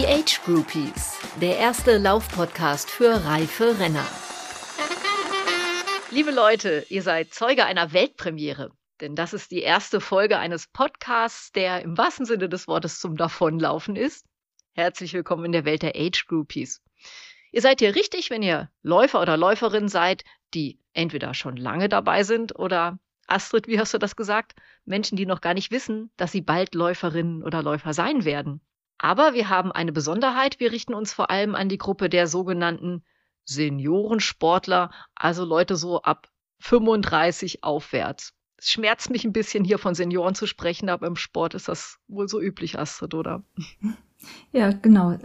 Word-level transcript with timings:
Die 0.00 0.06
Age 0.06 0.40
Groupies, 0.46 1.18
der 1.42 1.58
erste 1.58 1.98
Laufpodcast 1.98 2.88
für 2.88 3.22
reife 3.26 3.78
Renner. 3.78 4.06
Liebe 6.10 6.30
Leute, 6.30 6.86
ihr 6.88 7.02
seid 7.02 7.34
Zeuge 7.34 7.66
einer 7.66 7.92
Weltpremiere, 7.92 8.70
denn 9.02 9.14
das 9.14 9.34
ist 9.34 9.50
die 9.50 9.60
erste 9.60 10.00
Folge 10.00 10.38
eines 10.38 10.68
Podcasts, 10.68 11.52
der 11.52 11.82
im 11.82 11.98
wahrsten 11.98 12.24
Sinne 12.24 12.48
des 12.48 12.66
Wortes 12.66 12.98
zum 12.98 13.18
Davonlaufen 13.18 13.94
ist. 13.94 14.24
Herzlich 14.72 15.12
willkommen 15.12 15.44
in 15.44 15.52
der 15.52 15.66
Welt 15.66 15.82
der 15.82 15.94
Age 15.94 16.26
Groupies. 16.26 16.80
Ihr 17.52 17.60
seid 17.60 17.80
hier 17.80 17.94
richtig, 17.94 18.30
wenn 18.30 18.42
ihr 18.42 18.70
Läufer 18.82 19.20
oder 19.20 19.36
Läuferin 19.36 19.88
seid, 19.88 20.24
die 20.54 20.78
entweder 20.94 21.34
schon 21.34 21.58
lange 21.58 21.90
dabei 21.90 22.24
sind 22.24 22.58
oder 22.58 22.98
Astrid, 23.26 23.66
wie 23.66 23.78
hast 23.78 23.92
du 23.92 23.98
das 23.98 24.16
gesagt? 24.16 24.54
Menschen, 24.86 25.16
die 25.16 25.26
noch 25.26 25.42
gar 25.42 25.52
nicht 25.52 25.70
wissen, 25.70 26.10
dass 26.16 26.32
sie 26.32 26.40
bald 26.40 26.74
Läuferinnen 26.74 27.42
oder 27.42 27.62
Läufer 27.62 27.92
sein 27.92 28.24
werden. 28.24 28.62
Aber 29.02 29.32
wir 29.32 29.48
haben 29.48 29.72
eine 29.72 29.92
Besonderheit. 29.92 30.60
Wir 30.60 30.72
richten 30.72 30.92
uns 30.92 31.14
vor 31.14 31.30
allem 31.30 31.54
an 31.54 31.70
die 31.70 31.78
Gruppe 31.78 32.10
der 32.10 32.26
sogenannten 32.26 33.02
Seniorensportler, 33.46 34.90
also 35.14 35.46
Leute 35.46 35.76
so 35.76 36.02
ab 36.02 36.28
35 36.58 37.64
aufwärts. 37.64 38.34
Es 38.58 38.70
schmerzt 38.70 39.08
mich 39.08 39.24
ein 39.24 39.32
bisschen, 39.32 39.64
hier 39.64 39.78
von 39.78 39.94
Senioren 39.94 40.34
zu 40.34 40.46
sprechen, 40.46 40.90
aber 40.90 41.06
im 41.06 41.16
Sport 41.16 41.54
ist 41.54 41.66
das 41.66 41.98
wohl 42.08 42.28
so 42.28 42.42
üblich, 42.42 42.78
Astrid, 42.78 43.14
oder? 43.14 43.42
Ja, 44.52 44.70
genau. 44.70 45.16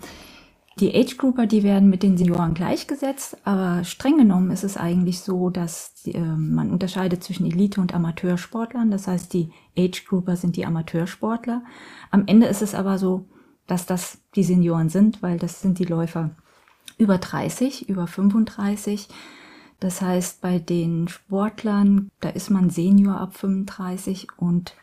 Die 0.80 0.96
Age 0.96 1.18
Grouper, 1.18 1.48
die 1.48 1.64
werden 1.64 1.90
mit 1.90 2.02
den 2.02 2.18
Senioren 2.18 2.54
gleichgesetzt, 2.54 3.36
aber 3.46 3.84
streng 3.84 4.18
genommen 4.18 4.52
ist 4.52 4.64
es 4.64 4.78
eigentlich 4.78 5.20
so, 5.20 5.50
dass 5.50 6.06
äh, 6.06 6.18
man 6.18 6.72
unterscheidet 6.72 7.22
zwischen 7.22 7.46
Elite- 7.46 7.82
und 7.82 7.94
Amateursportlern. 7.94 8.90
Das 8.90 9.08
heißt, 9.08 9.34
die 9.34 9.52
Age 9.78 10.06
Grouper 10.06 10.38
sind 10.38 10.56
die 10.56 10.66
Amateursportler. 10.66 11.62
Am 12.10 12.24
Ende 12.26 12.48
ist 12.48 12.62
es 12.62 12.74
aber 12.74 12.98
so, 12.98 13.28
dass 13.68 13.86
das 13.86 14.20
die 14.36 14.44
Senioren 14.44 14.90
sind, 14.90 15.22
weil 15.22 15.38
das 15.38 15.62
sind 15.62 15.80
die 15.80 15.86
Läufer 15.86 16.32
über 16.98 17.18
30, 17.18 17.90
über 17.90 18.08
35. 18.08 19.08
Das 19.80 20.02
heißt, 20.02 20.42
bei 20.42 20.60
den 20.60 21.08
Sportlern, 21.08 22.10
da 22.22 22.30
ist 22.30 22.50
man 22.50 22.70
Senior 22.70 23.20
ab 23.20 23.36
35 23.36 24.28
und 24.38 24.76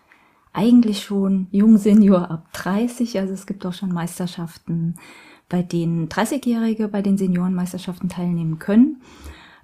eigentlich 0.53 1.03
schon 1.03 1.47
Jung-Senior 1.51 2.31
ab 2.31 2.53
30. 2.53 3.19
Also 3.19 3.33
es 3.33 3.47
gibt 3.47 3.65
auch 3.65 3.73
schon 3.73 3.93
Meisterschaften 3.93 4.97
bei 5.49 5.63
denen 5.63 6.09
30-Jährige 6.09 6.89
bei 6.89 7.03
den 7.03 7.19
Seniorenmeisterschaften 7.19 8.09
teilnehmen 8.09 8.59
können. 8.59 9.03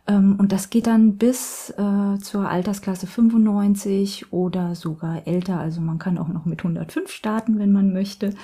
Ähm, 0.07 0.37
und 0.39 0.53
das 0.53 0.71
geht 0.71 0.87
dann 0.87 1.17
bis 1.17 1.71
äh, 1.71 2.19
zur 2.19 2.49
Altersklasse 2.49 3.07
95 3.07 4.33
oder 4.33 4.75
sogar 4.75 5.27
älter. 5.27 5.59
Also 5.59 5.81
man 5.81 5.99
kann 5.99 6.19
auch 6.19 6.29
noch 6.29 6.45
mit 6.45 6.61
105 6.61 7.11
starten, 7.11 7.59
wenn 7.59 7.73
man 7.73 7.93
möchte. 7.93 8.35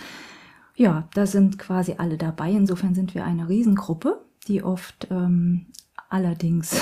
Ja, 0.77 1.09
da 1.15 1.27
sind 1.27 1.59
quasi 1.59 1.95
alle 1.99 2.19
dabei. 2.19 2.51
Insofern 2.51 2.95
sind 2.95 3.15
wir 3.15 3.25
eine 3.25 3.49
Riesengruppe, 3.49 4.25
die 4.49 4.63
oft 4.63 5.09
ähm, 5.11 5.67
allerdings 6.09 6.81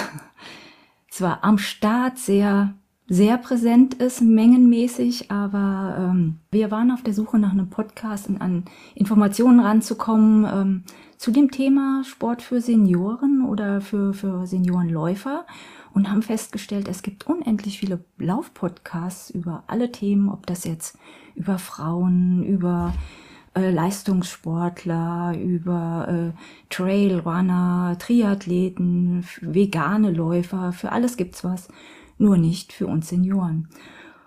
zwar 1.10 1.44
am 1.44 1.58
Start 1.58 2.18
sehr 2.18 2.74
sehr 3.08 3.36
präsent 3.36 3.94
ist, 3.94 4.22
mengenmäßig, 4.22 5.30
aber 5.30 5.96
ähm, 5.98 6.38
wir 6.50 6.70
waren 6.70 6.90
auf 6.90 7.02
der 7.02 7.12
Suche 7.12 7.38
nach 7.38 7.52
einem 7.52 7.68
Podcast 7.68 8.28
und 8.28 8.40
an 8.40 8.64
Informationen 8.94 9.60
ranzukommen 9.60 10.46
ähm, 10.50 10.82
zu 11.18 11.30
dem 11.30 11.50
Thema 11.50 12.02
Sport 12.04 12.40
für 12.40 12.62
Senioren 12.62 13.44
oder 13.44 13.82
für, 13.82 14.14
für 14.14 14.46
Seniorenläufer 14.46 15.44
und 15.92 16.10
haben 16.10 16.22
festgestellt, 16.22 16.88
es 16.88 17.02
gibt 17.02 17.26
unendlich 17.26 17.78
viele 17.78 18.02
Laufpodcasts 18.18 19.28
über 19.30 19.64
alle 19.66 19.92
Themen, 19.92 20.30
ob 20.30 20.46
das 20.46 20.64
jetzt 20.64 20.96
über 21.34 21.58
Frauen, 21.58 22.42
über 22.44 22.94
äh, 23.54 23.70
Leistungssportler, 23.70 25.34
über 25.38 26.32
äh, 26.34 26.38
Trailrunner, 26.70 27.96
Triathleten, 27.98 29.26
vegane 29.40 30.10
Läufer, 30.10 30.72
für 30.72 30.92
alles 30.92 31.16
gibt's 31.16 31.44
was 31.44 31.68
nur 32.18 32.36
nicht 32.38 32.72
für 32.72 32.86
uns 32.86 33.08
Senioren. 33.08 33.68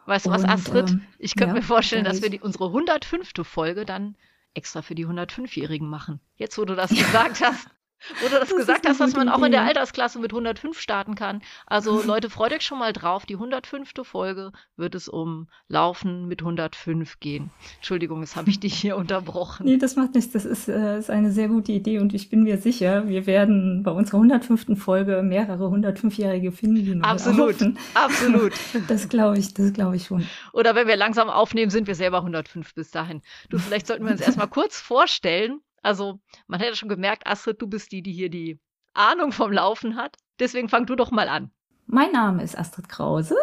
Weißt 0.05 0.27
du 0.27 0.29
was, 0.29 0.43
Astrid? 0.43 0.91
Ähm, 0.91 1.01
ich 1.17 1.35
könnte 1.35 1.55
ja, 1.55 1.61
mir 1.61 1.65
vorstellen, 1.65 2.05
dass 2.05 2.21
wir 2.21 2.29
die, 2.29 2.39
unsere 2.39 2.67
105. 2.67 3.31
Folge 3.43 3.85
dann 3.85 4.15
extra 4.53 4.81
für 4.81 4.95
die 4.95 5.07
105-Jährigen 5.07 5.89
machen. 5.89 6.19
Jetzt, 6.35 6.57
wo 6.57 6.65
du 6.65 6.75
das 6.75 6.89
gesagt 6.91 7.41
hast. 7.41 7.67
Wo 8.21 8.27
du 8.27 8.39
das, 8.39 8.49
das 8.49 8.57
gesagt 8.57 8.87
hast, 8.87 8.99
dass 8.99 9.15
man 9.15 9.29
auch 9.29 9.43
in 9.43 9.51
der 9.51 9.63
Altersklasse 9.63 10.19
mit 10.19 10.31
105 10.31 10.79
starten 10.79 11.15
kann. 11.15 11.41
Also 11.65 12.01
Leute, 12.05 12.29
freut 12.29 12.53
euch 12.53 12.63
schon 12.63 12.79
mal 12.79 12.93
drauf. 12.93 13.25
Die 13.25 13.35
105. 13.35 13.91
Folge 14.03 14.51
wird 14.77 14.95
es 14.95 15.07
um 15.07 15.47
Laufen 15.67 16.27
mit 16.27 16.41
105 16.41 17.19
gehen. 17.19 17.51
Entschuldigung, 17.77 18.21
jetzt 18.21 18.35
habe 18.35 18.49
ich 18.49 18.59
dich 18.59 18.75
hier 18.75 18.97
unterbrochen. 18.97 19.65
Nee, 19.65 19.77
das 19.77 19.95
macht 19.95 20.15
nichts. 20.15 20.31
Das 20.31 20.45
ist, 20.45 20.67
äh, 20.67 20.99
ist 20.99 21.09
eine 21.09 21.31
sehr 21.31 21.47
gute 21.47 21.71
Idee 21.71 21.99
und 21.99 22.13
ich 22.13 22.29
bin 22.29 22.43
mir 22.43 22.57
sicher, 22.57 23.07
wir 23.07 23.25
werden 23.25 23.83
bei 23.83 23.91
unserer 23.91 24.17
105. 24.17 24.75
Folge 24.75 25.21
mehrere 25.23 25.65
105-Jährige 25.65 26.51
finden. 26.51 27.03
Absolut, 27.03 27.55
absolut. 27.93 28.53
Das 28.87 29.09
glaube 29.09 29.37
ich, 29.37 29.53
das 29.53 29.73
glaube 29.73 29.95
ich 29.95 30.05
schon. 30.05 30.27
Oder 30.53 30.75
wenn 30.75 30.87
wir 30.87 30.95
langsam 30.95 31.29
aufnehmen, 31.29 31.71
sind 31.71 31.87
wir 31.87 31.95
selber 31.95 32.17
105 32.17 32.73
bis 32.75 32.91
dahin. 32.91 33.21
Du, 33.49 33.57
vielleicht 33.57 33.87
sollten 33.87 34.05
wir 34.05 34.11
uns 34.11 34.21
erstmal 34.21 34.47
kurz 34.47 34.79
vorstellen, 34.79 35.61
also 35.85 36.19
man 36.47 36.59
hätte 36.59 36.75
schon 36.75 36.89
gemerkt, 36.89 37.27
Astrid, 37.27 37.61
du 37.61 37.67
bist 37.67 37.91
die, 37.91 38.01
die 38.01 38.11
hier 38.11 38.29
die 38.29 38.59
Ahnung 38.93 39.31
vom 39.31 39.51
Laufen 39.51 39.95
hat. 39.95 40.17
Deswegen 40.39 40.67
fang 40.67 40.85
du 40.85 40.95
doch 40.95 41.11
mal 41.11 41.29
an. 41.29 41.51
Mein 41.87 42.11
Name 42.11 42.43
ist 42.43 42.57
Astrid 42.57 42.89
Krause. 42.89 43.35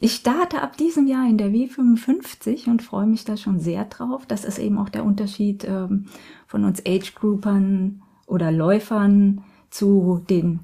Ich 0.00 0.14
starte 0.14 0.62
ab 0.62 0.76
diesem 0.76 1.06
Jahr 1.06 1.28
in 1.28 1.36
der 1.36 1.48
W55 1.48 2.68
und 2.68 2.82
freue 2.82 3.06
mich 3.06 3.24
da 3.24 3.36
schon 3.36 3.60
sehr 3.60 3.84
drauf. 3.84 4.24
Das 4.26 4.44
ist 4.44 4.58
eben 4.58 4.78
auch 4.78 4.88
der 4.88 5.04
Unterschied 5.04 5.64
ähm, 5.64 6.06
von 6.46 6.64
uns 6.64 6.82
Age-Groupern 6.86 8.02
oder 8.26 8.50
Läufern 8.50 9.44
zu 9.70 10.24
den 10.28 10.60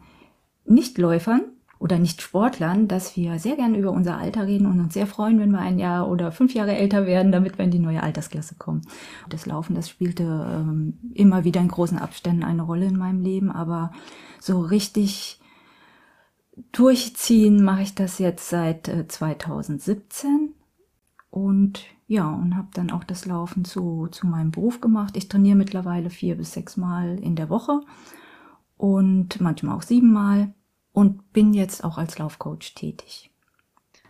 Nichtläufern 0.65 1.52
oder 1.83 1.99
Nicht-Sportlern, 1.99 2.87
dass 2.87 3.17
wir 3.17 3.41
sehr 3.41 3.57
gerne 3.57 3.77
über 3.77 3.91
unser 3.91 4.17
Alter 4.17 4.47
reden 4.47 4.67
und 4.67 4.79
uns 4.79 4.95
sehr 4.95 5.09
freuen, 5.09 5.41
wenn 5.41 5.51
wir 5.51 5.59
ein 5.59 5.81
Jahr 5.81 6.09
oder 6.09 6.31
fünf 6.31 6.55
Jahre 6.55 6.77
älter 6.77 7.07
werden, 7.07 7.33
damit 7.33 7.59
wir 7.59 7.65
in 7.65 7.73
die 7.73 7.81
neue 7.81 8.05
Altersklasse 8.05 8.55
kommen. 8.55 8.83
Das 9.29 9.47
Laufen, 9.47 9.75
das 9.75 9.89
spielte 9.91 10.23
ähm, 10.23 10.99
immer 11.13 11.43
wieder 11.43 11.61
in 11.61 11.67
großen 11.67 11.99
Abständen 11.99 12.45
eine 12.45 12.63
Rolle 12.63 12.87
in 12.87 12.97
meinem 12.97 13.21
Leben, 13.21 13.51
aber 13.51 13.91
so 14.39 14.61
richtig 14.61 15.41
durchziehen 16.71 17.65
mache 17.65 17.83
ich 17.83 17.97
das 17.97 18.21
jetzt 18.21 18.49
seit 18.49 18.87
äh, 18.87 19.09
2017 19.09 20.55
und 21.31 21.83
ja, 22.07 22.31
und 22.31 22.57
habe 22.57 22.69
dann 22.75 22.93
auch 22.93 23.03
das 23.03 23.27
Laufen 23.27 23.65
zu, 23.65 24.07
zu 24.13 24.29
meinem 24.29 24.53
Beruf 24.53 24.81
gemacht. 24.81 25.17
Ich 25.17 25.29
trainiere 25.29 25.57
mittlerweile 25.57 26.11
vier 26.11 26.37
bis 26.37 26.53
sechs 26.53 26.77
Mal 26.77 27.19
in 27.19 27.35
der 27.35 27.49
Woche 27.49 27.81
und 28.77 29.41
manchmal 29.41 29.77
auch 29.77 29.83
sieben 29.83 30.13
Mal 30.13 30.55
und 30.93 31.33
bin 31.33 31.55
jetzt 31.55 31.85
auch 31.85 31.99
als 31.99 32.19
Laufcoach 32.19 32.75
tätig. 32.75 33.31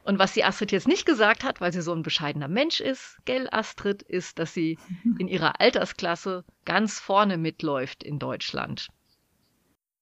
Und 0.04 0.18
was 0.18 0.32
die 0.32 0.42
Astrid 0.42 0.72
jetzt 0.72 0.88
nicht 0.88 1.06
gesagt 1.06 1.44
hat, 1.44 1.60
weil 1.60 1.72
sie 1.72 1.82
so 1.82 1.92
ein 1.92 2.02
bescheidener 2.02 2.48
Mensch 2.48 2.80
ist, 2.80 3.18
gell, 3.24 3.48
Astrid, 3.52 4.02
ist, 4.02 4.38
dass 4.40 4.52
sie 4.52 4.78
in 5.18 5.28
ihrer 5.28 5.60
Altersklasse 5.60 6.44
ganz 6.64 6.98
vorne 6.98 7.38
mitläuft 7.38 8.02
in 8.02 8.18
Deutschland. 8.18 8.88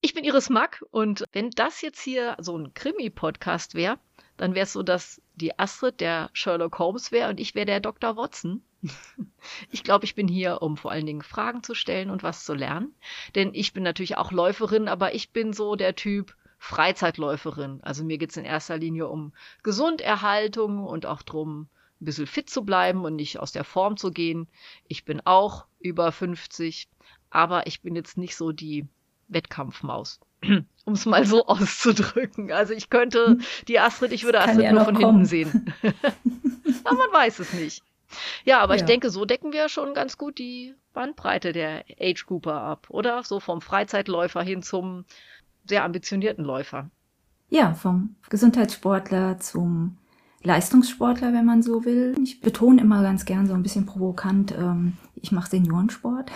Ich 0.00 0.14
bin 0.14 0.24
Iris 0.24 0.48
Mack 0.48 0.82
und 0.91 1.24
wenn 1.32 1.50
das 1.50 1.82
jetzt 1.82 2.00
hier 2.00 2.36
so 2.41 2.56
ein 2.56 2.72
Krimi-Podcast 2.72 3.74
wäre, 3.74 3.98
dann 4.38 4.54
wäre 4.54 4.64
es 4.64 4.72
so, 4.72 4.82
dass 4.82 5.20
die 5.34 5.58
Astrid 5.58 6.00
der 6.00 6.30
Sherlock 6.32 6.78
Holmes 6.78 7.12
wäre 7.12 7.28
und 7.28 7.38
ich 7.38 7.54
wäre 7.54 7.66
der 7.66 7.80
Dr. 7.80 8.16
Watson. 8.16 8.62
Ich 9.70 9.84
glaube, 9.84 10.06
ich 10.06 10.14
bin 10.14 10.26
hier, 10.26 10.62
um 10.62 10.76
vor 10.78 10.91
allen 10.91 11.04
Dingen 11.04 11.22
Fragen 11.22 11.62
zu 11.62 11.74
stellen 11.74 12.10
und 12.10 12.22
was 12.22 12.44
zu 12.44 12.54
lernen. 12.54 12.94
Denn 13.34 13.50
ich 13.52 13.72
bin 13.72 13.82
natürlich 13.82 14.16
auch 14.16 14.32
Läuferin, 14.32 14.88
aber 14.88 15.14
ich 15.14 15.32
bin 15.32 15.52
so 15.52 15.76
der 15.76 15.94
Typ, 15.94 16.34
Freizeitläuferin. 16.62 17.81
Also 17.82 18.04
mir 18.04 18.19
geht's 18.19 18.37
in 18.37 18.44
erster 18.44 18.76
Linie 18.76 19.09
um 19.09 19.32
Gesunderhaltung 19.62 20.84
und 20.84 21.06
auch 21.06 21.22
drum, 21.22 21.69
ein 22.00 22.04
bisschen 22.04 22.26
fit 22.26 22.50
zu 22.50 22.65
bleiben 22.65 23.04
und 23.04 23.16
nicht 23.16 23.41
aus 23.41 23.50
der 23.50 23.65
Form 23.65 23.97
zu 23.97 24.10
gehen. 24.10 24.47
Ich 24.86 25.07
bin 25.07 25.22
auch 25.24 25.65
über 25.80 26.12
50, 26.12 26.89
aber 27.30 27.66
ich 27.66 27.80
bin 27.80 27.97
jetzt 27.97 28.18
nicht 28.18 28.36
so 28.36 28.53
die 28.53 28.86
Wettkampfmaus. 29.28 30.21
um 30.84 30.92
es 30.92 31.07
mal 31.07 31.24
so 31.24 31.47
auszudrücken. 31.47 32.53
Also 32.53 32.74
ich 32.74 32.91
könnte 32.91 33.39
die 33.66 33.80
Astrid, 33.80 34.13
ich 34.13 34.24
würde 34.24 34.41
Astrid 34.41 34.63
ja 34.63 34.72
nur 34.72 34.84
von 34.84 34.95
kommen. 34.95 35.24
hinten 35.24 35.24
sehen. 35.24 35.74
aber 36.84 36.97
man 36.97 37.13
weiß 37.13 37.39
es 37.39 37.54
nicht. 37.54 37.83
Ja, 38.45 38.60
aber 38.60 38.74
ja. 38.74 38.80
ich 38.80 38.86
denke, 38.86 39.09
so 39.09 39.24
decken 39.24 39.53
wir 39.54 39.71
schon 39.71 39.95
ganz 39.95 40.18
gut 40.18 40.39
die 40.39 40.74
Bandbreite 40.92 41.53
der 41.53 41.84
Age 41.98 42.27
Grouper 42.27 42.60
ab, 42.60 42.86
oder? 42.91 43.22
So 43.22 43.41
vom 43.41 43.63
Freizeitläufer 43.63 44.42
hin 44.42 44.63
zum 44.63 45.06
sehr 45.70 45.84
ambitionierten 45.84 46.44
Läufer. 46.44 46.90
Ja, 47.48 47.72
vom 47.72 48.16
Gesundheitssportler 48.28 49.38
zum 49.38 49.96
Leistungssportler, 50.42 51.32
wenn 51.32 51.46
man 51.46 51.62
so 51.62 51.84
will. 51.84 52.14
Ich 52.22 52.40
betone 52.40 52.80
immer 52.80 53.02
ganz 53.02 53.24
gern 53.24 53.46
so 53.46 53.54
ein 53.54 53.62
bisschen 53.62 53.86
provokant, 53.86 54.52
ähm, 54.56 54.98
ich 55.16 55.32
mache 55.32 55.50
Seniorensport. 55.50 56.30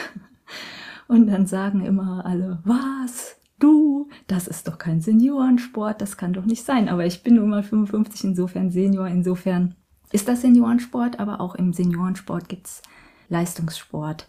Und 1.08 1.26
dann 1.26 1.46
sagen 1.46 1.84
immer 1.84 2.24
alle, 2.24 2.60
was? 2.64 3.36
Du? 3.58 4.08
Das 4.26 4.48
ist 4.48 4.66
doch 4.66 4.78
kein 4.78 5.00
Seniorensport, 5.00 6.00
das 6.00 6.16
kann 6.16 6.32
doch 6.32 6.44
nicht 6.44 6.64
sein. 6.64 6.88
Aber 6.88 7.06
ich 7.06 7.22
bin 7.22 7.36
nun 7.36 7.50
mal 7.50 7.62
55, 7.62 8.24
insofern 8.24 8.70
Senior, 8.70 9.06
insofern 9.06 9.74
ist 10.12 10.28
das 10.28 10.40
Seniorensport, 10.40 11.20
aber 11.20 11.40
auch 11.40 11.54
im 11.54 11.72
Seniorensport 11.72 12.48
gibt's 12.48 12.82
Leistungssport. 13.28 14.28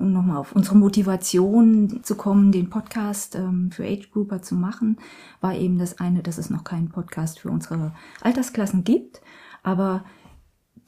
Um 0.00 0.12
nochmal 0.12 0.38
auf 0.38 0.52
unsere 0.52 0.76
Motivation 0.76 2.00
zu 2.02 2.14
kommen, 2.16 2.52
den 2.52 2.70
Podcast 2.70 3.34
ähm, 3.36 3.70
für 3.70 3.84
Age 3.84 4.10
Grouper 4.10 4.42
zu 4.42 4.54
machen, 4.54 4.98
war 5.40 5.54
eben 5.54 5.78
das 5.78 6.00
eine, 6.00 6.22
dass 6.22 6.38
es 6.38 6.50
noch 6.50 6.64
keinen 6.64 6.88
Podcast 6.88 7.38
für 7.38 7.50
unsere 7.50 7.92
Altersklassen 8.22 8.84
gibt. 8.84 9.20
Aber 9.62 10.04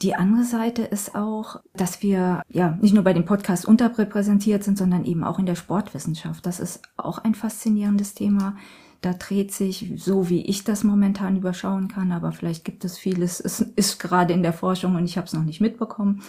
die 0.03 0.14
andere 0.14 0.44
Seite 0.44 0.82
ist 0.82 1.14
auch, 1.14 1.61
dass 1.75 2.03
wir 2.03 2.43
ja 2.49 2.76
nicht 2.81 2.94
nur 2.94 3.05
bei 3.05 3.12
dem 3.12 3.25
Podcast 3.25 3.67
unterrepräsentiert 3.67 4.64
sind, 4.64 4.76
sondern 4.76 5.05
eben 5.05 5.23
auch 5.23 5.38
in 5.38 5.47
der 5.47 5.55
Sportwissenschaft. 5.55 6.44
Das 6.44 6.59
ist 6.59 6.82
auch 6.97 7.19
ein 7.19 7.35
faszinierendes 7.35 8.14
Thema. 8.14 8.56
Da 9.00 9.12
dreht 9.12 9.53
sich, 9.53 9.93
so 9.97 10.29
wie 10.29 10.43
ich 10.43 10.64
das 10.64 10.85
momentan 10.85 11.37
überschauen 11.37 11.88
kann, 11.88 12.12
aber 12.12 12.32
vielleicht 12.32 12.64
gibt 12.64 12.85
es 12.85 12.99
vieles, 12.99 13.41
es 13.41 13.61
ist 13.61 13.99
gerade 13.99 14.32
in 14.32 14.43
der 14.43 14.53
Forschung 14.53 14.94
und 14.94 15.05
ich 15.05 15.17
habe 15.17 15.26
es 15.26 15.32
noch 15.32 15.43
nicht 15.43 15.61
mitbekommen, 15.61 16.23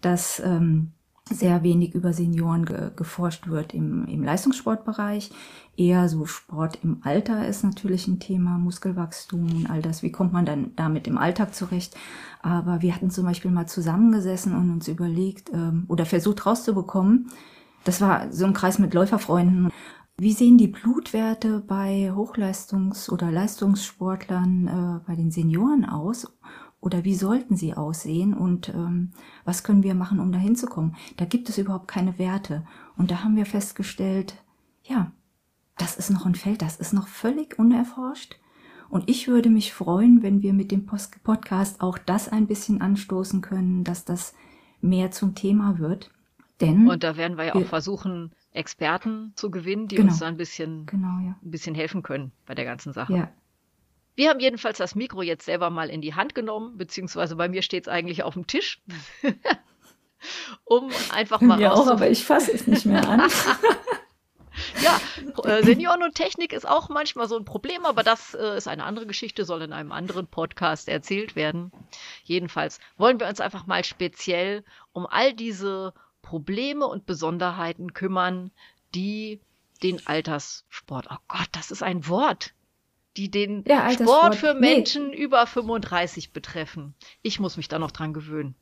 dass 0.00 0.40
ähm, 0.44 0.92
sehr 1.30 1.62
wenig 1.62 1.94
über 1.94 2.12
Senioren 2.12 2.64
ge 2.64 2.90
geforscht 2.94 3.48
wird 3.48 3.74
im, 3.74 4.06
im 4.06 4.22
Leistungssportbereich. 4.22 5.30
Eher 5.76 6.08
so 6.08 6.24
Sport 6.24 6.78
im 6.82 7.00
Alter 7.02 7.46
ist 7.48 7.64
natürlich 7.64 8.06
ein 8.06 8.20
Thema, 8.20 8.58
Muskelwachstum 8.58 9.50
und 9.50 9.70
all 9.70 9.82
das. 9.82 10.02
Wie 10.02 10.12
kommt 10.12 10.32
man 10.32 10.46
dann 10.46 10.72
damit 10.76 11.06
im 11.06 11.18
Alltag 11.18 11.54
zurecht? 11.54 11.96
Aber 12.42 12.80
wir 12.80 12.94
hatten 12.94 13.10
zum 13.10 13.24
Beispiel 13.24 13.50
mal 13.50 13.66
zusammengesessen 13.66 14.54
und 14.54 14.70
uns 14.70 14.88
überlegt 14.88 15.50
ähm, 15.52 15.84
oder 15.88 16.06
versucht 16.06 16.46
rauszubekommen. 16.46 17.28
Das 17.84 18.00
war 18.00 18.32
so 18.32 18.46
ein 18.46 18.54
Kreis 18.54 18.78
mit 18.78 18.94
Läuferfreunden. 18.94 19.70
Wie 20.18 20.32
sehen 20.32 20.56
die 20.56 20.68
Blutwerte 20.68 21.60
bei 21.60 22.10
Hochleistungs- 22.10 23.10
oder 23.10 23.30
Leistungssportlern 23.30 24.66
äh, 24.66 25.06
bei 25.06 25.14
den 25.14 25.30
Senioren 25.30 25.84
aus? 25.84 26.26
Oder 26.86 27.02
wie 27.02 27.16
sollten 27.16 27.56
sie 27.56 27.74
aussehen 27.74 28.32
und 28.32 28.68
ähm, 28.68 29.10
was 29.44 29.64
können 29.64 29.82
wir 29.82 29.96
machen, 29.96 30.20
um 30.20 30.30
dahin 30.30 30.54
zu 30.54 30.68
kommen. 30.68 30.94
Da 31.16 31.24
gibt 31.24 31.48
es 31.48 31.58
überhaupt 31.58 31.88
keine 31.88 32.16
Werte. 32.16 32.64
Und 32.96 33.10
da 33.10 33.24
haben 33.24 33.34
wir 33.34 33.44
festgestellt, 33.44 34.40
ja, 34.84 35.10
das 35.76 35.96
ist 35.96 36.10
noch 36.10 36.26
ein 36.26 36.36
Feld, 36.36 36.62
das 36.62 36.76
ist 36.76 36.92
noch 36.92 37.08
völlig 37.08 37.58
unerforscht. 37.58 38.36
Und 38.88 39.10
ich 39.10 39.26
würde 39.26 39.50
mich 39.50 39.72
freuen, 39.72 40.22
wenn 40.22 40.42
wir 40.42 40.52
mit 40.52 40.70
dem 40.70 40.86
Podcast 40.86 41.80
auch 41.80 41.98
das 41.98 42.28
ein 42.28 42.46
bisschen 42.46 42.80
anstoßen 42.80 43.40
können, 43.40 43.82
dass 43.82 44.04
das 44.04 44.32
mehr 44.80 45.10
zum 45.10 45.34
Thema 45.34 45.80
wird. 45.80 46.12
Denn 46.60 46.88
und 46.88 47.02
da 47.02 47.16
werden 47.16 47.36
wir 47.36 47.46
ja 47.46 47.54
wir, 47.54 47.62
auch 47.62 47.66
versuchen, 47.66 48.30
Experten 48.52 49.32
zu 49.34 49.50
gewinnen, 49.50 49.88
die 49.88 49.96
genau, 49.96 50.10
uns 50.10 50.20
da 50.20 50.26
ein 50.26 50.36
bisschen, 50.36 50.86
genau, 50.86 51.18
ja. 51.18 51.36
ein 51.42 51.50
bisschen 51.50 51.74
helfen 51.74 52.04
können 52.04 52.30
bei 52.46 52.54
der 52.54 52.64
ganzen 52.64 52.92
Sache. 52.92 53.12
Ja, 53.12 53.30
wir 54.16 54.30
haben 54.30 54.40
jedenfalls 54.40 54.78
das 54.78 54.94
Mikro 54.94 55.22
jetzt 55.22 55.44
selber 55.44 55.70
mal 55.70 55.90
in 55.90 56.00
die 56.00 56.14
Hand 56.14 56.34
genommen, 56.34 56.76
beziehungsweise 56.76 57.36
bei 57.36 57.48
mir 57.48 57.62
steht 57.62 57.84
es 57.84 57.88
eigentlich 57.88 58.22
auf 58.22 58.34
dem 58.34 58.46
Tisch. 58.46 58.82
um 60.64 60.90
einfach 61.12 61.40
mal 61.40 61.60
Ja, 61.60 61.72
auch, 61.72 61.86
aber 61.86 62.08
ich 62.08 62.24
fasse 62.24 62.52
es 62.52 62.66
nicht 62.66 62.86
mehr 62.86 63.06
an. 63.06 63.20
ja, 64.82 65.00
äh, 65.44 65.62
Senioren 65.62 66.02
und 66.02 66.14
Technik 66.14 66.54
ist 66.54 66.66
auch 66.66 66.88
manchmal 66.88 67.28
so 67.28 67.36
ein 67.36 67.44
Problem, 67.44 67.84
aber 67.84 68.02
das 68.02 68.34
äh, 68.34 68.56
ist 68.56 68.68
eine 68.68 68.84
andere 68.84 69.06
Geschichte, 69.06 69.44
soll 69.44 69.60
in 69.62 69.74
einem 69.74 69.92
anderen 69.92 70.26
Podcast 70.26 70.88
erzählt 70.88 71.36
werden. 71.36 71.70
Jedenfalls 72.24 72.80
wollen 72.96 73.20
wir 73.20 73.28
uns 73.28 73.40
einfach 73.40 73.66
mal 73.66 73.84
speziell 73.84 74.64
um 74.92 75.06
all 75.06 75.34
diese 75.34 75.92
Probleme 76.22 76.86
und 76.86 77.04
Besonderheiten 77.04 77.92
kümmern, 77.92 78.50
die 78.94 79.40
den 79.82 80.06
Alterssport, 80.06 81.08
oh 81.10 81.18
Gott, 81.28 81.48
das 81.52 81.70
ist 81.70 81.82
ein 81.82 82.08
Wort 82.08 82.54
die 83.16 83.30
den 83.30 83.64
ja, 83.66 83.90
Sport 83.90 84.34
für 84.34 84.54
Menschen 84.54 85.08
nee. 85.08 85.16
über 85.16 85.46
35 85.46 86.32
betreffen. 86.32 86.94
Ich 87.22 87.40
muss 87.40 87.56
mich 87.56 87.68
da 87.68 87.78
noch 87.78 87.90
dran 87.90 88.12
gewöhnen. 88.12 88.54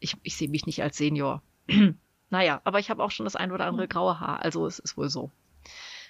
Ich, 0.00 0.16
ich 0.22 0.36
sehe 0.36 0.48
mich 0.48 0.66
nicht 0.66 0.82
als 0.82 0.96
Senior. 0.96 1.42
naja, 2.30 2.60
aber 2.64 2.78
ich 2.78 2.90
habe 2.90 3.02
auch 3.02 3.10
schon 3.10 3.24
das 3.24 3.36
ein 3.36 3.52
oder 3.52 3.66
andere 3.66 3.88
graue 3.88 4.20
Haar, 4.20 4.40
also 4.42 4.66
es 4.66 4.78
ist 4.78 4.96
wohl 4.96 5.08
so. 5.08 5.30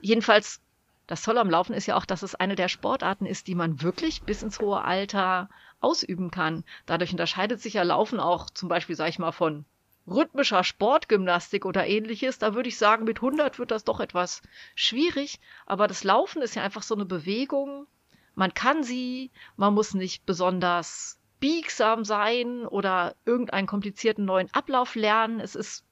Jedenfalls, 0.00 0.60
das 1.06 1.22
Tolle 1.22 1.40
am 1.40 1.50
Laufen 1.50 1.75
ist 1.75 1.87
ja 1.87 1.96
auch, 1.96 2.06
dass 2.06 2.22
es 2.22 2.34
eine 2.34 2.54
der 2.54 2.69
Sportarten 2.69 3.26
ist, 3.26 3.46
die 3.46 3.54
man 3.54 3.82
wirklich 3.82 4.22
bis 4.22 4.43
ins 4.43 4.60
hohe 4.60 4.82
Alter 4.82 5.49
ausüben 5.81 6.31
kann. 6.31 6.64
Dadurch 6.87 7.10
unterscheidet 7.12 7.60
sich 7.60 7.75
ja 7.75 7.82
Laufen 7.82 8.20
auch 8.20 8.50
zum 8.50 8.69
Beispiel, 8.69 8.96
sag 8.96 9.08
ich 9.08 9.19
mal, 9.19 9.32
von 9.32 9.64
rhythmischer 10.06 10.64
Sportgymnastik 10.64 11.64
oder 11.64 11.87
ähnliches, 11.87 12.38
da 12.38 12.54
würde 12.54 12.69
ich 12.69 12.78
sagen, 12.78 13.04
mit 13.04 13.19
100 13.19 13.58
wird 13.58 13.70
das 13.70 13.84
doch 13.84 14.00
etwas 14.00 14.43
schwierig. 14.75 15.40
Aber 15.66 15.87
das 15.87 16.04
Laufen 16.04 16.43
ist 16.43 16.54
ja 16.54 16.62
einfach 16.62 16.82
so 16.82 16.94
eine 16.94 17.04
Bewegung. 17.04 17.87
Man 18.34 18.54
kann 18.54 18.82
sie, 18.82 19.31
man 19.56 19.75
muss 19.75 19.94
nicht 19.94 20.26
besonders 20.26 21.19
biegsam 21.40 22.04
sein 22.04 22.66
oder 22.66 23.14
irgendeinen 23.25 23.66
komplizierten 23.66 24.25
neuen 24.25 24.52
Ablauf 24.52 24.94
lernen. 24.94 25.40
Es 25.40 25.54
ist 25.54 25.84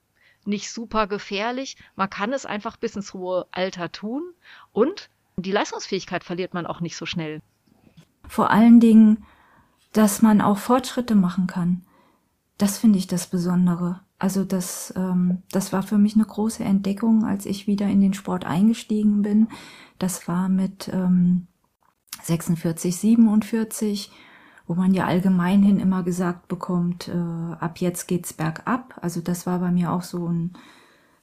nicht 0.45 0.71
super 0.71 1.07
gefährlich. 1.07 1.77
Man 1.97 2.09
kann 2.09 2.33
es 2.33 2.47
einfach 2.47 2.77
bis 2.77 2.97
ins 2.97 3.13
hohe 3.15 3.47
Alter 3.51 3.93
tun 3.93 4.23
und 4.73 5.11
die 5.37 5.53
Leistungsfähigkeit 5.53 6.25
verliert 6.25 6.55
man 6.55 6.67
auch 6.67 6.81
nicht 6.81 6.97
so 6.97 7.07
schnell. 7.07 7.41
Vor 8.29 8.51
allen 8.51 8.81
Dingen, 8.81 9.25
dass 9.93 10.23
man 10.23 10.41
auch 10.41 10.59
Fortschritte 10.59 11.15
machen 11.15 11.47
kann. 11.47 11.85
Das 12.61 12.77
finde 12.77 12.99
ich 12.99 13.07
das 13.07 13.27
Besondere. 13.27 14.01
Also 14.19 14.45
das, 14.45 14.93
ähm, 14.95 15.43
das 15.51 15.73
war 15.73 15.83
für 15.83 15.97
mich 15.97 16.15
eine 16.15 16.27
große 16.27 16.63
Entdeckung, 16.63 17.25
als 17.25 17.47
ich 17.47 17.67
wieder 17.67 17.87
in 17.87 18.03
den 18.03 18.13
Sport 18.13 18.45
eingestiegen 18.45 19.23
bin. 19.23 19.49
Das 19.99 20.29
war 20.29 20.51
mit 20.51 20.91
ähm, 20.93 21.47
46, 22.23 22.99
47, 22.99 24.13
wo 24.67 24.75
man 24.75 24.93
ja 24.93 25.07
allgemeinhin 25.07 25.81
immer 25.81 26.03
gesagt 26.03 26.49
bekommt, 26.49 27.09
äh, 27.09 27.15
ab 27.15 27.79
jetzt 27.79 28.09
geht's 28.09 28.35
bergab. 28.35 28.99
Also 29.01 29.23
das 29.23 29.47
war 29.47 29.61
bei 29.61 29.71
mir 29.71 29.91
auch 29.91 30.03
so 30.03 30.29
ein 30.29 30.53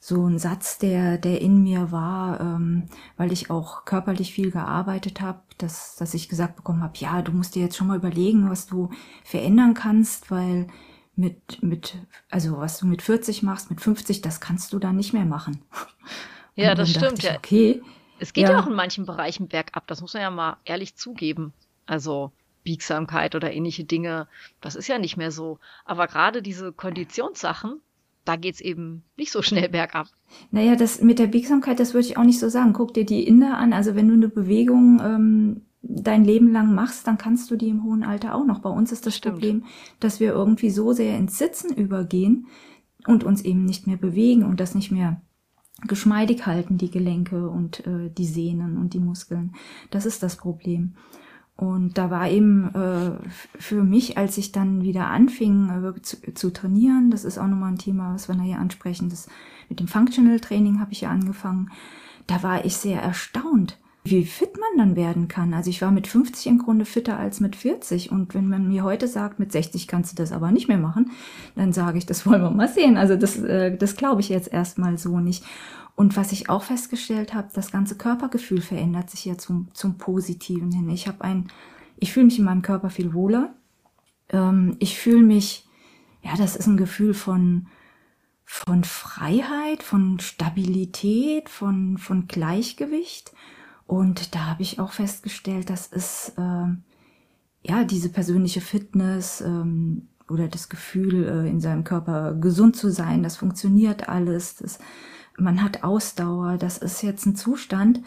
so 0.00 0.26
ein 0.26 0.38
Satz, 0.38 0.78
der, 0.78 1.18
der 1.18 1.40
in 1.40 1.62
mir 1.62 1.92
war, 1.92 2.40
ähm, 2.40 2.84
weil 3.16 3.32
ich 3.32 3.50
auch 3.50 3.84
körperlich 3.84 4.32
viel 4.32 4.50
gearbeitet 4.50 5.20
habe, 5.20 5.40
dass, 5.58 5.96
dass 5.96 6.14
ich 6.14 6.28
gesagt 6.28 6.56
bekommen 6.56 6.82
habe, 6.82 6.96
ja, 6.98 7.20
du 7.22 7.32
musst 7.32 7.54
dir 7.54 7.62
jetzt 7.62 7.76
schon 7.76 7.88
mal 7.88 7.96
überlegen, 7.96 8.48
was 8.48 8.66
du 8.66 8.90
verändern 9.24 9.74
kannst, 9.74 10.30
weil 10.30 10.68
mit, 11.18 11.62
mit, 11.62 11.96
also 12.30 12.58
was 12.58 12.78
du 12.78 12.86
mit 12.86 13.02
40 13.02 13.42
machst, 13.42 13.70
mit 13.70 13.80
50, 13.80 14.22
das 14.22 14.40
kannst 14.40 14.72
du 14.72 14.78
dann 14.78 14.96
nicht 14.96 15.12
mehr 15.12 15.26
machen. 15.26 15.62
Ja, 16.54 16.74
das 16.74 16.90
stimmt. 16.90 17.20
Ich, 17.20 17.24
ja. 17.24 17.36
Okay. 17.36 17.80
Es 18.18 18.32
geht 18.32 18.48
ja. 18.48 18.50
ja 18.50 18.60
auch 18.60 18.66
in 18.66 18.74
manchen 18.74 19.06
Bereichen 19.06 19.46
bergab, 19.46 19.86
das 19.86 20.00
muss 20.00 20.14
man 20.14 20.22
ja 20.24 20.30
mal 20.30 20.56
ehrlich 20.64 20.96
zugeben. 20.96 21.52
Also 21.86 22.32
Biegsamkeit 22.64 23.36
oder 23.36 23.52
ähnliche 23.52 23.84
Dinge, 23.84 24.26
das 24.60 24.74
ist 24.74 24.88
ja 24.88 24.98
nicht 24.98 25.16
mehr 25.16 25.30
so. 25.30 25.60
Aber 25.84 26.08
gerade 26.08 26.42
diese 26.42 26.72
Konditionssachen, 26.72 27.80
da 28.24 28.34
geht's 28.34 28.60
eben 28.60 29.04
nicht 29.16 29.30
so 29.30 29.40
schnell 29.40 29.68
bergab. 29.68 30.08
Naja, 30.50 30.74
das 30.74 31.00
mit 31.00 31.20
der 31.20 31.28
Biegsamkeit, 31.28 31.78
das 31.78 31.94
würde 31.94 32.08
ich 32.08 32.16
auch 32.16 32.24
nicht 32.24 32.40
so 32.40 32.48
sagen. 32.48 32.72
Guck 32.72 32.92
dir 32.92 33.06
die 33.06 33.24
Inder 33.24 33.56
an. 33.56 33.72
Also 33.72 33.94
wenn 33.94 34.08
du 34.08 34.14
eine 34.14 34.28
Bewegung 34.28 35.00
ähm, 35.00 35.62
dein 35.82 36.24
Leben 36.24 36.52
lang 36.52 36.74
machst, 36.74 37.06
dann 37.06 37.18
kannst 37.18 37.50
du 37.50 37.56
die 37.56 37.68
im 37.68 37.84
hohen 37.84 38.02
Alter 38.02 38.34
auch 38.34 38.44
noch. 38.44 38.60
Bei 38.60 38.70
uns 38.70 38.92
ist 38.92 39.06
das 39.06 39.16
Stimmt. 39.16 39.36
Problem, 39.36 39.64
dass 40.00 40.20
wir 40.20 40.32
irgendwie 40.32 40.70
so 40.70 40.92
sehr 40.92 41.16
ins 41.16 41.38
Sitzen 41.38 41.74
übergehen 41.74 42.46
und 43.06 43.24
uns 43.24 43.42
eben 43.42 43.64
nicht 43.64 43.86
mehr 43.86 43.96
bewegen 43.96 44.44
und 44.44 44.60
das 44.60 44.74
nicht 44.74 44.90
mehr 44.90 45.20
geschmeidig 45.86 46.46
halten, 46.46 46.76
die 46.76 46.90
Gelenke 46.90 47.48
und 47.48 47.86
äh, 47.86 48.10
die 48.10 48.26
Sehnen 48.26 48.76
und 48.78 48.94
die 48.94 48.98
Muskeln. 48.98 49.52
Das 49.90 50.06
ist 50.06 50.22
das 50.22 50.36
Problem. 50.36 50.94
Und 51.56 51.98
da 51.98 52.10
war 52.10 52.28
eben 52.28 52.72
äh, 52.74 53.10
für 53.58 53.82
mich, 53.82 54.16
als 54.16 54.38
ich 54.38 54.52
dann 54.52 54.82
wieder 54.82 55.08
anfing 55.08 55.68
äh, 55.68 56.02
zu, 56.02 56.16
zu, 56.34 56.52
trainieren, 56.52 57.10
das 57.10 57.24
ist 57.24 57.38
auch 57.38 57.46
nochmal 57.46 57.72
ein 57.72 57.78
Thema, 57.78 58.14
was 58.14 58.28
wir 58.28 58.36
nachher 58.36 58.60
ansprechen, 58.60 59.08
das 59.08 59.28
mit 59.68 59.80
dem 59.80 59.88
Functional 59.88 60.40
Training 60.40 60.80
habe 60.80 60.92
ich 60.92 61.02
ja 61.02 61.10
angefangen, 61.10 61.70
da 62.26 62.42
war 62.42 62.64
ich 62.64 62.76
sehr 62.76 63.02
erstaunt, 63.02 63.78
wie 64.10 64.24
fit 64.24 64.56
man 64.58 64.78
dann 64.78 64.96
werden 64.96 65.28
kann. 65.28 65.54
Also 65.54 65.70
ich 65.70 65.82
war 65.82 65.90
mit 65.90 66.06
50 66.06 66.46
im 66.46 66.58
Grunde 66.58 66.84
fitter 66.84 67.18
als 67.18 67.40
mit 67.40 67.56
40. 67.56 68.10
Und 68.12 68.34
wenn 68.34 68.48
man 68.48 68.68
mir 68.68 68.84
heute 68.84 69.08
sagt, 69.08 69.38
mit 69.38 69.52
60 69.52 69.86
kannst 69.86 70.12
du 70.12 70.16
das 70.16 70.32
aber 70.32 70.50
nicht 70.50 70.68
mehr 70.68 70.78
machen, 70.78 71.10
dann 71.54 71.72
sage 71.72 71.98
ich, 71.98 72.06
das 72.06 72.26
wollen 72.26 72.42
wir 72.42 72.50
mal 72.50 72.68
sehen. 72.68 72.96
Also 72.96 73.16
das, 73.16 73.38
äh, 73.38 73.76
das 73.76 73.96
glaube 73.96 74.20
ich 74.20 74.28
jetzt 74.28 74.52
erstmal 74.52 74.98
so 74.98 75.20
nicht. 75.20 75.44
Und 75.98 76.16
was 76.16 76.30
ich 76.30 76.48
auch 76.48 76.62
festgestellt 76.62 77.34
habe, 77.34 77.48
das 77.52 77.72
ganze 77.72 77.96
Körpergefühl 77.96 78.60
verändert 78.60 79.10
sich 79.10 79.24
ja 79.24 79.36
zum, 79.36 79.66
zum 79.74 79.98
Positiven 79.98 80.70
hin. 80.70 80.88
Ich 80.90 81.08
habe 81.08 81.22
ein, 81.22 81.48
ich 81.96 82.12
fühle 82.12 82.26
mich 82.26 82.38
in 82.38 82.44
meinem 82.44 82.62
Körper 82.62 82.88
viel 82.88 83.14
wohler. 83.14 83.54
Ähm, 84.28 84.76
ich 84.78 84.96
fühle 84.96 85.24
mich, 85.24 85.66
ja, 86.22 86.36
das 86.36 86.54
ist 86.54 86.68
ein 86.68 86.76
Gefühl 86.76 87.14
von, 87.14 87.66
von 88.44 88.84
Freiheit, 88.84 89.82
von 89.82 90.20
Stabilität, 90.20 91.48
von, 91.48 91.98
von 91.98 92.28
Gleichgewicht. 92.28 93.32
Und 93.88 94.34
da 94.34 94.44
habe 94.46 94.60
ich 94.60 94.78
auch 94.78 94.92
festgestellt, 94.92 95.70
dass 95.70 95.90
es 95.90 96.34
äh, 96.36 96.66
ja 97.62 97.84
diese 97.84 98.10
persönliche 98.10 98.60
Fitness 98.60 99.40
ähm, 99.40 100.08
oder 100.28 100.46
das 100.46 100.68
Gefühl, 100.68 101.24
äh, 101.24 101.48
in 101.48 101.58
seinem 101.58 101.84
Körper 101.84 102.34
gesund 102.34 102.76
zu 102.76 102.90
sein, 102.90 103.22
das 103.22 103.38
funktioniert 103.38 104.10
alles, 104.10 104.56
das, 104.56 104.78
man 105.38 105.62
hat 105.62 105.84
Ausdauer, 105.84 106.58
das 106.58 106.76
ist 106.76 107.02
jetzt 107.02 107.24
ein 107.24 107.34
Zustand, 107.34 108.02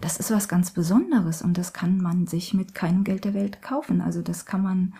das 0.00 0.18
ist 0.18 0.32
was 0.32 0.48
ganz 0.48 0.72
Besonderes 0.72 1.42
und 1.42 1.56
das 1.56 1.72
kann 1.72 1.98
man 1.98 2.26
sich 2.26 2.52
mit 2.52 2.74
keinem 2.74 3.04
Geld 3.04 3.24
der 3.24 3.34
Welt 3.34 3.62
kaufen. 3.62 4.00
Also 4.00 4.22
das 4.22 4.46
kann 4.46 4.62
man 4.62 4.94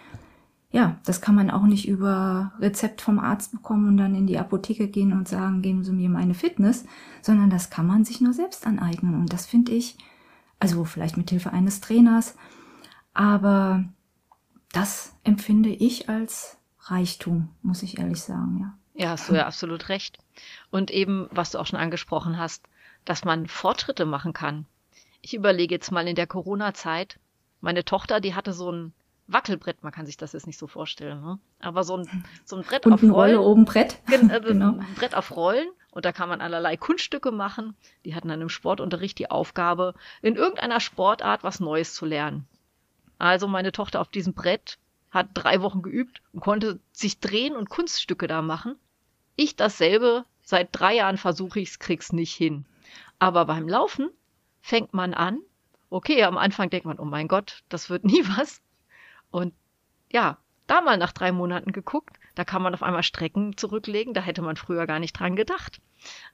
ja, 0.70 1.00
das 1.04 1.20
kann 1.20 1.34
man 1.34 1.50
auch 1.50 1.64
nicht 1.64 1.88
über 1.88 2.52
Rezept 2.60 3.00
vom 3.00 3.18
Arzt 3.18 3.50
bekommen 3.50 3.88
und 3.88 3.96
dann 3.96 4.14
in 4.14 4.28
die 4.28 4.38
Apotheke 4.38 4.86
gehen 4.86 5.12
und 5.12 5.26
sagen, 5.26 5.62
geben 5.62 5.82
Sie 5.82 5.90
mir 5.90 6.08
meine 6.08 6.34
Fitness, 6.34 6.84
sondern 7.20 7.50
das 7.50 7.70
kann 7.70 7.88
man 7.88 8.04
sich 8.04 8.20
nur 8.20 8.32
selbst 8.32 8.64
aneignen. 8.64 9.16
Und 9.16 9.32
das 9.32 9.46
finde 9.46 9.72
ich, 9.72 9.98
also 10.60 10.84
vielleicht 10.84 11.16
mit 11.16 11.30
Hilfe 11.30 11.52
eines 11.52 11.80
Trainers, 11.80 12.36
aber 13.14 13.84
das 14.72 15.14
empfinde 15.24 15.70
ich 15.70 16.08
als 16.08 16.58
Reichtum, 16.82 17.48
muss 17.62 17.82
ich 17.82 17.98
ehrlich 17.98 18.20
sagen, 18.22 18.58
ja. 18.60 18.74
Ja, 18.94 19.10
hast 19.10 19.28
du 19.30 19.34
ja 19.34 19.46
absolut 19.46 19.88
recht. 19.88 20.18
Und 20.70 20.90
eben, 20.90 21.28
was 21.30 21.50
du 21.52 21.58
auch 21.58 21.66
schon 21.66 21.78
angesprochen 21.78 22.38
hast, 22.38 22.66
dass 23.04 23.24
man 23.24 23.46
Fortschritte 23.46 24.04
machen 24.04 24.32
kann. 24.34 24.66
Ich 25.22 25.32
überlege 25.34 25.74
jetzt 25.74 25.90
mal 25.90 26.06
in 26.06 26.16
der 26.16 26.26
Corona-Zeit, 26.26 27.18
meine 27.60 27.84
Tochter, 27.84 28.20
die 28.20 28.34
hatte 28.34 28.52
so 28.52 28.70
ein 28.70 28.92
Wackelbrett, 29.26 29.82
man 29.82 29.92
kann 29.92 30.06
sich 30.06 30.16
das 30.16 30.32
jetzt 30.32 30.46
nicht 30.46 30.58
so 30.58 30.66
vorstellen, 30.66 31.20
ne? 31.22 31.38
aber 31.60 31.84
so 31.84 31.96
ein, 31.96 32.24
so 32.44 32.56
ein 32.56 32.62
Brett 32.62 32.84
Und 32.84 32.92
auf 32.92 33.00
Rollen. 33.02 33.12
Rolle 33.14 33.40
oben 33.40 33.64
Brett. 33.64 33.98
Gen- 34.06 34.28
äh, 34.30 34.40
genau. 34.40 34.74
Brett 34.96 35.14
auf 35.14 35.34
Rollen 35.34 35.68
und 35.90 36.04
da 36.04 36.12
kann 36.12 36.28
man 36.28 36.40
allerlei 36.40 36.76
Kunststücke 36.76 37.32
machen. 37.32 37.74
Die 38.04 38.14
hatten 38.14 38.28
dann 38.28 38.40
im 38.40 38.48
Sportunterricht 38.48 39.18
die 39.18 39.30
Aufgabe, 39.30 39.94
in 40.22 40.36
irgendeiner 40.36 40.80
Sportart 40.80 41.42
was 41.42 41.60
Neues 41.60 41.94
zu 41.94 42.06
lernen. 42.06 42.46
Also 43.18 43.48
meine 43.48 43.72
Tochter 43.72 44.00
auf 44.00 44.08
diesem 44.08 44.34
Brett 44.34 44.78
hat 45.10 45.28
drei 45.34 45.60
Wochen 45.60 45.82
geübt 45.82 46.22
und 46.32 46.40
konnte 46.40 46.78
sich 46.92 47.18
drehen 47.18 47.56
und 47.56 47.68
Kunststücke 47.68 48.26
da 48.26 48.42
machen. 48.42 48.76
Ich 49.36 49.56
dasselbe, 49.56 50.24
seit 50.42 50.68
drei 50.72 50.96
Jahren 50.96 51.16
versuche 51.16 51.60
ich's, 51.60 51.78
krieg's 51.78 52.12
nicht 52.12 52.34
hin. 52.34 52.64
Aber 53.18 53.44
beim 53.44 53.68
Laufen 53.68 54.10
fängt 54.60 54.94
man 54.94 55.14
an. 55.14 55.40
Okay, 55.90 56.22
am 56.22 56.38
Anfang 56.38 56.70
denkt 56.70 56.86
man, 56.86 57.00
oh 57.00 57.04
mein 57.04 57.26
Gott, 57.26 57.64
das 57.68 57.90
wird 57.90 58.04
nie 58.04 58.22
was. 58.36 58.62
Und 59.30 59.54
ja, 60.12 60.38
da 60.68 60.80
mal 60.80 60.98
nach 60.98 61.12
drei 61.12 61.32
Monaten 61.32 61.72
geguckt, 61.72 62.19
da 62.34 62.44
kann 62.44 62.62
man 62.62 62.74
auf 62.74 62.82
einmal 62.82 63.02
Strecken 63.02 63.56
zurücklegen, 63.56 64.14
da 64.14 64.20
hätte 64.20 64.42
man 64.42 64.56
früher 64.56 64.86
gar 64.86 64.98
nicht 64.98 65.18
dran 65.18 65.36
gedacht. 65.36 65.80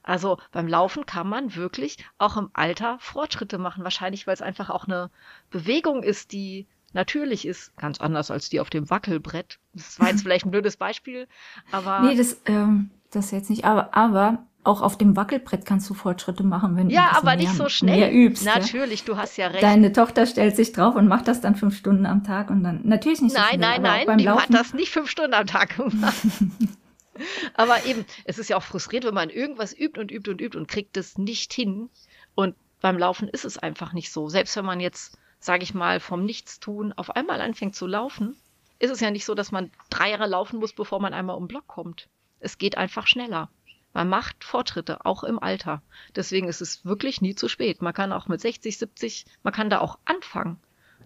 Also 0.03 0.37
beim 0.51 0.67
Laufen 0.67 1.05
kann 1.05 1.27
man 1.27 1.55
wirklich 1.55 1.97
auch 2.17 2.37
im 2.37 2.49
Alter 2.53 2.97
Fortschritte 2.99 3.57
machen, 3.57 3.83
wahrscheinlich 3.83 4.27
weil 4.27 4.33
es 4.33 4.41
einfach 4.41 4.69
auch 4.69 4.85
eine 4.85 5.09
Bewegung 5.49 6.03
ist, 6.03 6.31
die 6.31 6.67
natürlich 6.93 7.45
ist, 7.45 7.75
ganz 7.77 7.99
anders 7.99 8.31
als 8.31 8.49
die 8.49 8.59
auf 8.59 8.69
dem 8.69 8.89
Wackelbrett. 8.89 9.59
Das 9.73 9.99
war 9.99 10.09
jetzt 10.09 10.21
vielleicht 10.23 10.45
ein 10.45 10.51
blödes 10.51 10.77
Beispiel, 10.77 11.27
aber 11.71 12.01
Nee, 12.01 12.15
das, 12.15 12.41
ähm, 12.45 12.91
das 13.11 13.31
jetzt 13.31 13.49
nicht, 13.49 13.65
aber, 13.65 13.93
aber 13.95 14.45
auch 14.67 14.81
auf 14.81 14.97
dem 14.97 15.15
Wackelbrett 15.15 15.65
kannst 15.65 15.89
du 15.89 15.93
Fortschritte 15.93 16.43
machen, 16.43 16.75
wenn 16.75 16.89
du 16.89 16.93
ja, 16.93 17.01
ein 17.01 17.07
bisschen 17.07 17.17
aber 17.17 17.35
mehr, 17.37 17.47
nicht 17.47 17.55
so 17.55 17.69
schnell. 17.69 17.97
mehr 17.97 18.13
übst. 18.13 18.45
ja. 18.45 18.59
Natürlich, 18.59 19.03
du 19.03 19.17
hast 19.17 19.37
ja 19.37 19.47
recht. 19.47 19.63
Deine 19.63 19.93
Tochter 19.93 20.25
stellt 20.25 20.55
sich 20.55 20.71
drauf 20.73 20.95
und 20.95 21.07
macht 21.07 21.27
das 21.27 21.41
dann 21.41 21.55
fünf 21.55 21.77
Stunden 21.77 22.05
am 22.05 22.23
Tag 22.23 22.49
und 22.49 22.63
dann 22.63 22.81
natürlich 22.83 23.21
nicht 23.21 23.33
so 23.35 23.39
Nein, 23.39 23.55
schnell, 23.55 23.59
nein, 23.59 23.81
nein, 23.81 24.05
beim 24.05 24.17
die 24.17 24.25
Laufen. 24.25 24.43
hat 24.43 24.53
das 24.53 24.73
nicht 24.73 24.91
fünf 24.91 25.09
Stunden 25.09 25.33
am 25.33 25.47
Tag 25.47 25.77
gemacht. 25.77 26.15
Aber 27.55 27.85
eben, 27.85 28.05
es 28.25 28.37
ist 28.37 28.49
ja 28.49 28.57
auch 28.57 28.63
frustrierend, 28.63 29.07
wenn 29.07 29.13
man 29.15 29.29
irgendwas 29.29 29.73
übt 29.77 29.99
und 29.99 30.11
übt 30.11 30.29
und 30.29 30.41
übt 30.41 30.57
und 30.57 30.67
kriegt 30.67 30.97
es 30.97 31.17
nicht 31.17 31.53
hin. 31.53 31.89
Und 32.35 32.55
beim 32.81 32.97
Laufen 32.97 33.27
ist 33.27 33.45
es 33.45 33.57
einfach 33.57 33.93
nicht 33.93 34.11
so. 34.11 34.29
Selbst 34.29 34.55
wenn 34.55 34.65
man 34.65 34.79
jetzt, 34.79 35.17
sage 35.39 35.63
ich 35.63 35.73
mal, 35.73 35.99
vom 35.99 36.25
Nichtstun 36.25 36.93
auf 36.93 37.15
einmal 37.15 37.41
anfängt 37.41 37.75
zu 37.75 37.87
laufen, 37.87 38.35
ist 38.79 38.91
es 38.91 38.99
ja 38.99 39.09
nicht 39.09 39.25
so, 39.25 39.33
dass 39.33 39.51
man 39.51 39.71
drei 39.89 40.11
Jahre 40.11 40.27
laufen 40.27 40.59
muss, 40.59 40.73
bevor 40.73 40.99
man 40.99 41.13
einmal 41.13 41.35
um 41.35 41.43
den 41.43 41.47
Block 41.47 41.67
kommt. 41.67 42.07
Es 42.39 42.59
geht 42.59 42.77
einfach 42.77 43.07
schneller. 43.07 43.49
Man 43.97 44.09
macht 44.09 44.43
Fortschritte, 44.43 45.07
auch 45.07 45.23
im 45.23 45.39
Alter. 45.41 45.81
Deswegen 46.15 46.47
ist 46.47 46.61
es 46.61 46.85
wirklich 46.85 47.19
nie 47.21 47.33
zu 47.33 47.49
spät. 47.49 47.81
Man 47.81 47.95
kann 47.95 48.13
auch 48.13 48.27
mit 48.27 48.39
60, 48.39 48.77
70, 48.77 49.25
man 49.41 49.51
kann 49.53 49.71
da 49.71 49.79
auch 49.79 49.97
anfangen. 50.05 50.59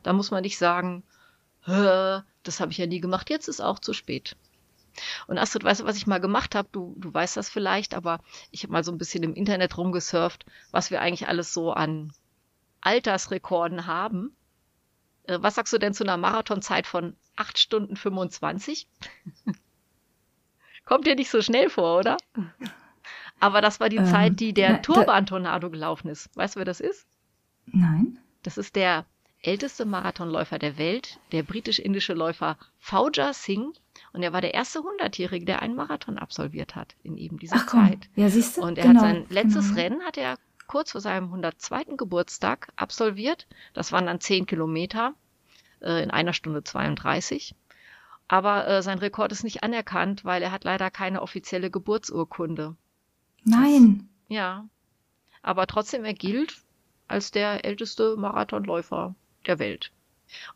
Da 0.03 0.12
muss 0.12 0.29
man 0.29 0.41
nicht 0.41 0.57
sagen, 0.57 1.01
"Hä, 1.63 2.19
das 2.43 2.60
habe 2.60 2.74
ich 2.74 2.77
ja 2.77 2.88
nie 2.88 3.00
gemacht, 3.00 3.29
jetzt 3.29 3.48
ist 3.48 3.62
auch 3.62 3.79
zu 3.79 3.93
spät. 3.93 4.36
Und 5.27 5.38
Astrid, 5.38 5.63
weißt 5.63 5.79
du, 5.79 5.86
was 5.86 5.95
ich 5.95 6.05
mal 6.05 6.19
gemacht 6.19 6.53
habe? 6.53 6.67
Du, 6.74 6.93
du 6.98 7.13
weißt 7.13 7.38
das 7.38 7.48
vielleicht, 7.48 7.93
aber 7.93 8.19
ich 8.51 8.63
habe 8.63 8.74
mal 8.74 8.83
so 8.83 8.91
ein 8.91 8.98
bisschen 8.98 9.24
im 9.24 9.36
Internet 9.36 9.77
rumgesurft, 9.77 10.45
was 10.71 10.91
wir 10.91 11.00
eigentlich 11.00 11.29
alles 11.29 11.53
so 11.53 11.71
an 11.71 12.12
Altersrekorden 12.81 13.88
haben. 13.88 14.36
Äh, 15.27 15.38
Was 15.39 15.55
sagst 15.55 15.71
du 15.71 15.77
denn 15.77 15.93
zu 15.93 16.03
einer 16.03 16.17
Marathonzeit 16.17 16.88
von 16.88 17.15
8 17.38 17.57
Stunden 17.57 17.95
25? 17.95 18.89
Kommt 20.83 21.07
dir 21.07 21.15
nicht 21.15 21.29
so 21.29 21.41
schnell 21.41 21.69
vor, 21.69 22.00
oder? 22.00 22.17
Aber 23.41 23.60
das 23.62 23.79
war 23.79 23.89
die 23.89 23.98
Ähm, 23.98 24.05
Zeit, 24.05 24.39
die 24.39 24.53
der 24.53 24.71
na, 24.74 24.77
Turban-Tornado 24.77 25.69
gelaufen 25.69 26.07
ist. 26.07 26.29
Weißt 26.38 26.55
du, 26.55 26.60
wer 26.60 26.65
das 26.65 26.79
ist? 26.79 27.07
Nein. 27.65 28.17
Das 28.43 28.57
ist 28.57 28.75
der 28.75 29.05
älteste 29.41 29.86
Marathonläufer 29.86 30.60
der 30.60 30.77
Welt, 30.77 31.19
der 31.31 31.43
britisch-indische 31.43 32.13
Läufer 32.13 32.57
Fauja 32.79 33.33
Singh. 33.33 33.74
Und 34.13 34.24
er 34.24 34.31
war 34.33 34.41
der 34.41 34.53
erste 34.53 34.81
Hundertjährige, 34.83 35.45
der 35.45 35.62
einen 35.62 35.75
Marathon 35.75 36.17
absolviert 36.17 36.75
hat 36.75 36.95
in 37.03 37.17
eben 37.17 37.38
dieser 37.38 37.57
Ach 37.57 37.65
komm, 37.65 37.88
Zeit. 37.88 38.10
ja 38.15 38.29
siehst 38.29 38.57
du. 38.57 38.62
Und 38.62 38.77
er 38.77 38.86
genau, 38.88 39.01
hat 39.01 39.10
sein 39.10 39.25
letztes 39.29 39.69
genau. 39.69 39.81
Rennen 39.81 40.01
hat 40.03 40.17
er 40.17 40.38
kurz 40.67 40.91
vor 40.91 41.01
seinem 41.01 41.25
102. 41.25 41.95
Geburtstag 41.98 42.71
absolviert. 42.75 43.48
Das 43.74 43.91
waren 43.91 44.05
dann 44.05 44.19
10 44.19 44.45
Kilometer 44.45 45.13
äh, 45.81 46.03
in 46.03 46.12
einer 46.12 46.33
Stunde 46.33 46.63
32. 46.63 47.55
Aber 48.27 48.67
äh, 48.67 48.81
sein 48.81 49.00
Rekord 49.00 49.31
ist 49.31 49.43
nicht 49.43 49.63
anerkannt, 49.63 50.24
weil 50.24 50.41
er 50.43 50.51
hat 50.51 50.63
leider 50.63 50.89
keine 50.91 51.21
offizielle 51.21 51.69
Geburtsurkunde. 51.71 52.75
Nein. 53.43 54.10
Ja. 54.27 54.67
Aber 55.41 55.67
trotzdem, 55.67 56.05
er 56.05 56.13
gilt 56.13 56.62
als 57.07 57.31
der 57.31 57.65
älteste 57.65 58.15
Marathonläufer 58.15 59.15
der 59.45 59.60
Welt. 59.60 59.91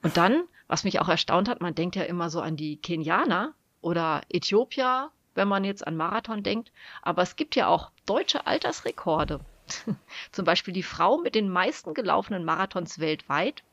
Und 0.02 0.18
dann, 0.18 0.44
was 0.68 0.84
mich 0.84 1.00
auch 1.00 1.10
erstaunt 1.10 1.50
hat, 1.50 1.62
man 1.62 1.76
denkt 1.76 1.96
ja 1.96 2.04
immer 2.04 2.30
so 2.30 2.42
an 2.42 2.56
die 2.56 2.78
Kenianer 2.78 3.54
oder 3.82 4.22
Äthiopier, 4.30 5.12
wenn 5.34 5.48
man 5.48 5.64
jetzt 5.64 5.86
an 5.86 5.98
Marathon 5.98 6.44
denkt. 6.44 6.72
Aber 7.02 7.22
es 7.22 7.36
gibt 7.36 7.56
ja 7.56 7.68
auch 7.68 7.92
deutsche 8.06 8.48
Altersrekorde. 8.48 9.42
Zum 10.32 10.46
Beispiel 10.46 10.74
die 10.74 10.84
Frau 10.84 11.18
mit 11.18 11.36
den 11.36 11.50
meisten 11.50 11.94
gelaufenen 11.94 12.46
Marathons 12.46 13.00
weltweit, 13.00 13.64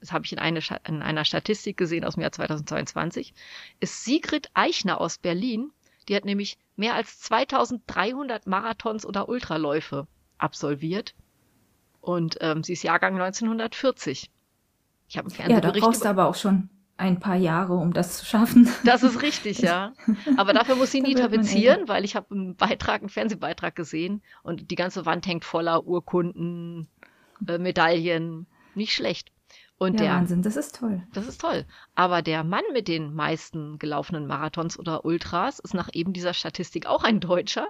das 0.00 0.12
habe 0.12 0.24
ich 0.24 0.32
in, 0.32 0.38
eine, 0.38 0.60
in 0.86 1.02
einer 1.02 1.24
Statistik 1.24 1.76
gesehen 1.76 2.04
aus 2.04 2.14
dem 2.14 2.22
Jahr 2.22 2.32
2022, 2.32 3.34
ist 3.80 4.04
Sigrid 4.04 4.48
Eichner 4.54 5.00
aus 5.00 5.18
Berlin. 5.18 5.72
Die 6.08 6.16
hat 6.16 6.24
nämlich 6.24 6.58
mehr 6.76 6.94
als 6.94 7.20
2300 7.20 8.46
Marathons 8.46 9.04
oder 9.04 9.28
Ultraläufe 9.28 10.06
absolviert. 10.38 11.14
Und 12.00 12.38
ähm, 12.40 12.62
sie 12.62 12.72
ist 12.72 12.82
Jahrgang 12.82 13.14
1940. 13.20 14.30
Ich 15.08 15.18
habe 15.18 15.28
einen 15.28 15.36
Ja, 15.36 15.46
da 15.46 15.52
Fernsehbericht 15.52 15.84
brauchst 15.84 16.04
du 16.04 16.08
aber 16.08 16.26
auch 16.26 16.34
schon 16.34 16.70
ein 16.96 17.20
paar 17.20 17.36
Jahre, 17.36 17.74
um 17.74 17.92
das 17.92 18.18
zu 18.18 18.26
schaffen. 18.26 18.68
Das 18.84 19.02
ist 19.02 19.22
richtig, 19.22 19.58
ja. 19.58 19.92
Aber 20.36 20.52
dafür 20.52 20.74
muss 20.74 20.90
sie 20.90 21.00
nie 21.00 21.14
tapezieren, 21.14 21.86
weil 21.86 22.04
ich 22.04 22.16
habe 22.16 22.34
einen 22.34 22.56
Beitrag, 22.56 23.00
einen 23.02 23.08
Fernsehbeitrag 23.08 23.76
gesehen 23.76 24.20
und 24.42 24.70
die 24.70 24.74
ganze 24.74 25.06
Wand 25.06 25.26
hängt 25.26 25.44
voller 25.44 25.86
Urkunden, 25.86 26.88
äh, 27.46 27.58
Medaillen. 27.58 28.46
Nicht 28.74 28.92
schlecht. 28.94 29.30
Und 29.78 29.94
Ja, 30.00 30.06
der, 30.06 30.14
Wahnsinn, 30.16 30.42
das 30.42 30.56
ist 30.56 30.74
toll. 30.74 31.02
das 31.12 31.28
ist 31.28 31.40
toll. 31.40 31.64
Aber 31.94 32.20
der 32.20 32.42
Mann 32.42 32.64
mit 32.72 32.88
den 32.88 33.14
meisten 33.14 33.78
gelaufenen 33.78 34.26
Marathons 34.26 34.76
oder 34.78 35.04
Ultras 35.04 35.60
ist 35.60 35.72
nach 35.74 35.88
eben 35.92 36.12
dieser 36.12 36.34
Statistik 36.34 36.86
auch 36.86 37.04
ein 37.04 37.20
Deutscher, 37.20 37.68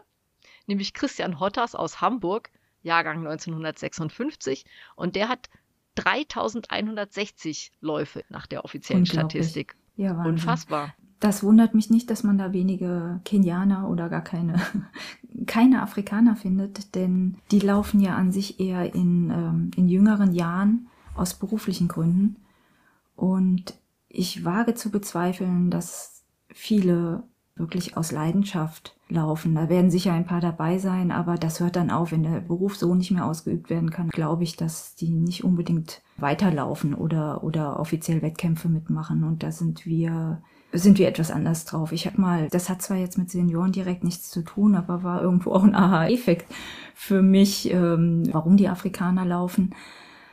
nämlich 0.67 0.95
Christian 0.95 1.39
Hotters 1.39 1.75
aus 1.75 2.01
Hamburg, 2.01 2.51
Jahrgang 2.83 3.19
1956. 3.19 4.65
Und 4.97 5.17
der 5.17 5.29
hat 5.29 5.51
3160 5.97 7.73
Läufe 7.81 8.25
nach 8.29 8.47
der 8.47 8.65
offiziellen. 8.65 9.05
Statistik. 9.07 9.77
Ja, 9.97 10.17
Wahnsinn. 10.17 10.33
Unfassbar. 10.33 10.95
Das 11.21 11.43
wundert 11.43 11.75
mich 11.75 11.91
nicht, 11.91 12.09
dass 12.11 12.23
man 12.23 12.39
da 12.39 12.53
wenige 12.53 13.21
Kenianer 13.25 13.89
oder 13.91 14.09
gar 14.09 14.23
keine, 14.23 14.61
keine 15.47 15.83
Afrikaner 15.83 16.37
findet, 16.37 16.95
denn 16.95 17.39
die 17.51 17.59
laufen 17.59 18.01
ja 18.01 18.15
an 18.15 18.31
sich 18.31 18.61
eher 18.61 18.95
in, 18.95 19.31
ähm, 19.31 19.71
in 19.77 19.89
jüngeren 19.89 20.33
Jahren 20.33 20.89
aus 21.19 21.35
beruflichen 21.35 21.89
Gründen. 21.89 22.37
Und 23.17 23.75
ich 24.09 24.45
wage 24.45 24.75
zu 24.75 24.91
bezweifeln, 24.91 25.71
dass 25.71 26.25
viele 26.53 27.25
wirklich 27.59 27.97
aus 27.97 28.13
Leidenschaft 28.13 28.97
laufen. 29.09 29.55
Da 29.55 29.69
werden 29.69 29.91
sicher 29.91 30.13
ein 30.13 30.27
paar 30.27 30.41
dabei 30.41 30.79
sein, 30.79 31.11
aber 31.11 31.35
das 31.35 31.61
hört 31.61 31.77
dann 31.77 31.91
auf, 31.91 32.13
wenn 32.13 32.23
der 32.23 32.41
Beruf 32.41 32.77
so 32.77 32.95
nicht 32.95 33.11
mehr 33.11 33.27
ausgeübt 33.27 33.71
werden 33.71 33.91
kann, 33.91 34.09
glaube 34.09 34.45
ich, 34.45 34.57
dass 34.57 34.95
die 34.95 35.11
nicht 35.11 35.45
unbedingt 35.45 36.03
weiterlaufen 36.17 36.95
oder, 36.95 37.43
oder 37.43 37.81
offiziell 37.81 38.23
Wettkämpfe 38.23 38.69
mitmachen. 38.69 39.25
Und 39.25 39.43
da 39.43 39.51
sind 39.51 39.87
wir, 39.87 40.43
sind 40.73 40.99
wir 40.99 41.09
etwas 41.09 41.31
anders 41.31 41.65
drauf. 41.65 41.93
Ich 41.93 42.07
habe 42.07 42.21
mal, 42.21 42.49
das 42.49 42.69
hat 42.69 42.83
zwar 42.83 42.99
jetzt 42.99 43.19
mit 43.19 43.31
Senioren 43.31 43.73
direkt 43.73 44.05
nichts 44.05 44.31
zu 44.31 44.43
tun, 44.43 44.75
aber 44.75 45.03
war 45.03 45.23
irgendwo 45.23 45.53
auch 45.53 45.65
ein 45.65 45.75
Aha-Effekt 45.75 46.47
für 46.95 47.23
mich, 47.23 47.73
ähm, 47.73 48.23
warum 48.33 48.57
die 48.57 48.69
Afrikaner 48.69 49.25
laufen. 49.25 49.75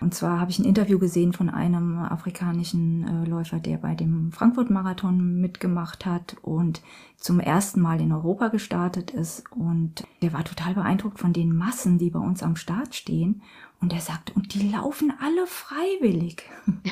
Und 0.06 0.14
zwar 0.14 0.40
habe 0.40 0.52
ich 0.52 0.60
ein 0.60 0.66
Interview 0.66 1.00
gesehen 1.00 1.34
von 1.34 1.50
einem 1.50 1.98
afrikanischen 1.98 3.08
äh, 3.08 3.28
Läufer, 3.28 3.58
der 3.58 3.78
bei 3.78 3.96
dem 3.96 4.32
Frankfurt-Marathon 4.32 5.42
mitgemacht 5.42 6.06
hat 6.06 6.36
und 6.44 6.84
zum 7.18 7.40
ersten 7.40 7.82
Mal 7.82 8.00
in 8.00 8.12
Europa 8.12 8.50
gestartet 8.50 9.10
ist. 9.10 9.52
Und 9.52 10.04
der 10.22 10.32
war 10.32 10.44
total 10.44 10.76
beeindruckt 10.76 11.18
von 11.18 11.34
den 11.34 11.58
Massen, 11.58 11.98
die 11.98 12.12
bei 12.12 12.20
uns 12.20 12.44
am 12.44 12.56
Start 12.56 12.94
stehen. 12.94 13.42
Und 13.82 13.94
er 13.94 14.00
sagt, 14.00 14.36
und 14.36 14.54
die 14.54 14.70
laufen 14.70 15.12
alle 15.20 15.48
freiwillig. 15.48 16.44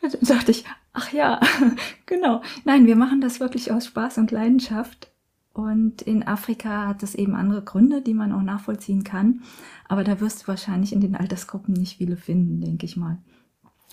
da 0.00 0.08
dachte 0.34 0.52
ich, 0.52 0.64
Ach 0.94 1.12
ja, 1.12 1.38
genau. 2.06 2.40
Nein, 2.64 2.86
wir 2.86 2.96
machen 2.96 3.20
das 3.20 3.40
wirklich 3.40 3.72
aus 3.72 3.84
Spaß 3.84 4.16
und 4.16 4.30
Leidenschaft. 4.30 5.11
Und 5.52 6.00
in 6.02 6.26
Afrika 6.26 6.86
hat 6.86 7.02
es 7.02 7.14
eben 7.14 7.34
andere 7.34 7.62
Gründe, 7.62 8.00
die 8.00 8.14
man 8.14 8.32
auch 8.32 8.42
nachvollziehen 8.42 9.04
kann. 9.04 9.42
Aber 9.88 10.02
da 10.02 10.20
wirst 10.20 10.42
du 10.42 10.48
wahrscheinlich 10.48 10.92
in 10.92 11.00
den 11.00 11.14
Altersgruppen 11.14 11.74
nicht 11.74 11.98
viele 11.98 12.16
finden, 12.16 12.60
denke 12.60 12.86
ich 12.86 12.96
mal. 12.96 13.18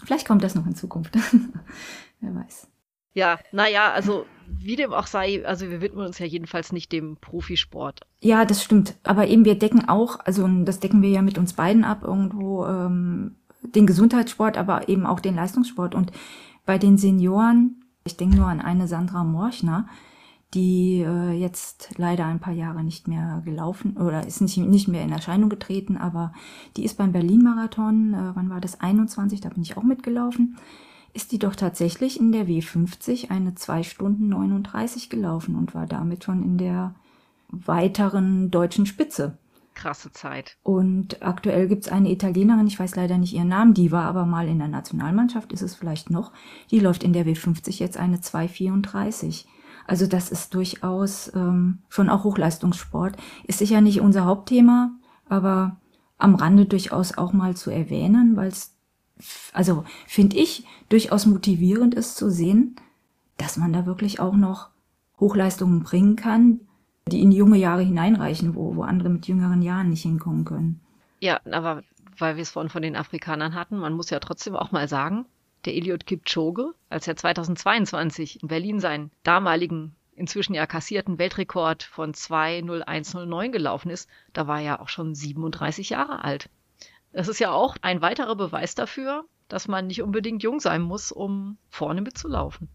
Vielleicht 0.05 0.27
kommt 0.27 0.43
das 0.43 0.55
noch 0.55 0.65
in 0.65 0.75
Zukunft. 0.75 1.17
Wer 2.21 2.35
weiß. 2.35 2.67
Ja, 3.13 3.39
naja, 3.51 3.91
also 3.91 4.25
wie 4.47 4.75
dem 4.75 4.93
auch 4.93 5.07
sei, 5.07 5.45
also 5.45 5.69
wir 5.69 5.81
widmen 5.81 6.05
uns 6.05 6.19
ja 6.19 6.25
jedenfalls 6.25 6.71
nicht 6.71 6.91
dem 6.91 7.17
Profisport. 7.17 8.01
Ja, 8.21 8.45
das 8.45 8.63
stimmt. 8.63 8.95
Aber 9.03 9.27
eben 9.27 9.43
wir 9.45 9.57
decken 9.57 9.89
auch, 9.89 10.19
also 10.21 10.47
das 10.63 10.79
decken 10.79 11.01
wir 11.01 11.09
ja 11.09 11.21
mit 11.21 11.37
uns 11.37 11.53
beiden 11.53 11.83
ab, 11.83 12.03
irgendwo 12.03 12.65
ähm, 12.65 13.35
den 13.63 13.87
Gesundheitssport, 13.87 14.57
aber 14.57 14.87
eben 14.87 15.05
auch 15.05 15.19
den 15.19 15.35
Leistungssport. 15.35 15.95
Und 15.95 16.11
bei 16.65 16.77
den 16.77 16.97
Senioren, 16.97 17.83
ich 18.05 18.15
denke 18.15 18.37
nur 18.37 18.47
an 18.47 18.61
eine 18.61 18.87
Sandra 18.87 19.23
Morchner, 19.23 19.87
die 20.53 21.01
äh, 21.05 21.31
jetzt 21.31 21.91
leider 21.97 22.25
ein 22.25 22.39
paar 22.39 22.53
Jahre 22.53 22.83
nicht 22.83 23.07
mehr 23.07 23.41
gelaufen 23.45 23.97
oder 23.97 24.25
ist 24.25 24.41
nicht, 24.41 24.57
nicht 24.57 24.87
mehr 24.87 25.03
in 25.03 25.11
Erscheinung 25.11 25.49
getreten, 25.49 25.95
aber 25.95 26.33
die 26.75 26.85
ist 26.85 26.97
beim 26.97 27.11
Berlin-Marathon, 27.11 28.13
äh, 28.13 28.31
wann 28.35 28.49
war 28.49 28.59
das, 28.59 28.79
21, 28.81 29.41
da 29.41 29.49
bin 29.49 29.61
ich 29.61 29.77
auch 29.77 29.83
mitgelaufen, 29.83 30.57
ist 31.13 31.31
die 31.31 31.39
doch 31.39 31.55
tatsächlich 31.55 32.19
in 32.19 32.31
der 32.31 32.47
W50 32.47 33.29
eine 33.29 33.55
2 33.55 33.83
Stunden 33.83 34.29
39 34.29 35.09
gelaufen 35.09 35.55
und 35.55 35.75
war 35.75 35.85
damit 35.85 36.23
schon 36.23 36.43
in 36.43 36.57
der 36.57 36.95
weiteren 37.49 38.51
deutschen 38.51 38.85
Spitze. 38.85 39.37
Krasse 39.75 40.11
Zeit. 40.11 40.57
Und 40.63 41.21
aktuell 41.21 41.67
gibt's 41.67 41.87
eine 41.87 42.11
Italienerin, 42.11 42.67
ich 42.67 42.79
weiß 42.79 42.95
leider 42.95 43.17
nicht 43.17 43.33
ihren 43.33 43.47
Namen, 43.47 43.73
die 43.73 43.91
war 43.91 44.05
aber 44.05 44.25
mal 44.25 44.47
in 44.47 44.59
der 44.59 44.67
Nationalmannschaft, 44.67 45.53
ist 45.53 45.61
es 45.61 45.75
vielleicht 45.75 46.09
noch, 46.09 46.31
die 46.69 46.79
läuft 46.79 47.03
in 47.03 47.13
der 47.13 47.25
W50 47.25 47.79
jetzt 47.79 47.97
eine 47.97 48.17
2,34. 48.17 49.45
Also 49.89 50.05
das 50.05 50.29
ist 50.29 50.53
durchaus 50.53 51.33
ähm, 51.33 51.79
schon 51.89 52.09
auch 52.09 52.23
Hochleistungssport. 52.23 53.17
Ist 53.45 53.57
sicher 53.57 53.81
nicht 53.81 54.01
unser 54.01 54.25
Hauptthema, 54.25 54.91
aber 55.27 55.77
am 56.19 56.35
Rande 56.35 56.67
durchaus 56.67 57.17
auch 57.17 57.33
mal 57.33 57.57
zu 57.57 57.71
erwähnen, 57.71 58.35
weil 58.35 58.49
es, 58.49 58.75
also 59.51 59.85
finde 60.05 60.37
ich, 60.37 60.63
durchaus 60.89 61.25
motivierend 61.25 61.95
ist 61.95 62.17
zu 62.17 62.29
sehen, 62.29 62.75
dass 63.37 63.57
man 63.57 63.73
da 63.73 63.87
wirklich 63.87 64.19
auch 64.19 64.35
noch 64.35 64.69
Hochleistungen 65.19 65.81
bringen 65.81 66.15
kann, 66.15 66.59
die 67.07 67.23
in 67.23 67.31
junge 67.31 67.57
Jahre 67.57 67.81
hineinreichen, 67.81 68.53
wo, 68.53 68.75
wo 68.75 68.83
andere 68.83 69.09
mit 69.09 69.27
jüngeren 69.27 69.63
Jahren 69.63 69.89
nicht 69.89 70.03
hinkommen 70.03 70.45
können. 70.45 70.81
Ja, 71.19 71.39
aber 71.51 71.81
weil 72.15 72.35
wir 72.35 72.43
es 72.43 72.51
vorhin 72.51 72.69
von 72.69 72.83
den 72.83 72.95
Afrikanern 72.95 73.55
hatten, 73.55 73.79
man 73.79 73.93
muss 73.93 74.11
ja 74.11 74.19
trotzdem 74.19 74.55
auch 74.55 74.71
mal 74.71 74.87
sagen, 74.87 75.25
der 75.65 75.75
Eliot 75.75 76.05
Kipchoge, 76.05 76.73
als 76.89 77.07
er 77.07 77.15
2022 77.15 78.41
in 78.41 78.47
Berlin 78.47 78.79
seinen 78.79 79.11
damaligen, 79.23 79.95
inzwischen 80.15 80.53
ja 80.53 80.65
kassierten 80.65 81.17
Weltrekord 81.17 81.83
von 81.83 82.13
2.0109 82.13 83.49
gelaufen 83.49 83.89
ist, 83.89 84.09
da 84.33 84.47
war 84.47 84.61
er 84.61 84.81
auch 84.81 84.89
schon 84.89 85.15
37 85.15 85.89
Jahre 85.89 86.23
alt. 86.23 86.49
Das 87.13 87.27
ist 87.27 87.39
ja 87.39 87.51
auch 87.51 87.75
ein 87.81 88.01
weiterer 88.01 88.35
Beweis 88.35 88.75
dafür, 88.75 89.25
dass 89.47 89.67
man 89.67 89.87
nicht 89.87 90.03
unbedingt 90.03 90.43
jung 90.43 90.59
sein 90.59 90.81
muss, 90.81 91.11
um 91.11 91.57
vorne 91.69 92.01
mitzulaufen. 92.01 92.69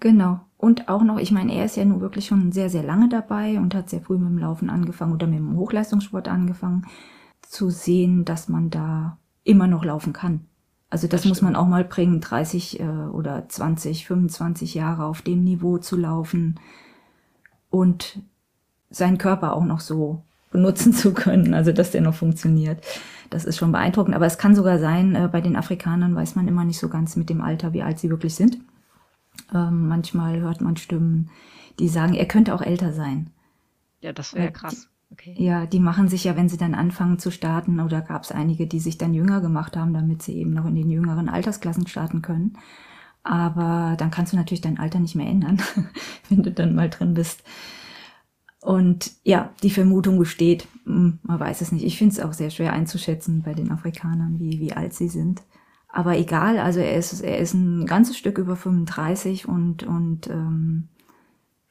Genau. 0.00 0.40
Und 0.56 0.88
auch 0.88 1.02
noch, 1.02 1.18
ich 1.18 1.30
meine, 1.30 1.54
er 1.54 1.66
ist 1.66 1.76
ja 1.76 1.84
nun 1.84 2.00
wirklich 2.00 2.26
schon 2.26 2.52
sehr, 2.52 2.70
sehr 2.70 2.82
lange 2.82 3.08
dabei 3.08 3.58
und 3.58 3.74
hat 3.74 3.90
sehr 3.90 4.00
früh 4.00 4.16
mit 4.16 4.28
dem 4.28 4.38
Laufen 4.38 4.70
angefangen 4.70 5.12
oder 5.12 5.26
mit 5.26 5.38
dem 5.38 5.56
Hochleistungssport 5.56 6.28
angefangen, 6.28 6.86
zu 7.42 7.70
sehen, 7.70 8.24
dass 8.24 8.48
man 8.48 8.70
da 8.70 9.18
immer 9.44 9.66
noch 9.66 9.84
laufen 9.84 10.12
kann. 10.12 10.46
Also 10.94 11.08
das, 11.08 11.22
das 11.22 11.28
muss 11.28 11.42
man 11.42 11.56
auch 11.56 11.66
mal 11.66 11.82
bringen, 11.82 12.20
30 12.20 12.78
äh, 12.78 12.84
oder 12.84 13.48
20, 13.48 14.06
25 14.06 14.74
Jahre 14.74 15.06
auf 15.06 15.22
dem 15.22 15.42
Niveau 15.42 15.78
zu 15.78 15.96
laufen 15.96 16.60
und 17.68 18.20
seinen 18.90 19.18
Körper 19.18 19.54
auch 19.54 19.64
noch 19.64 19.80
so 19.80 20.22
benutzen 20.52 20.92
zu 20.92 21.12
können, 21.12 21.52
also 21.52 21.72
dass 21.72 21.90
der 21.90 22.00
noch 22.00 22.14
funktioniert. 22.14 22.80
Das 23.28 23.44
ist 23.44 23.56
schon 23.56 23.72
beeindruckend. 23.72 24.14
Aber 24.14 24.26
es 24.26 24.38
kann 24.38 24.54
sogar 24.54 24.78
sein, 24.78 25.16
äh, 25.16 25.26
bei 25.26 25.40
den 25.40 25.56
Afrikanern 25.56 26.14
weiß 26.14 26.36
man 26.36 26.46
immer 26.46 26.64
nicht 26.64 26.78
so 26.78 26.88
ganz 26.88 27.16
mit 27.16 27.28
dem 27.28 27.40
Alter, 27.40 27.72
wie 27.72 27.82
alt 27.82 27.98
sie 27.98 28.10
wirklich 28.10 28.36
sind. 28.36 28.58
Ähm, 29.52 29.88
manchmal 29.88 30.38
hört 30.42 30.60
man 30.60 30.76
Stimmen, 30.76 31.28
die 31.80 31.88
sagen, 31.88 32.14
er 32.14 32.26
könnte 32.26 32.54
auch 32.54 32.62
älter 32.62 32.92
sein. 32.92 33.30
Ja, 34.00 34.12
das 34.12 34.32
wäre 34.32 34.52
krass. 34.52 34.88
Okay. 35.14 35.34
Ja, 35.38 35.64
die 35.66 35.78
machen 35.78 36.08
sich 36.08 36.24
ja, 36.24 36.36
wenn 36.36 36.48
sie 36.48 36.56
dann 36.56 36.74
anfangen 36.74 37.20
zu 37.20 37.30
starten, 37.30 37.78
oder 37.78 38.00
gab 38.00 38.24
es 38.24 38.32
einige, 38.32 38.66
die 38.66 38.80
sich 38.80 38.98
dann 38.98 39.14
jünger 39.14 39.40
gemacht 39.40 39.76
haben, 39.76 39.94
damit 39.94 40.22
sie 40.22 40.36
eben 40.36 40.52
noch 40.52 40.66
in 40.66 40.74
den 40.74 40.90
jüngeren 40.90 41.28
Altersklassen 41.28 41.86
starten 41.86 42.20
können. 42.20 42.58
Aber 43.22 43.94
dann 43.96 44.10
kannst 44.10 44.32
du 44.32 44.36
natürlich 44.36 44.60
dein 44.60 44.78
Alter 44.78 44.98
nicht 44.98 45.14
mehr 45.14 45.28
ändern, 45.28 45.62
wenn 46.28 46.42
du 46.42 46.50
dann 46.50 46.74
mal 46.74 46.90
drin 46.90 47.14
bist. 47.14 47.44
Und 48.60 49.12
ja, 49.22 49.52
die 49.62 49.70
Vermutung 49.70 50.18
besteht, 50.18 50.66
hm, 50.84 51.20
man 51.22 51.38
weiß 51.38 51.60
es 51.60 51.70
nicht. 51.70 51.84
Ich 51.84 51.96
finde 51.96 52.14
es 52.14 52.20
auch 52.20 52.32
sehr 52.32 52.50
schwer 52.50 52.72
einzuschätzen 52.72 53.42
bei 53.42 53.54
den 53.54 53.70
Afrikanern, 53.70 54.40
wie, 54.40 54.58
wie 54.58 54.72
alt 54.72 54.94
sie 54.94 55.08
sind. 55.08 55.42
Aber 55.88 56.18
egal, 56.18 56.58
also 56.58 56.80
er 56.80 56.96
ist, 56.96 57.20
er 57.20 57.38
ist 57.38 57.54
ein 57.54 57.86
ganzes 57.86 58.18
Stück 58.18 58.38
über 58.38 58.56
35 58.56 59.46
und, 59.46 59.84
und 59.84 60.28
ähm, 60.28 60.88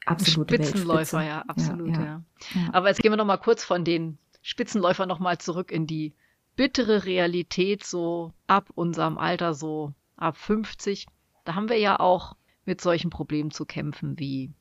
absolute 0.06 0.54
Spitzenläufer, 0.54 1.22
ja, 1.22 1.42
absolut, 1.42 1.90
ja, 1.90 2.04
ja. 2.04 2.22
ja, 2.54 2.68
Aber 2.72 2.88
jetzt 2.88 3.00
gehen 3.00 3.12
wir 3.12 3.16
noch 3.16 3.24
mal 3.24 3.38
kurz 3.38 3.64
von 3.64 3.84
den 3.84 4.18
Spitzenläufern 4.42 5.08
noch 5.08 5.18
mal 5.18 5.38
zurück 5.38 5.72
in 5.72 5.86
die 5.86 6.12
bittere 6.56 7.04
Realität, 7.04 7.84
so 7.84 8.32
ab 8.46 8.70
unserem 8.74 9.18
Alter, 9.18 9.54
so 9.54 9.92
ab 10.16 10.36
50. 10.36 11.06
Da 11.44 11.54
haben 11.54 11.68
wir 11.68 11.78
ja 11.78 11.98
auch 12.00 12.36
mit 12.64 12.80
solchen 12.80 13.10
Problemen 13.10 13.50
zu 13.50 13.64
kämpfen 13.64 14.18
wie 14.18 14.52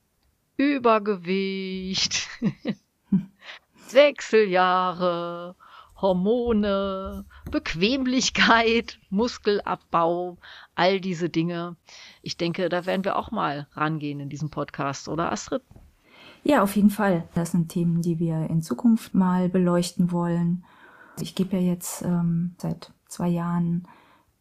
Übergewicht, 0.58 2.28
Wechseljahre, 3.92 5.56
Hormone, 5.96 7.26
Bequemlichkeit, 7.50 9.00
Muskelabbau, 9.10 10.38
all 10.76 11.00
diese 11.00 11.30
Dinge. 11.30 11.76
Ich 12.22 12.38
denke, 12.38 12.70
da 12.70 12.86
werden 12.86 13.06
wir 13.06 13.18
auch 13.18 13.32
mal 13.32 13.68
rangehen 13.74 14.20
in 14.20 14.30
diesem 14.30 14.50
Podcast, 14.50 15.08
oder 15.08 15.32
Astrid? 15.32 15.62
Ja, 16.44 16.62
auf 16.62 16.76
jeden 16.76 16.90
Fall. 16.90 17.28
Das 17.36 17.52
sind 17.52 17.70
Themen, 17.70 18.02
die 18.02 18.20
wir 18.20 18.50
in 18.50 18.62
Zukunft 18.62 19.14
mal 19.14 19.50
beleuchten 19.50 20.12
wollen. 20.12 20.66
Ich 21.20 21.36
gebe 21.36 21.58
ja 21.58 21.62
jetzt 21.62 22.02
ähm, 22.02 22.56
seit 22.58 22.92
zwei 23.08 23.30
Jahren 23.30 23.88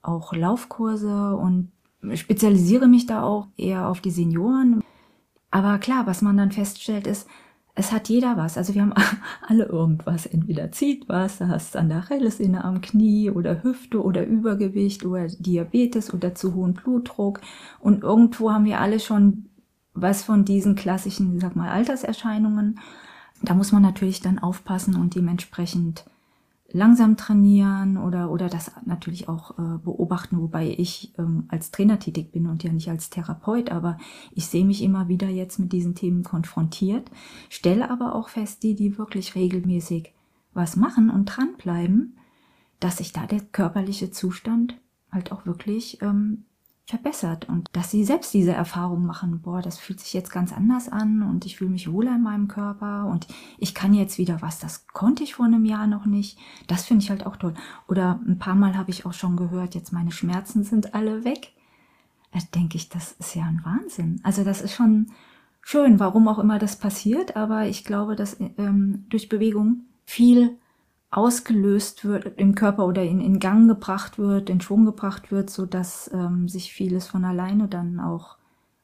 auch 0.03 0.33
Laufkurse 0.33 1.37
und 1.37 1.71
spezialisiere 2.15 2.89
mich 2.89 3.07
da 3.07 3.23
auch 3.23 3.47
eher 3.57 3.89
auf 3.89 4.01
die 4.01 4.11
Senioren. 4.11 4.83
Aber 5.51 5.79
klar, 5.79 6.07
was 6.07 6.23
man 6.23 6.37
dann 6.37 6.51
feststellt, 6.51 7.07
ist, 7.07 7.29
es 7.75 7.91
hat 7.91 8.09
jeder 8.09 8.37
was. 8.37 8.59
Also 8.59 8.75
wir 8.75 8.83
haben 8.83 8.95
alle 9.49 9.65
irgendwas. 9.65 10.27
Entweder 10.27 10.73
zieht 10.73 11.09
was, 11.09 11.39
da 11.39 11.49
hast 11.49 11.75
du 11.75 11.79
an 11.79 11.89
der 11.89 11.99
Achillessehne 11.99 12.65
am 12.65 12.81
Knie 12.81 13.31
oder 13.31 13.63
Hüfte 13.63 14.03
oder 14.03 14.27
Übergewicht 14.27 15.05
oder 15.05 15.27
Diabetes 15.27 16.13
oder 16.13 16.35
zu 16.35 16.55
hohen 16.55 16.75
Blutdruck. 16.75 17.41
Und 17.81 18.03
irgendwo 18.03 18.53
haben 18.53 18.65
wir 18.65 18.81
alle 18.81 19.01
schon 19.01 19.47
was 19.95 20.23
von 20.23 20.45
diesen 20.45 20.75
klassischen, 20.75 21.39
sag 21.41 21.57
mal, 21.57 21.71
Alterserscheinungen. 21.71 22.79
Da 23.43 23.55
muss 23.55 23.73
man 23.73 23.83
natürlich 23.83 24.21
dann 24.21 24.39
aufpassen 24.39 24.97
und 24.97 25.15
dementsprechend 25.15 26.05
langsam 26.73 27.17
trainieren 27.17 27.97
oder, 27.97 28.31
oder 28.31 28.49
das 28.49 28.73
natürlich 28.87 29.29
auch 29.29 29.59
äh, 29.59 29.79
beobachten, 29.79 30.41
wobei 30.41 30.71
ich 30.71 31.13
ähm, 31.19 31.45
als 31.49 31.71
Trainer 31.71 31.99
tätig 31.99 32.33
bin 32.33 32.47
und 32.47 32.63
ja 32.63 32.73
nicht 32.73 32.89
als 32.89 33.11
Therapeut, 33.11 33.71
aber 33.71 33.99
ich 34.33 34.47
sehe 34.47 34.65
mich 34.65 34.83
immer 34.83 35.09
wieder 35.09 35.29
jetzt 35.29 35.59
mit 35.59 35.73
diesen 35.73 35.95
Themen 35.95 36.23
konfrontiert, 36.23 37.11
stelle 37.49 37.91
aber 37.91 38.15
auch 38.15 38.29
fest, 38.29 38.63
die, 38.63 38.75
die 38.75 38.99
wirklich 38.99 39.35
regelmäßig 39.35 40.13
was 40.55 40.77
machen 40.77 41.11
und 41.11 41.27
dranbleiben, 41.27 42.17
dass 42.81 42.99
sich 42.99 43.13
da 43.13 43.27
der 43.27 43.41
körperliche 43.41 44.11
Zustand 44.11 44.77
halt 45.11 45.31
auch 45.31 45.47
wirklich 45.47 46.01
ähm, 46.03 46.45
verbessert 46.87 47.49
und 47.49 47.69
dass 47.73 47.91
sie 47.91 48.05
selbst 48.05 48.35
diese 48.35 48.53
Erfahrung 48.53 49.07
machen, 49.07 49.41
boah, 49.41 49.63
das 49.63 49.79
fühlt 49.79 50.01
sich 50.01 50.13
jetzt 50.13 50.31
ganz 50.31 50.53
anders 50.53 50.89
an 50.89 51.23
und 51.23 51.47
ich 51.47 51.57
fühle 51.57 51.71
mich 51.71 51.91
wohler 51.91 52.17
in 52.17 52.23
meinem 52.23 52.49
Körper 52.49 53.07
und 53.07 53.27
ich 53.59 53.75
kann 53.75 53.95
jetzt 53.95 54.19
wieder 54.19 54.43
was, 54.43 54.59
das 54.59 54.87
konnte 54.89 55.23
ich 55.23 55.35
vor 55.35 55.47
einem 55.47 55.65
Jahr 55.65 55.87
noch 55.87 56.07
nicht. 56.07 56.39
Das 56.67 56.85
finde 56.85 57.05
ich 57.05 57.11
halt 57.11 57.25
auch 57.25 57.37
toll. 57.37 57.55
Oder 57.89 58.21
ein 58.27 58.39
paar 58.39 58.57
Mal 58.57 58.77
habe 58.77 58.91
ich 58.91 59.07
auch 59.07 59.13
schon 59.13 59.37
gehört, 59.37 59.75
jetzt 59.75 59.93
meine 59.93 60.13
Schmerzen 60.13 60.65
sind 60.65 60.95
alle 60.95 61.25
weg. 61.25 61.53
Da 62.33 62.41
denke 62.55 62.77
ich, 62.77 62.89
das 62.89 63.13
ist 63.13 63.35
ja 63.35 63.45
ein 63.45 63.61
Wahnsinn. 63.65 64.21
Also 64.25 64.43
das 64.43 64.61
ist 64.61 64.75
schon 64.75 65.13
schön, 65.61 66.01
warum 66.01 66.27
auch 66.29 66.39
immer 66.39 66.59
das 66.59 66.77
passiert, 66.77 67.37
aber 67.37 67.67
ich 67.67 67.85
glaube, 67.85 68.17
dass 68.17 68.41
ähm, 68.41 69.07
durch 69.09 69.29
Bewegung 69.29 69.83
viel 70.05 70.59
ausgelöst 71.13 72.07
wird 72.07 72.39
im 72.39 72.55
Körper 72.55 72.87
oder 72.87 73.03
in, 73.03 73.21
in 73.21 73.39
Gang 73.39 73.69
gebracht 73.69 74.19
wird, 74.19 74.49
in 74.49 74.63
Schwung 74.63 74.87
gebracht 74.87 75.31
wird, 75.31 75.51
so 75.51 75.67
dass 75.67 76.11
ähm, 76.13 76.49
sich 76.49 76.73
vieles 76.73 77.07
von 77.07 77.25
alleine 77.25 77.69
dann 77.69 78.01
auch 78.01 78.39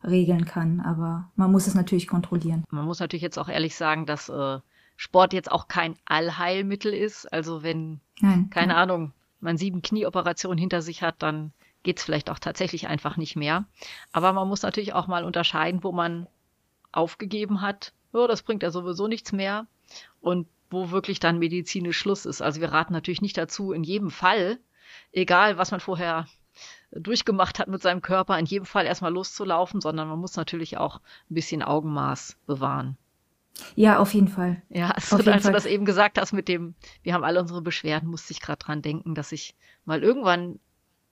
regeln 0.05 0.45
kann. 0.45 0.81
Aber 0.81 1.31
man 1.37 1.51
muss 1.51 1.67
es 1.67 1.75
natürlich 1.75 2.07
kontrollieren. 2.07 2.65
Man 2.71 2.85
muss 2.85 3.01
natürlich 3.01 3.23
jetzt 3.23 3.39
auch 3.39 3.49
ehrlich 3.49 3.75
sagen, 3.75 4.05
dass 4.05 4.29
äh, 4.29 4.59
Sport 4.97 5.33
jetzt 5.33 5.51
auch 5.51 5.69
kein 5.69 5.97
Allheilmittel 6.05 6.93
ist. 6.93 7.33
Also 7.33 7.63
wenn, 7.63 8.01
Nein, 8.21 8.51
keine 8.51 8.75
ja. 8.75 8.79
Ahnung, 8.79 9.13
man 9.41 9.57
sieben 9.57 9.81
Knieoperationen 9.81 10.59
hinter 10.59 10.83
sich 10.83 11.03
hat, 11.03 11.23
dann 11.23 11.53
geht 11.83 11.99
es 11.99 12.05
vielleicht 12.05 12.29
auch 12.29 12.39
tatsächlich 12.39 12.89
einfach 12.89 13.17
nicht 13.17 13.37
mehr. 13.37 13.65
Aber 14.13 14.35
man 14.35 14.49
muss 14.49 14.63
natürlich 14.63 14.93
auch 14.93 15.07
mal 15.07 15.25
unterscheiden, 15.25 15.83
wo 15.83 15.93
man 15.93 16.27
aufgegeben 16.93 17.63
hat, 17.63 17.95
oh, 18.13 18.27
das 18.27 18.43
bringt 18.43 18.63
ja 18.63 18.71
sowieso 18.71 19.09
nichts 19.09 19.33
mehr 19.33 19.67
und 20.21 20.47
wo 20.71 20.91
wirklich 20.91 21.21
dann 21.21 21.39
medizinisch 21.39 21.99
Schluss 21.99 22.27
ist. 22.27 22.43
Also 22.43 22.61
wir 22.61 22.73
raten 22.73 22.93
natürlich 22.93 23.23
nicht 23.23 23.37
dazu, 23.37 23.73
in 23.73 23.85
jedem 23.85 24.11
Fall, 24.11 24.59
egal 25.13 25.59
was 25.59 25.71
man 25.71 25.81
vorher 25.81 26.27
durchgemacht 26.91 27.59
hat 27.59 27.69
mit 27.69 27.83
seinem 27.83 28.03
Körper, 28.03 28.39
in 28.39 28.47
jedem 28.47 28.67
Fall 28.67 28.87
erstmal 28.87 29.13
loszulaufen, 29.13 29.81
sondern 29.81 30.09
man 30.09 30.19
muss 30.19 30.37
natürlich 30.37 30.79
auch 30.79 31.01
ein 31.31 31.35
bisschen 31.35 31.63
Augenmaß 31.63 32.37
bewahren. 32.47 32.97
Ja, 33.75 33.99
auf 33.99 34.15
jeden 34.15 34.29
Fall. 34.29 34.63
Ja, 34.69 34.91
also, 34.91 35.17
als 35.17 35.25
Fall. 35.25 35.41
du 35.41 35.53
das 35.53 35.67
eben 35.67 35.85
gesagt 35.85 36.19
hast 36.19 36.33
mit 36.33 36.49
dem, 36.49 36.75
wir 37.03 37.15
haben 37.15 37.25
alle 37.25 37.41
unsere 37.41 37.61
Beschwerden, 37.61 38.09
musste 38.09 38.33
ich 38.33 38.41
gerade 38.41 38.65
dran 38.65 38.83
denken, 38.83 39.15
dass 39.15 39.33
ich 39.33 39.57
mal 39.85 40.03
irgendwann 40.03 40.61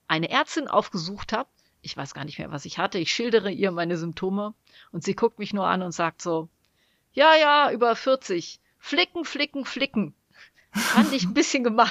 eine 0.07 0.29
Ärztin 0.29 0.67
aufgesucht 0.67 1.33
habe. 1.33 1.49
Ich 1.81 1.95
weiß 1.95 2.13
gar 2.13 2.25
nicht 2.25 2.39
mehr, 2.39 2.51
was 2.51 2.65
ich 2.65 2.79
hatte. 2.79 2.99
Ich 2.99 3.13
schildere 3.13 3.51
ihr 3.51 3.71
meine 3.71 3.97
Symptome 3.97 4.53
und 4.91 5.03
sie 5.03 5.15
guckt 5.15 5.39
mich 5.39 5.53
nur 5.53 5.67
an 5.67 5.81
und 5.81 5.91
sagt 5.91 6.21
so, 6.21 6.49
ja, 7.13 7.35
ja, 7.35 7.71
über 7.71 7.95
40. 7.95 8.59
Flicken, 8.87 9.25
flicken, 9.25 9.65
flicken. 9.65 10.13
Fand 10.71 11.11
ich 11.11 11.25
ein 11.25 11.33
bisschen 11.33 11.65
gemein. 11.65 11.89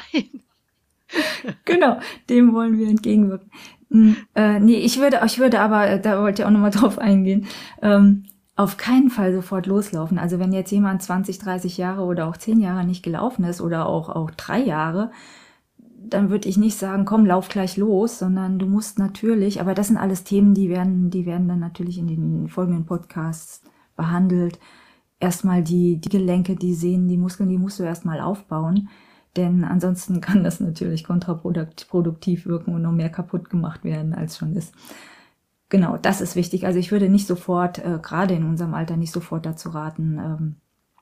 genau, 1.66 2.00
dem 2.30 2.54
wollen 2.54 2.78
wir 2.78 2.88
entgegenwirken. 2.88 3.50
Hm, 3.90 4.16
äh, 4.34 4.58
nee, 4.60 4.78
ich 4.78 4.98
würde, 4.98 5.20
ich 5.26 5.38
würde 5.38 5.60
aber, 5.60 5.86
äh, 5.86 6.00
da 6.00 6.22
wollte 6.22 6.40
ich 6.40 6.46
auch 6.46 6.50
nochmal 6.50 6.70
drauf 6.74 6.98
eingehen, 6.98 7.48
ähm, 7.82 8.24
auf 8.56 8.78
keinen 8.78 9.10
Fall 9.10 9.34
sofort 9.34 9.66
loslaufen. 9.66 10.18
Also 10.18 10.38
wenn 10.38 10.54
jetzt 10.54 10.70
jemand 10.70 11.02
20, 11.02 11.38
30 11.38 11.76
Jahre 11.76 12.02
oder 12.04 12.26
auch 12.28 12.38
10 12.38 12.60
Jahre 12.60 12.86
nicht 12.86 13.02
gelaufen 13.02 13.44
ist 13.44 13.60
oder 13.60 13.84
auch, 13.84 14.08
auch 14.08 14.30
drei 14.30 14.60
Jahre, 14.60 15.10
dann 15.98 16.30
würde 16.30 16.48
ich 16.48 16.56
nicht 16.56 16.78
sagen, 16.78 17.04
komm, 17.04 17.26
lauf 17.26 17.50
gleich 17.50 17.76
los, 17.76 18.18
sondern 18.18 18.58
du 18.58 18.64
musst 18.64 18.98
natürlich, 18.98 19.60
aber 19.60 19.74
das 19.74 19.88
sind 19.88 19.98
alles 19.98 20.24
Themen, 20.24 20.54
die 20.54 20.70
werden, 20.70 21.10
die 21.10 21.26
werden 21.26 21.46
dann 21.46 21.60
natürlich 21.60 21.98
in 21.98 22.06
den 22.06 22.48
folgenden 22.48 22.86
Podcasts 22.86 23.60
behandelt. 23.96 24.58
Erstmal 25.18 25.62
die, 25.62 25.98
die 25.98 26.08
Gelenke, 26.08 26.56
die 26.56 26.74
Sehnen, 26.74 27.08
die 27.08 27.16
Muskeln, 27.16 27.48
die 27.48 27.58
musst 27.58 27.78
du 27.78 27.84
erstmal 27.84 28.20
aufbauen. 28.20 28.88
Denn 29.36 29.64
ansonsten 29.64 30.20
kann 30.20 30.44
das 30.44 30.60
natürlich 30.60 31.04
kontraproduktiv 31.04 32.46
wirken 32.46 32.74
und 32.74 32.82
noch 32.82 32.92
mehr 32.92 33.10
kaputt 33.10 33.50
gemacht 33.50 33.84
werden, 33.84 34.14
als 34.14 34.38
schon 34.38 34.54
ist. 34.54 34.74
Genau, 35.68 35.96
das 35.96 36.20
ist 36.20 36.36
wichtig. 36.36 36.64
Also 36.66 36.78
ich 36.78 36.92
würde 36.92 37.08
nicht 37.08 37.26
sofort, 37.26 37.78
äh, 37.78 37.98
gerade 38.00 38.34
in 38.34 38.44
unserem 38.44 38.74
Alter, 38.74 38.96
nicht 38.96 39.12
sofort 39.12 39.46
dazu 39.46 39.70
raten, 39.70 40.18
ähm, 40.18 40.56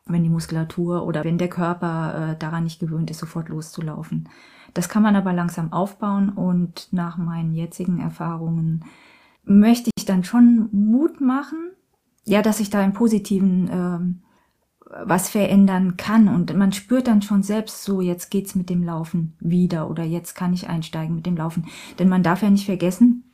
wenn 0.06 0.22
die 0.22 0.30
Muskulatur 0.30 1.06
oder 1.06 1.24
wenn 1.24 1.38
der 1.38 1.48
Körper 1.48 2.32
äh, 2.32 2.38
daran 2.38 2.64
nicht 2.64 2.80
gewöhnt 2.80 3.10
ist, 3.10 3.18
sofort 3.18 3.48
loszulaufen. 3.48 4.28
Das 4.72 4.88
kann 4.88 5.02
man 5.02 5.16
aber 5.16 5.32
langsam 5.32 5.72
aufbauen 5.72 6.30
und 6.30 6.88
nach 6.92 7.16
meinen 7.16 7.54
jetzigen 7.54 8.00
Erfahrungen 8.00 8.84
möchte 9.44 9.90
ich 9.96 10.04
dann 10.04 10.24
schon 10.24 10.68
Mut 10.72 11.20
machen, 11.20 11.70
ja, 12.24 12.42
dass 12.42 12.60
ich 12.60 12.70
da 12.70 12.82
im 12.82 12.92
Positiven 12.92 13.68
ähm, 13.70 14.20
was 15.04 15.28
verändern 15.28 15.96
kann 15.96 16.28
und 16.28 16.56
man 16.56 16.72
spürt 16.72 17.08
dann 17.08 17.22
schon 17.22 17.42
selbst 17.42 17.84
so, 17.84 18.00
jetzt 18.00 18.30
geht's 18.30 18.54
mit 18.54 18.70
dem 18.70 18.82
Laufen 18.82 19.34
wieder 19.40 19.90
oder 19.90 20.04
jetzt 20.04 20.34
kann 20.34 20.52
ich 20.52 20.68
einsteigen 20.68 21.16
mit 21.16 21.26
dem 21.26 21.36
Laufen. 21.36 21.66
Denn 21.98 22.08
man 22.08 22.22
darf 22.22 22.42
ja 22.42 22.50
nicht 22.50 22.66
vergessen, 22.66 23.24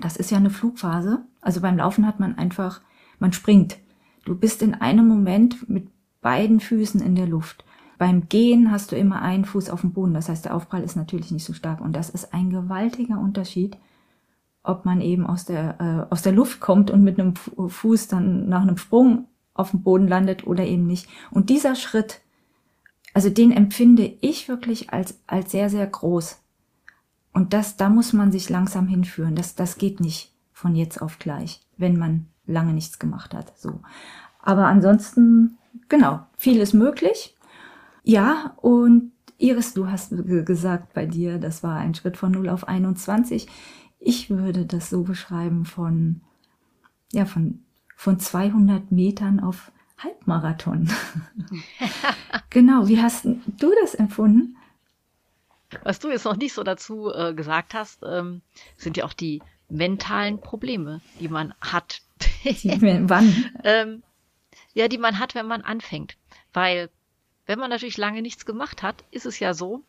das 0.00 0.16
ist 0.16 0.30
ja 0.30 0.38
eine 0.38 0.50
Flugphase. 0.50 1.24
Also 1.40 1.60
beim 1.60 1.76
Laufen 1.76 2.06
hat 2.06 2.20
man 2.20 2.38
einfach, 2.38 2.80
man 3.18 3.32
springt. 3.32 3.78
Du 4.24 4.36
bist 4.36 4.62
in 4.62 4.74
einem 4.74 5.08
Moment 5.08 5.68
mit 5.68 5.88
beiden 6.20 6.60
Füßen 6.60 7.00
in 7.00 7.14
der 7.14 7.26
Luft. 7.26 7.64
Beim 7.98 8.28
Gehen 8.28 8.70
hast 8.70 8.92
du 8.92 8.96
immer 8.96 9.22
einen 9.22 9.44
Fuß 9.44 9.70
auf 9.70 9.80
dem 9.80 9.92
Boden. 9.92 10.14
Das 10.14 10.28
heißt, 10.28 10.44
der 10.44 10.54
Aufprall 10.54 10.82
ist 10.82 10.96
natürlich 10.96 11.32
nicht 11.32 11.44
so 11.44 11.52
stark. 11.52 11.80
Und 11.80 11.96
das 11.96 12.10
ist 12.10 12.32
ein 12.32 12.50
gewaltiger 12.50 13.18
Unterschied, 13.18 13.76
ob 14.68 14.84
man 14.84 15.00
eben 15.00 15.26
aus 15.26 15.44
der, 15.44 15.80
äh, 15.80 16.12
aus 16.12 16.22
der 16.22 16.32
Luft 16.32 16.60
kommt 16.60 16.90
und 16.90 17.02
mit 17.02 17.18
einem 17.18 17.34
Fuß 17.36 18.08
dann 18.08 18.48
nach 18.48 18.62
einem 18.62 18.76
Sprung 18.76 19.26
auf 19.54 19.70
dem 19.70 19.82
Boden 19.82 20.06
landet 20.06 20.46
oder 20.46 20.64
eben 20.64 20.86
nicht. 20.86 21.08
Und 21.30 21.50
dieser 21.50 21.74
Schritt, 21.74 22.20
also 23.14 23.30
den 23.30 23.50
empfinde 23.50 24.14
ich 24.20 24.48
wirklich 24.48 24.92
als, 24.92 25.18
als 25.26 25.50
sehr, 25.50 25.70
sehr 25.70 25.86
groß. 25.86 26.40
Und 27.32 27.52
das, 27.52 27.76
da 27.76 27.88
muss 27.88 28.12
man 28.12 28.30
sich 28.30 28.48
langsam 28.50 28.86
hinführen. 28.86 29.34
Das, 29.34 29.54
das 29.54 29.78
geht 29.78 30.00
nicht 30.00 30.32
von 30.52 30.74
jetzt 30.74 31.00
auf 31.00 31.18
gleich, 31.18 31.60
wenn 31.76 31.98
man 31.98 32.26
lange 32.46 32.72
nichts 32.72 32.98
gemacht 32.98 33.34
hat. 33.34 33.58
So. 33.58 33.80
Aber 34.42 34.66
ansonsten, 34.66 35.58
genau, 35.88 36.20
viel 36.36 36.60
ist 36.60 36.74
möglich. 36.74 37.36
Ja, 38.04 38.54
und 38.56 39.12
Iris, 39.38 39.72
du 39.72 39.88
hast 39.88 40.12
gesagt 40.26 40.94
bei 40.94 41.06
dir, 41.06 41.38
das 41.38 41.62
war 41.62 41.76
ein 41.76 41.94
Schritt 41.94 42.16
von 42.16 42.32
0 42.32 42.48
auf 42.48 42.66
21. 42.66 43.46
Ich 44.00 44.30
würde 44.30 44.64
das 44.64 44.90
so 44.90 45.02
beschreiben 45.02 45.64
von, 45.64 46.20
ja, 47.12 47.24
von 47.24 47.64
von 47.98 48.20
200 48.20 48.92
Metern 48.92 49.40
auf 49.40 49.72
Halbmarathon. 49.98 50.88
genau, 52.50 52.86
wie 52.86 53.02
hast 53.02 53.24
du 53.24 53.72
das 53.82 53.96
empfunden? 53.96 54.56
Was 55.82 55.98
du 55.98 56.08
jetzt 56.08 56.24
noch 56.24 56.36
nicht 56.36 56.52
so 56.52 56.62
dazu 56.62 57.12
äh, 57.12 57.34
gesagt 57.34 57.74
hast, 57.74 58.04
ähm, 58.04 58.40
sind 58.76 58.96
ja 58.96 59.04
auch 59.04 59.12
die 59.12 59.42
mentalen 59.68 60.40
Probleme, 60.40 61.00
die 61.18 61.26
man 61.26 61.52
hat. 61.60 62.02
Wann? 62.44 63.50
ähm, 63.64 64.04
ja, 64.74 64.86
die 64.86 64.98
man 64.98 65.18
hat, 65.18 65.34
wenn 65.34 65.48
man 65.48 65.62
anfängt. 65.62 66.16
Weil, 66.52 66.90
wenn 67.46 67.58
man 67.58 67.68
natürlich 67.68 67.96
lange 67.96 68.22
nichts 68.22 68.46
gemacht 68.46 68.84
hat, 68.84 69.02
ist 69.10 69.26
es 69.26 69.40
ja 69.40 69.54
so, 69.54 69.82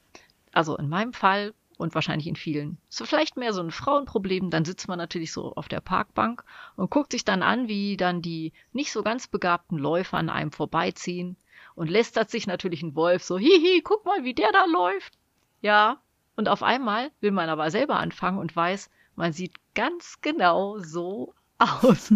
also 0.52 0.76
in 0.78 0.89
meinem 0.89 1.13
Fall, 1.13 1.54
und 1.80 1.96
wahrscheinlich 1.96 2.28
in 2.28 2.36
vielen. 2.36 2.78
So 2.89 3.06
vielleicht 3.06 3.38
mehr 3.38 3.54
so 3.54 3.62
ein 3.62 3.72
Frauenproblem, 3.72 4.50
dann 4.50 4.65
sitzt 4.65 4.89
man 4.89 4.98
natürlich 4.98 5.32
so 5.32 5.54
auf 5.56 5.70
der 5.70 5.80
Parkbank 5.80 6.44
und 6.76 6.92
guckt 6.92 7.13
sich 7.13 7.24
dann 7.24 7.42
an, 7.42 7.70
wie 7.70 7.96
dann 7.96 8.22
die 8.22 8.52
nicht 8.74 8.92
so 8.92 9.02
ganz 9.02 9.28
begabten 9.28 9.78
Läufer 9.78 10.18
an 10.18 10.30
einem 10.30 10.52
vorbeiziehen 10.52 11.38
und 11.76 11.89
lästert 11.89 12.30
sich 12.30 12.48
natürlich 12.48 12.84
ein 12.84 12.96
Wolf 12.96 13.24
so, 13.24 13.38
hihi, 13.38 13.82
guck 13.82 14.06
mal, 14.06 14.26
wie 14.26 14.34
der 14.34 14.52
da 14.52 14.65
läuft. 14.65 15.18
Ja, 15.62 16.02
und 16.36 16.50
auf 16.50 16.63
einmal 16.63 17.12
will 17.22 17.32
man 17.32 17.48
aber 17.48 17.72
selber 17.72 17.96
anfangen 17.96 18.39
und 18.39 18.54
weiß, 18.54 18.89
man 19.15 19.32
sieht 19.32 19.56
ganz 19.74 20.20
genau 20.20 20.80
so 20.80 21.34
aus. 21.60 22.13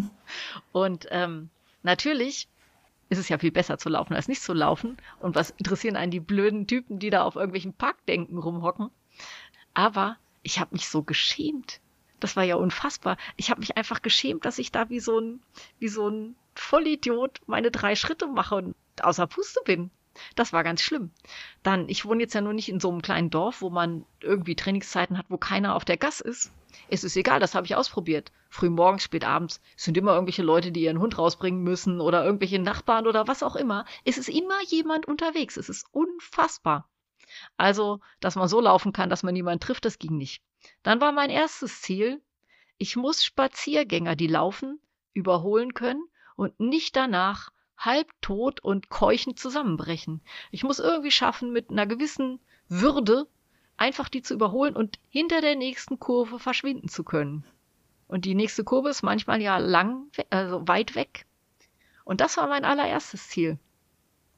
Und 0.73 1.07
ähm, 1.09 1.49
natürlich 1.83 2.49
ist 3.07 3.17
es 3.17 3.29
ja 3.29 3.37
viel 3.37 3.51
besser 3.51 3.77
zu 3.77 3.87
laufen 3.87 4.13
als 4.13 4.27
nicht 4.27 4.41
zu 4.41 4.51
laufen. 4.51 4.97
Und 5.21 5.35
was 5.35 5.51
interessieren 5.51 5.95
einen 5.95 6.11
die 6.11 6.19
blöden 6.19 6.67
Typen, 6.67 6.99
die 6.99 7.09
da 7.09 7.23
auf 7.23 7.37
irgendwelchen 7.37 7.73
Parkdenken 7.73 8.37
rumhocken? 8.37 8.91
Aber 9.73 10.17
ich 10.43 10.59
habe 10.59 10.73
mich 10.73 10.87
so 10.87 11.03
geschämt. 11.03 11.79
Das 12.19 12.35
war 12.35 12.43
ja 12.43 12.55
unfassbar. 12.55 13.17
Ich 13.35 13.49
habe 13.49 13.59
mich 13.59 13.75
einfach 13.75 14.01
geschämt, 14.01 14.45
dass 14.45 14.59
ich 14.59 14.71
da 14.71 14.89
wie 14.89 14.99
so 14.99 15.19
ein, 15.19 15.41
wie 15.79 15.89
so 15.89 16.07
ein 16.07 16.35
Vollidiot 16.55 17.41
meine 17.47 17.71
drei 17.71 17.95
Schritte 17.95 18.27
mache 18.27 18.55
und 18.55 18.75
außer 19.01 19.27
Puste 19.27 19.59
bin. 19.65 19.91
Das 20.35 20.53
war 20.53 20.63
ganz 20.63 20.81
schlimm. 20.81 21.11
Dann, 21.63 21.89
ich 21.89 22.05
wohne 22.05 22.21
jetzt 22.21 22.33
ja 22.33 22.41
nur 22.41 22.53
nicht 22.53 22.69
in 22.69 22.79
so 22.79 22.91
einem 22.91 23.01
kleinen 23.01 23.29
Dorf, 23.29 23.61
wo 23.61 23.69
man 23.69 24.05
irgendwie 24.21 24.55
Trainingszeiten 24.55 25.17
hat, 25.17 25.25
wo 25.29 25.37
keiner 25.37 25.75
auf 25.75 25.85
der 25.85 25.97
Gas 25.97 26.21
ist. 26.21 26.51
Es 26.87 27.03
ist 27.03 27.17
egal, 27.17 27.39
das 27.39 27.55
habe 27.55 27.65
ich 27.65 27.75
ausprobiert. 27.75 28.31
Früh 28.49 28.69
morgens, 28.69 29.03
spät 29.03 29.25
abends. 29.25 29.59
Sind 29.75 29.97
immer 29.97 30.13
irgendwelche 30.13 30.43
Leute, 30.43 30.71
die 30.71 30.83
ihren 30.83 30.99
Hund 30.99 31.17
rausbringen 31.17 31.63
müssen 31.63 31.99
oder 31.99 32.23
irgendwelche 32.23 32.59
Nachbarn 32.59 33.07
oder 33.07 33.27
was 33.27 33.43
auch 33.43 33.55
immer. 33.55 33.85
Es 34.05 34.17
ist 34.17 34.29
immer 34.29 34.61
jemand 34.67 35.07
unterwegs. 35.07 35.57
Es 35.57 35.69
ist 35.69 35.87
unfassbar. 35.91 36.87
Also, 37.57 37.99
dass 38.19 38.35
man 38.35 38.47
so 38.47 38.61
laufen 38.61 38.93
kann, 38.93 39.09
dass 39.09 39.23
man 39.23 39.33
niemanden 39.33 39.59
trifft, 39.59 39.85
das 39.85 39.99
ging 39.99 40.17
nicht. 40.17 40.41
Dann 40.83 41.01
war 41.01 41.11
mein 41.11 41.29
erstes 41.29 41.81
Ziel, 41.81 42.21
ich 42.77 42.95
muss 42.95 43.23
Spaziergänger, 43.23 44.15
die 44.15 44.27
laufen, 44.27 44.79
überholen 45.13 45.73
können 45.73 46.03
und 46.35 46.59
nicht 46.59 46.95
danach 46.95 47.51
halbtot 47.77 48.61
und 48.61 48.89
keuchend 48.89 49.39
zusammenbrechen. 49.39 50.21
Ich 50.51 50.63
muss 50.63 50.79
irgendwie 50.79 51.11
schaffen, 51.11 51.51
mit 51.51 51.69
einer 51.69 51.85
gewissen 51.85 52.39
Würde 52.67 53.27
einfach 53.77 54.09
die 54.09 54.21
zu 54.21 54.33
überholen 54.33 54.75
und 54.75 54.99
hinter 55.09 55.41
der 55.41 55.55
nächsten 55.55 55.99
Kurve 55.99 56.39
verschwinden 56.39 56.87
zu 56.87 57.03
können. 57.03 57.43
Und 58.07 58.25
die 58.25 58.35
nächste 58.35 58.63
Kurve 58.63 58.89
ist 58.89 59.01
manchmal 59.01 59.41
ja 59.41 59.57
lang, 59.57 60.07
also 60.29 60.67
weit 60.67 60.95
weg. 60.95 61.25
Und 62.05 62.21
das 62.21 62.37
war 62.37 62.47
mein 62.47 62.65
allererstes 62.65 63.29
Ziel. 63.29 63.57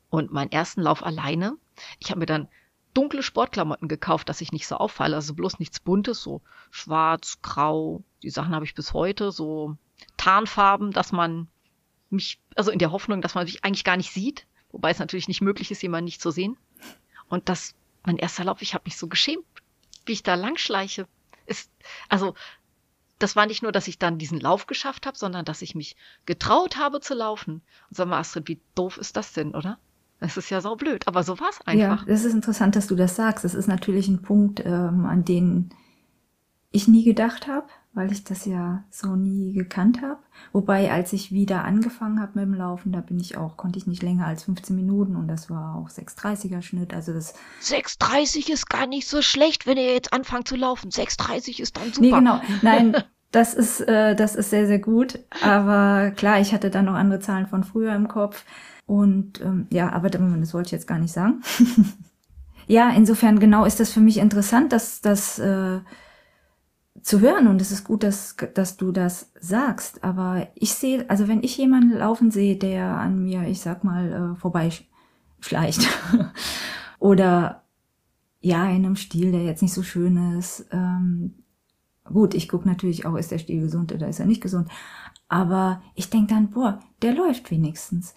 Und 0.10 0.32
meinen 0.32 0.52
ersten 0.52 0.82
Lauf 0.82 1.04
alleine. 1.04 1.58
Ich 2.00 2.10
habe 2.10 2.20
mir 2.20 2.26
dann 2.26 2.48
dunkle 2.96 3.22
Sportklamotten 3.22 3.88
gekauft, 3.88 4.30
dass 4.30 4.42
ich 4.42 4.52
nicht 4.52 4.68
so 4.68 4.78
auffalle. 4.78 5.16
Also 5.16 5.36
bloß 5.36 5.60
nichts 5.60 5.80
Buntes, 5.80 6.22
so 6.22 6.42
schwarz, 6.72 7.40
grau. 7.44 8.04
Die 8.24 8.32
Sachen 8.32 8.56
habe 8.56 8.66
ich 8.66 8.74
bis 8.74 8.94
heute, 8.94 9.32
so 9.32 9.78
Tarnfarben, 10.18 10.92
dass 10.92 11.12
man 11.12 11.48
mich, 12.10 12.40
also 12.56 12.72
in 12.72 12.80
der 12.80 12.92
Hoffnung, 12.92 13.22
dass 13.22 13.36
man 13.36 13.46
mich 13.46 13.64
eigentlich 13.64 13.84
gar 13.84 13.98
nicht 13.98 14.12
sieht. 14.12 14.48
Wobei 14.72 14.92
es 14.92 15.00
natürlich 15.00 15.28
nicht 15.28 15.42
möglich 15.42 15.72
ist, 15.72 15.84
jemanden 15.84 16.06
nicht 16.06 16.22
zu 16.22 16.32
sehen. 16.32 16.58
Und 17.28 17.50
das, 17.50 17.76
mein 18.06 18.18
erster 18.18 18.44
Lauf, 18.44 18.62
ich 18.62 18.74
habe 18.74 18.84
mich 18.86 18.98
so 18.98 19.08
geschämt, 19.08 19.46
wie 20.06 20.14
ich 20.14 20.24
da 20.24 20.36
langschleiche. 20.36 21.08
Ist, 21.46 21.72
also, 22.10 22.34
das 23.20 23.36
war 23.36 23.46
nicht 23.46 23.62
nur, 23.62 23.72
dass 23.72 23.88
ich 23.88 24.00
dann 24.00 24.18
diesen 24.18 24.40
Lauf 24.40 24.68
geschafft 24.68 25.06
habe, 25.06 25.18
sondern 25.18 25.46
dass 25.46 25.62
ich 25.62 25.76
mich 25.76 25.96
getraut 26.26 26.78
habe 26.78 27.00
zu 27.00 27.14
laufen. 27.14 27.62
Und 27.90 27.98
sag 27.98 28.08
mal, 28.08 28.20
Astrid, 28.20 28.48
wie 28.48 28.60
doof 28.76 28.98
ist 28.98 29.16
das 29.16 29.34
denn, 29.34 29.56
oder? 29.56 29.80
Das 30.26 30.38
ist 30.38 30.50
ja 30.50 30.62
so 30.62 30.76
blöd, 30.76 31.08
aber 31.08 31.24
so 31.24 31.40
war 31.40 31.50
es 31.50 31.62
einfach. 31.66 32.02
Ja, 32.02 32.06
das 32.08 32.26
ist 32.26 32.34
interessant, 32.34 32.76
dass 32.76 32.88
du 32.88 32.96
das 32.96 33.16
sagst. 33.16 33.46
Das 33.46 33.54
ist 33.54 33.68
natürlich 33.68 34.08
ein 34.08 34.22
Punkt, 34.22 34.62
ähm, 34.66 35.06
an 35.06 35.24
den 35.24 35.70
ich 36.72 36.88
nie 36.88 37.04
gedacht 37.04 37.48
habe, 37.48 37.68
weil 37.94 38.12
ich 38.12 38.26
das 38.26 38.46
ja 38.46 38.84
so 38.92 39.16
nie 39.16 39.54
gekannt 39.54 40.02
habe. 40.02 40.20
Wobei, 40.52 40.92
als 40.92 41.14
ich 41.14 41.32
wieder 41.32 41.64
angefangen 41.64 42.20
habe 42.20 42.34
mit 42.36 42.44
dem 42.44 42.54
Laufen, 42.54 42.92
da 42.92 43.00
bin 43.00 43.20
ich 43.20 43.38
auch, 43.38 43.56
konnte 43.56 43.80
ich 43.80 43.88
nicht 43.88 44.04
länger 44.04 44.28
als 44.28 44.44
15 44.44 44.76
Minuten 44.76 45.16
und 45.16 45.28
das 45.30 45.50
war 45.50 45.76
auch 45.76 45.90
6,30er 45.90 46.62
Schnitt. 46.62 46.94
Also 46.94 47.14
das 47.14 47.34
6,30 47.64 48.52
ist 48.52 48.70
gar 48.70 48.88
nicht 48.88 49.08
so 49.08 49.22
schlecht, 49.22 49.66
wenn 49.66 49.78
ihr 49.78 49.94
jetzt 49.94 50.12
anfangt 50.12 50.48
zu 50.48 50.58
laufen. 50.58 50.90
6,30 50.92 51.62
ist 51.62 51.78
dann 51.78 51.94
super. 51.94 52.02
Nee, 52.02 52.12
genau. 52.12 52.42
Nein, 52.62 52.98
das 53.32 53.54
ist, 53.54 53.80
äh, 53.82 54.16
das 54.16 54.36
ist 54.36 54.50
sehr, 54.50 54.68
sehr 54.68 54.80
gut. 54.80 55.20
Aber 55.42 56.12
klar, 56.12 56.42
ich 56.42 56.54
hatte 56.54 56.70
dann 56.70 56.86
noch 56.86 56.96
andere 56.96 57.22
Zahlen 57.22 57.48
von 57.48 57.64
früher 57.64 57.96
im 57.96 58.10
Kopf. 58.10 58.44
Und 58.86 59.42
ähm, 59.42 59.68
ja, 59.72 59.92
aber 59.92 60.10
das 60.10 60.54
wollte 60.54 60.68
ich 60.68 60.72
jetzt 60.72 60.88
gar 60.88 61.00
nicht 61.00 61.12
sagen. 61.12 61.42
ja, 62.68 62.90
insofern 62.92 63.40
genau 63.40 63.66
ist 63.66 63.80
das 63.80 63.92
für 63.92 64.02
mich 64.02 64.18
interessant, 64.18 64.72
dass 64.72 65.02
das 65.02 65.40
äh, 65.40 65.80
zu 67.02 67.20
hören 67.20 67.48
und 67.48 67.62
es 67.62 67.72
ist 67.72 67.84
gut, 67.84 68.04
dass, 68.04 68.36
dass 68.54 68.78
du 68.78 68.92
das 68.92 69.32
sagst. 69.40 70.04
Aber 70.04 70.48
ich 70.56 70.74
sehe, 70.74 71.10
also 71.10 71.28
wenn 71.28 71.44
ich 71.44 71.58
jemanden 71.58 71.98
laufen 71.98 72.32
sehe, 72.32 72.56
der 72.56 72.98
an 72.98 73.24
mir, 73.24 73.44
ich 73.44 73.62
sag 73.62 73.84
mal, 73.84 74.34
äh, 74.34 74.40
vorbei 74.40 74.72
oder 77.00 77.64
ja, 78.42 78.70
in 78.70 78.86
einem 78.86 78.96
Stil, 78.96 79.32
der 79.32 79.44
jetzt 79.44 79.62
nicht 79.62 79.74
so 79.74 79.84
schön 79.84 80.38
ist. 80.38 80.66
Ähm, 80.72 81.36
gut, 82.04 82.34
ich 82.34 82.48
gucke 82.48 82.68
natürlich 82.68 83.06
auch, 83.06 83.16
ist 83.16 83.32
der 83.32 83.40
Stil 83.40 83.62
gesund 83.62 83.92
oder 83.92 84.08
ist 84.08 84.20
er 84.20 84.26
nicht 84.26 84.42
gesund. 84.42 84.70
Aber 85.28 85.82
ich 85.96 86.10
denk 86.10 86.30
dann, 86.30 86.50
boah, 86.50 86.80
der 87.02 87.14
läuft 87.14 87.52
wenigstens. 87.52 88.16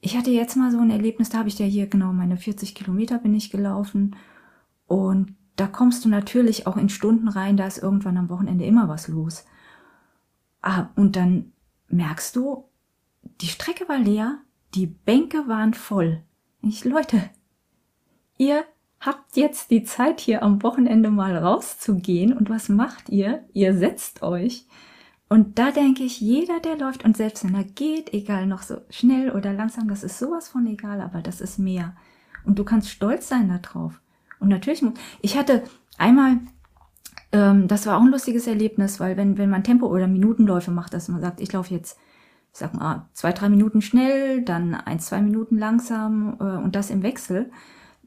Ich 0.00 0.16
hatte 0.16 0.30
jetzt 0.30 0.56
mal 0.56 0.70
so 0.70 0.78
ein 0.78 0.90
Erlebnis, 0.90 1.30
da 1.30 1.38
habe 1.38 1.48
ich 1.48 1.58
ja 1.58 1.66
hier 1.66 1.86
genau 1.86 2.12
meine 2.12 2.36
40 2.36 2.74
Kilometer 2.74 3.18
bin 3.18 3.34
ich 3.34 3.50
gelaufen 3.50 4.16
und 4.86 5.34
da 5.56 5.66
kommst 5.66 6.04
du 6.04 6.08
natürlich 6.08 6.66
auch 6.66 6.76
in 6.76 6.88
Stunden 6.88 7.28
rein, 7.28 7.56
da 7.56 7.66
ist 7.66 7.78
irgendwann 7.78 8.18
am 8.18 8.28
Wochenende 8.28 8.64
immer 8.66 8.88
was 8.88 9.08
los. 9.08 9.46
Ah, 10.60 10.90
und 10.96 11.16
dann 11.16 11.52
merkst 11.88 12.36
du, 12.36 12.64
die 13.40 13.48
Strecke 13.48 13.88
war 13.88 13.98
leer, 13.98 14.38
die 14.74 14.86
Bänke 14.86 15.48
waren 15.48 15.74
voll. 15.74 16.22
Ich, 16.60 16.84
Leute, 16.84 17.30
ihr 18.36 18.64
habt 19.00 19.36
jetzt 19.36 19.70
die 19.70 19.84
Zeit 19.84 20.20
hier 20.20 20.42
am 20.42 20.62
Wochenende 20.62 21.10
mal 21.10 21.36
rauszugehen 21.36 22.36
und 22.36 22.50
was 22.50 22.68
macht 22.68 23.08
ihr? 23.08 23.44
Ihr 23.52 23.76
setzt 23.76 24.22
euch. 24.22 24.66
Und 25.28 25.58
da 25.58 25.72
denke 25.72 26.04
ich, 26.04 26.20
jeder, 26.20 26.60
der 26.60 26.76
läuft 26.76 27.04
und 27.04 27.16
selbst 27.16 27.44
wenn 27.44 27.54
er 27.54 27.64
geht, 27.64 28.12
egal 28.14 28.46
noch 28.46 28.62
so 28.62 28.76
schnell 28.90 29.32
oder 29.32 29.52
langsam, 29.52 29.88
das 29.88 30.04
ist 30.04 30.18
sowas 30.18 30.48
von 30.48 30.66
egal, 30.66 31.00
aber 31.00 31.20
das 31.20 31.40
ist 31.40 31.58
mehr. 31.58 31.96
Und 32.44 32.58
du 32.58 32.64
kannst 32.64 32.90
stolz 32.90 33.28
sein 33.28 33.48
darauf. 33.48 34.00
Und 34.38 34.48
natürlich, 34.48 34.84
ich 35.22 35.36
hatte 35.36 35.64
einmal, 35.98 36.38
ähm, 37.32 37.66
das 37.66 37.86
war 37.86 37.96
auch 37.96 38.02
ein 38.02 38.10
lustiges 38.10 38.46
Erlebnis, 38.46 39.00
weil 39.00 39.16
wenn, 39.16 39.36
wenn 39.36 39.50
man 39.50 39.64
Tempo- 39.64 39.88
oder 39.88 40.06
Minutenläufe 40.06 40.70
macht, 40.70 40.94
dass 40.94 41.08
man 41.08 41.20
sagt, 41.20 41.40
ich 41.40 41.52
laufe 41.52 41.74
jetzt, 41.74 41.98
ich 42.52 42.58
sag 42.58 42.74
mal, 42.74 43.08
zwei, 43.12 43.32
drei 43.32 43.48
Minuten 43.48 43.82
schnell, 43.82 44.42
dann 44.42 44.74
ein, 44.74 45.00
zwei 45.00 45.20
Minuten 45.20 45.58
langsam 45.58 46.36
äh, 46.38 46.44
und 46.44 46.76
das 46.76 46.90
im 46.90 47.02
Wechsel, 47.02 47.50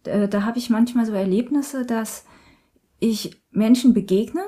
äh, 0.05 0.29
da 0.29 0.43
habe 0.43 0.57
ich 0.57 0.69
manchmal 0.69 1.05
so 1.05 1.11
Erlebnisse, 1.11 1.85
dass 1.85 2.25
ich 2.99 3.41
Menschen 3.51 3.93
begegne, 3.93 4.41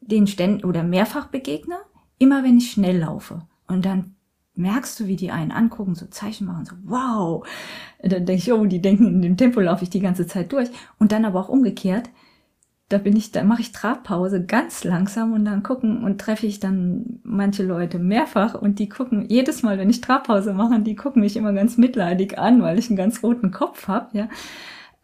denen 0.00 0.28
ständ 0.28 0.64
oder 0.64 0.84
mehrfach 0.84 1.26
begegne, 1.26 1.76
immer 2.18 2.42
wenn 2.42 2.58
ich 2.58 2.70
schnell 2.70 2.98
laufe. 2.98 3.42
Und 3.66 3.84
dann 3.84 4.14
merkst 4.54 4.98
du, 4.98 5.06
wie 5.06 5.16
die 5.16 5.30
einen 5.30 5.52
angucken, 5.52 5.94
so 5.94 6.06
Zeichen 6.06 6.46
machen, 6.46 6.64
so 6.64 6.76
wow. 6.84 7.46
Dann 8.02 8.24
denke 8.24 8.42
ich, 8.42 8.52
oh, 8.52 8.64
die 8.64 8.80
denken, 8.80 9.06
in 9.06 9.22
dem 9.22 9.36
Tempo 9.36 9.60
laufe 9.60 9.84
ich 9.84 9.90
die 9.90 10.00
ganze 10.00 10.26
Zeit 10.26 10.52
durch. 10.52 10.70
Und 10.98 11.12
dann 11.12 11.24
aber 11.24 11.40
auch 11.40 11.48
umgekehrt, 11.48 12.08
da 12.88 12.98
bin 12.98 13.16
ich, 13.16 13.32
da 13.32 13.42
mache 13.42 13.62
ich 13.62 13.72
Trabpause 13.72 14.44
ganz 14.44 14.84
langsam 14.84 15.32
und 15.32 15.44
dann 15.44 15.64
gucken 15.64 16.04
und 16.04 16.20
treffe 16.20 16.46
ich 16.46 16.60
dann 16.60 17.18
manche 17.24 17.64
Leute 17.64 17.98
mehrfach 17.98 18.54
und 18.54 18.78
die 18.78 18.88
gucken 18.88 19.26
jedes 19.28 19.64
Mal, 19.64 19.76
wenn 19.78 19.90
ich 19.90 20.00
Trabpause 20.00 20.54
mache, 20.54 20.78
die 20.80 20.94
gucken 20.94 21.22
mich 21.22 21.36
immer 21.36 21.52
ganz 21.52 21.76
mitleidig 21.78 22.38
an, 22.38 22.62
weil 22.62 22.78
ich 22.78 22.88
einen 22.88 22.96
ganz 22.96 23.22
roten 23.24 23.50
Kopf 23.50 23.88
habe, 23.88 24.16
ja. 24.16 24.28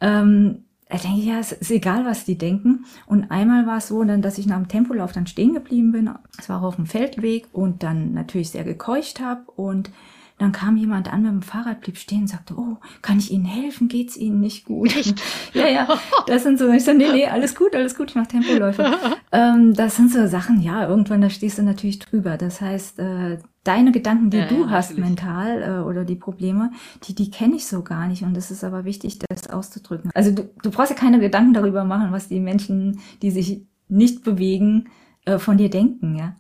Ähm, 0.01 0.65
da 0.93 0.99
denke 0.99 1.21
ich, 1.21 1.25
ja, 1.25 1.39
es 1.39 1.53
ist 1.53 1.71
egal, 1.71 2.05
was 2.05 2.27
die 2.27 2.37
denken. 2.37 2.85
Und 3.07 3.31
einmal 3.31 3.67
war 3.67 3.79
es 3.79 3.89
so, 3.89 4.05
dann, 4.05 4.21
dass 4.21 4.37
ich 4.37 4.47
nach 4.47 4.59
dem 4.59 4.69
Tempolauf 4.69 5.13
dann 5.13 5.27
stehen 5.27 5.55
geblieben 5.55 5.91
bin. 5.91 6.11
Es 6.39 6.51
war 6.51 6.63
auf 6.63 6.77
dem 6.77 6.85
Feldweg 6.85 7.47
und 7.53 7.83
dann 7.83 8.13
natürlich 8.13 8.51
sehr 8.51 8.65
gekeucht 8.65 9.19
habe 9.19 9.51
und 9.53 9.91
dann 10.39 10.53
kam 10.53 10.77
jemand 10.77 11.11
an 11.11 11.23
mit 11.23 11.31
dem 11.31 11.43
Fahrrad, 11.43 11.81
blieb 11.81 11.97
stehen 11.97 12.23
und 12.23 12.27
sagte, 12.27 12.55
oh, 12.59 12.77
kann 13.01 13.19
ich 13.19 13.31
Ihnen 13.31 13.45
helfen? 13.45 13.89
Geht's 13.89 14.17
Ihnen 14.17 14.41
nicht 14.41 14.67
gut? 14.67 14.95
Echt? 14.95 15.23
ja, 15.55 15.69
ja, 15.69 15.89
das 16.27 16.43
sind 16.43 16.59
so, 16.59 16.71
ich 16.71 16.85
so, 16.85 16.93
nee, 16.93 17.11
nee, 17.11 17.27
alles 17.27 17.55
gut, 17.55 17.75
alles 17.75 17.97
gut, 17.97 18.11
ich 18.11 18.17
mache 18.17 18.29
Tempoläufe. 18.29 18.93
ähm, 19.33 19.73
das 19.73 19.97
sind 19.97 20.13
so 20.13 20.27
Sachen, 20.27 20.61
ja, 20.61 20.87
irgendwann, 20.89 21.23
da 21.23 21.31
stehst 21.31 21.57
du 21.57 21.63
natürlich 21.63 22.01
drüber. 22.01 22.37
Das 22.37 22.61
heißt, 22.61 22.99
äh, 22.99 23.39
deine 23.65 23.93
Gedanken, 23.93 24.31
die 24.31 24.39
Ja, 24.39 24.47
du 24.47 24.63
ja, 24.65 24.71
hast 24.71 24.91
natürlich. 24.91 25.11
mental 25.11 25.63
äh, 25.63 25.83
oder 25.89 26.05
die 26.05 26.17
Probleme, 26.17 26.71
die, 27.05 27.15
die 27.15 27.31
kenne 27.31 27.57
ich 27.57 27.67
so 27.67 27.83
gar 27.83 28.09
nicht 28.09 28.23
und 28.23 28.37
es 28.37 28.51
ist 28.51 28.65
aber 28.65 28.85
wichtig, 28.85 29.19
das 29.19 29.49
auszudrücken. 29.49 30.11
Also 30.15 30.33
du, 30.33 30.51
du 30.63 30.71
brauchst 30.71 30.91
ja 30.91 30.97
keine 30.97 31.21
Gedanken 31.21 31.55
darüber 31.55 31.85
machen, 31.85 32.13
was 32.13 32.29
die 32.29 32.41
Menschen, 32.41 33.01
die 33.23 33.31
sich 33.31 33.63
nicht 33.89 34.25
bewegen, 34.25 34.89
äh, 35.25 35.39
von 35.39 35.59
dir 35.59 35.71
denken, 35.71 36.17
ja. 36.17 36.37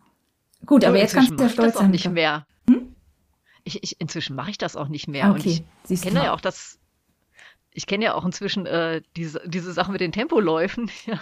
Gut, 0.67 0.85
aber 0.85 0.95
Du, 0.95 1.01
jetzt 1.01 1.15
kannst 1.15 1.31
du 1.31 1.37
ja 1.37 1.47
ich 1.47 1.53
stolz 1.53 1.75
das 1.75 1.77
auch 1.77 1.81
sein. 1.83 1.91
nicht 1.91 2.09
mehr. 2.11 2.47
Hm? 2.69 2.95
Ich, 3.65 3.83
ich, 3.83 4.01
inzwischen 4.01 4.37
mache 4.37 4.51
ich 4.51 4.59
das 4.59 4.77
auch 4.77 4.89
nicht 4.89 5.09
mehr. 5.09 5.31
Und 5.33 5.41
Okay, 5.41 5.49
ich 5.51 5.65
siehst 5.85 6.05
du 6.05 6.09
kenne 6.09 6.25
ja 6.25 6.33
auch 6.33 6.41
das, 6.41 6.79
ich 7.73 7.87
kenne 7.87 8.05
ja 8.05 8.15
auch 8.15 8.25
inzwischen 8.25 8.67
äh, 8.67 9.03
diese, 9.17 9.43
diese 9.47 9.73
Sachen 9.73 9.93
mit 9.93 10.01
den 10.01 10.13
Tempoläufen. 10.13 10.91
Ja, 11.07 11.21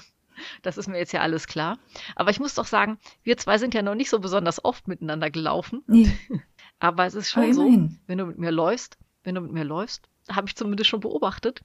das 0.62 0.78
ist 0.78 0.88
mir 0.88 0.98
jetzt 0.98 1.12
ja 1.12 1.20
alles 1.20 1.46
klar. 1.46 1.78
Aber 2.16 2.30
ich 2.30 2.40
muss 2.40 2.54
doch 2.54 2.66
sagen, 2.66 2.98
wir 3.22 3.36
zwei 3.36 3.58
sind 3.58 3.74
ja 3.74 3.82
noch 3.82 3.94
nicht 3.94 4.10
so 4.10 4.18
besonders 4.18 4.64
oft 4.64 4.88
miteinander 4.88 5.30
gelaufen. 5.30 5.82
Nee, 5.86 6.10
Aber 6.80 7.04
es 7.06 7.14
ist 7.14 7.30
schon 7.30 7.52
so, 7.52 7.62
immerhin. 7.62 8.00
wenn 8.06 8.18
du 8.18 8.26
mit 8.26 8.38
mir 8.38 8.50
läufst, 8.50 8.96
wenn 9.22 9.34
du 9.34 9.42
mit 9.42 9.52
mir 9.52 9.64
läufst, 9.64 10.08
habe 10.30 10.48
ich 10.48 10.56
zumindest 10.56 10.88
schon 10.88 11.00
beobachtet, 11.00 11.60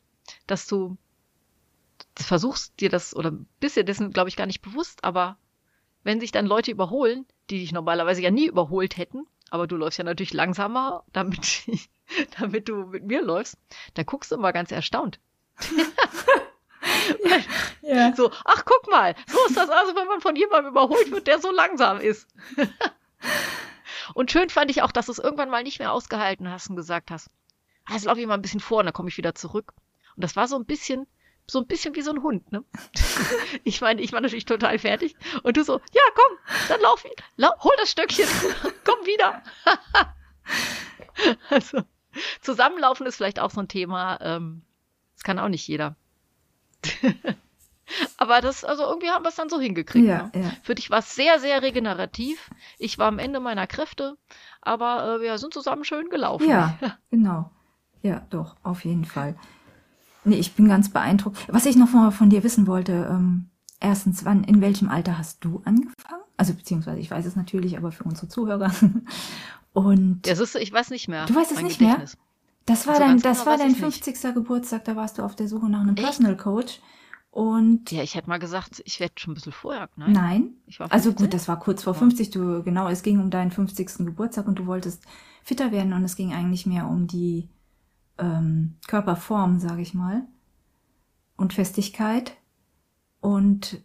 dass 0.45 0.67
du 0.67 0.97
versuchst 2.15 2.79
dir 2.79 2.89
das, 2.89 3.15
oder 3.15 3.31
bist 3.59 3.77
dir 3.77 3.83
dessen, 3.85 4.11
glaube 4.11 4.29
ich, 4.29 4.35
gar 4.35 4.45
nicht 4.45 4.61
bewusst, 4.61 5.03
aber 5.03 5.37
wenn 6.03 6.19
sich 6.19 6.31
dann 6.31 6.45
Leute 6.45 6.71
überholen, 6.71 7.25
die 7.49 7.59
dich 7.59 7.71
normalerweise 7.71 8.21
ja 8.21 8.31
nie 8.31 8.47
überholt 8.47 8.97
hätten, 8.97 9.25
aber 9.49 9.67
du 9.67 9.75
läufst 9.75 9.97
ja 9.97 10.03
natürlich 10.03 10.33
langsamer, 10.33 11.03
damit, 11.13 11.63
damit 12.39 12.67
du 12.67 12.87
mit 12.87 13.05
mir 13.05 13.21
läufst, 13.21 13.57
da 13.93 14.03
guckst 14.03 14.31
du 14.31 14.35
immer 14.35 14.53
ganz 14.53 14.71
erstaunt. 14.71 15.19
Ja. 17.81 18.15
So, 18.15 18.31
ach 18.45 18.65
guck 18.65 18.89
mal, 18.89 19.15
so 19.27 19.37
ist 19.47 19.57
das 19.57 19.69
also, 19.69 19.95
wenn 19.95 20.07
man 20.07 20.19
von 20.19 20.35
jemandem 20.35 20.71
überholt 20.71 21.11
wird, 21.11 21.27
der 21.27 21.39
so 21.39 21.51
langsam 21.51 21.99
ist. 21.99 22.27
und 24.15 24.31
schön 24.31 24.49
fand 24.49 24.71
ich 24.71 24.81
auch, 24.81 24.91
dass 24.91 25.05
du 25.05 25.11
es 25.11 25.19
irgendwann 25.19 25.51
mal 25.51 25.61
nicht 25.61 25.77
mehr 25.77 25.91
ausgehalten 25.91 26.49
hast 26.49 26.69
und 26.69 26.75
gesagt 26.75 27.11
hast, 27.11 27.29
jetzt 27.91 28.05
laufe 28.05 28.19
ich 28.19 28.25
mal 28.25 28.33
ein 28.33 28.41
bisschen 28.41 28.59
vor 28.59 28.79
und 28.79 28.85
dann 28.85 28.93
komme 28.93 29.09
ich 29.09 29.17
wieder 29.17 29.35
zurück. 29.35 29.73
Und 30.15 30.23
das 30.23 30.35
war 30.35 30.47
so 30.47 30.55
ein 30.55 30.65
bisschen, 30.65 31.05
so 31.47 31.59
ein 31.59 31.67
bisschen 31.67 31.93
wie 31.95 32.01
so 32.01 32.11
ein 32.11 32.23
Hund, 32.23 32.51
ne? 32.51 32.63
ich 33.63 33.81
meine, 33.81 34.01
ich 34.01 34.11
war 34.13 34.21
natürlich 34.21 34.45
total 34.45 34.79
fertig 34.79 35.15
und 35.43 35.57
du 35.57 35.63
so, 35.63 35.79
ja, 35.91 36.01
komm, 36.15 36.37
dann 36.69 36.81
lauf, 36.81 37.05
lau 37.37 37.51
hol 37.63 37.73
das 37.77 37.91
Stöckchen, 37.91 38.27
komm 38.83 39.05
wieder. 39.05 39.43
also, 41.49 41.83
zusammenlaufen 42.41 43.05
ist 43.05 43.17
vielleicht 43.17 43.39
auch 43.39 43.51
so 43.51 43.61
ein 43.61 43.67
Thema, 43.67 44.19
ähm, 44.21 44.63
das 45.13 45.23
kann 45.23 45.37
auch 45.37 45.49
nicht 45.49 45.67
jeder. 45.67 45.95
Aber 48.17 48.41
das, 48.41 48.63
also 48.63 48.83
irgendwie 48.83 49.09
haben 49.09 49.23
wir 49.23 49.29
es 49.29 49.35
dann 49.35 49.49
so 49.49 49.59
hingekriegt. 49.59 50.07
Ja, 50.07 50.31
ne? 50.33 50.43
ja. 50.43 50.51
Für 50.63 50.75
dich 50.75 50.89
war 50.89 50.99
es 50.99 51.15
sehr, 51.15 51.39
sehr 51.39 51.61
regenerativ. 51.61 52.49
Ich 52.79 52.97
war 52.97 53.07
am 53.07 53.19
Ende 53.19 53.39
meiner 53.39 53.67
Kräfte, 53.67 54.17
aber 54.61 55.17
äh, 55.17 55.21
wir 55.21 55.37
sind 55.37 55.53
zusammen 55.53 55.83
schön 55.83 56.09
gelaufen. 56.09 56.49
Ja, 56.49 56.77
genau. 57.11 57.51
Ja, 58.01 58.21
doch, 58.29 58.55
auf 58.63 58.85
jeden 58.85 59.05
Fall. 59.05 59.35
Nee, 60.23 60.37
ich 60.37 60.53
bin 60.53 60.67
ganz 60.67 60.89
beeindruckt. 60.89 61.37
Was 61.47 61.65
ich 61.65 61.75
noch 61.75 61.87
von, 61.87 62.11
von 62.11 62.29
dir 62.29 62.43
wissen 62.43 62.65
wollte, 62.65 63.07
ähm, 63.09 63.49
erstens, 63.79 64.25
wann, 64.25 64.43
in 64.43 64.61
welchem 64.61 64.89
Alter 64.89 65.17
hast 65.17 65.43
du 65.43 65.61
angefangen? 65.65 66.23
Also, 66.37 66.53
beziehungsweise, 66.53 66.99
ich 66.99 67.11
weiß 67.11 67.25
es 67.25 67.35
natürlich, 67.35 67.77
aber 67.77 67.91
für 67.91 68.03
unsere 68.03 68.27
Zuhörer. 68.27 68.71
Und 69.73 70.25
Ja, 70.25 70.35
siehst 70.35 70.55
du, 70.55 70.59
ich 70.59 70.71
weiß 70.71 70.89
nicht 70.89 71.07
mehr. 71.07 71.25
Du 71.25 71.35
weißt 71.35 71.51
es 71.51 71.61
nicht 71.61 71.81
mehr? 71.81 72.03
Das 72.65 72.87
war 72.87 72.95
so 72.95 73.01
dein, 73.01 73.19
das 73.19 73.39
genau 73.39 73.51
war 73.51 73.57
dein 73.57 73.71
ich's 73.71 73.81
nicht. 73.81 74.05
50. 74.05 74.33
Geburtstag, 74.33 74.85
da 74.85 74.95
warst 74.95 75.17
du 75.17 75.23
auf 75.23 75.35
der 75.35 75.47
Suche 75.47 75.69
nach 75.69 75.81
einem 75.81 75.95
Echt? 75.95 76.03
Personal 76.03 76.35
Coach. 76.35 76.81
Und 77.29 77.91
Ja, 77.91 78.01
ich 78.01 78.15
hätte 78.15 78.29
mal 78.29 78.39
gesagt, 78.39 78.81
ich 78.85 78.99
werde 78.99 79.13
schon 79.17 79.33
ein 79.33 79.35
bisschen 79.35 79.51
vorher. 79.51 79.89
Nein. 79.97 80.13
nein, 80.13 80.49
Ich 80.67 80.79
war 80.79 80.91
also 80.91 81.09
15. 81.09 81.25
gut, 81.25 81.33
das 81.33 81.47
war 81.47 81.59
kurz 81.59 81.83
vor 81.83 81.93
Ja. 81.93 81.99
50, 81.99 82.29
du, 82.29 82.63
genau, 82.63 82.87
es 82.87 83.03
ging 83.03 83.19
um 83.19 83.29
deinen 83.29 83.51
50. 83.51 84.05
Geburtstag 84.05 84.47
und 84.47 84.57
du 84.57 84.65
wolltest 84.67 85.03
fitter 85.43 85.71
werden 85.71 85.93
und 85.93 86.03
es 86.05 86.15
ging 86.15 86.33
eigentlich 86.33 86.65
mehr 86.65 86.87
um 86.87 87.07
die 87.07 87.49
ähm, 88.17 88.77
Körperform, 88.87 89.59
sage 89.59 89.81
ich 89.81 89.93
mal, 89.93 90.23
und 91.35 91.53
Festigkeit. 91.53 92.37
Und 93.19 93.81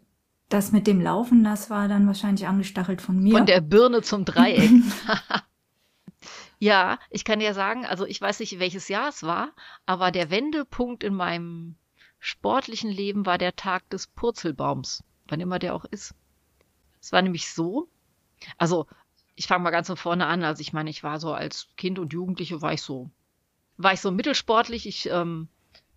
das 0.48 0.70
mit 0.72 0.86
dem 0.86 1.00
Laufen, 1.00 1.42
das 1.44 1.70
war 1.70 1.88
dann 1.88 2.06
wahrscheinlich 2.06 2.46
angestachelt 2.46 3.02
von 3.02 3.18
mir. 3.20 3.36
Von 3.36 3.46
der 3.46 3.60
Birne 3.60 4.02
zum 4.02 4.24
Dreieck. 4.24 4.70
ja, 6.60 6.98
ich 7.08 7.24
kann 7.24 7.40
dir 7.40 7.54
sagen, 7.54 7.86
also 7.86 8.04
ich 8.04 8.20
weiß 8.20 8.38
nicht, 8.38 8.58
welches 8.58 8.88
Jahr 8.88 9.08
es 9.08 9.22
war, 9.22 9.52
aber 9.86 10.12
der 10.12 10.30
Wendepunkt 10.30 11.02
in 11.02 11.14
meinem 11.14 11.74
sportlichen 12.18 12.90
Leben 12.90 13.24
war 13.24 13.38
der 13.38 13.56
Tag 13.56 13.88
des 13.88 14.06
Purzelbaums, 14.06 15.02
wann 15.26 15.40
immer 15.40 15.58
der 15.58 15.74
auch 15.74 15.86
ist. 15.86 16.14
Es 17.00 17.12
war 17.12 17.22
nämlich 17.22 17.50
so, 17.50 17.88
also 18.58 18.86
ich 19.34 19.46
fange 19.46 19.64
mal 19.64 19.70
ganz 19.70 19.86
von 19.86 19.96
vorne 19.96 20.26
an. 20.26 20.44
Also 20.44 20.60
ich 20.60 20.74
meine, 20.74 20.90
ich 20.90 21.02
war 21.02 21.18
so 21.18 21.32
als 21.32 21.68
Kind 21.78 21.98
und 21.98 22.12
Jugendliche 22.12 22.60
war 22.60 22.74
ich 22.74 22.82
so, 22.82 23.10
war 23.78 23.94
ich 23.94 24.02
so 24.02 24.10
mittelsportlich. 24.10 24.86
Ich 24.86 25.08
ähm, 25.08 25.48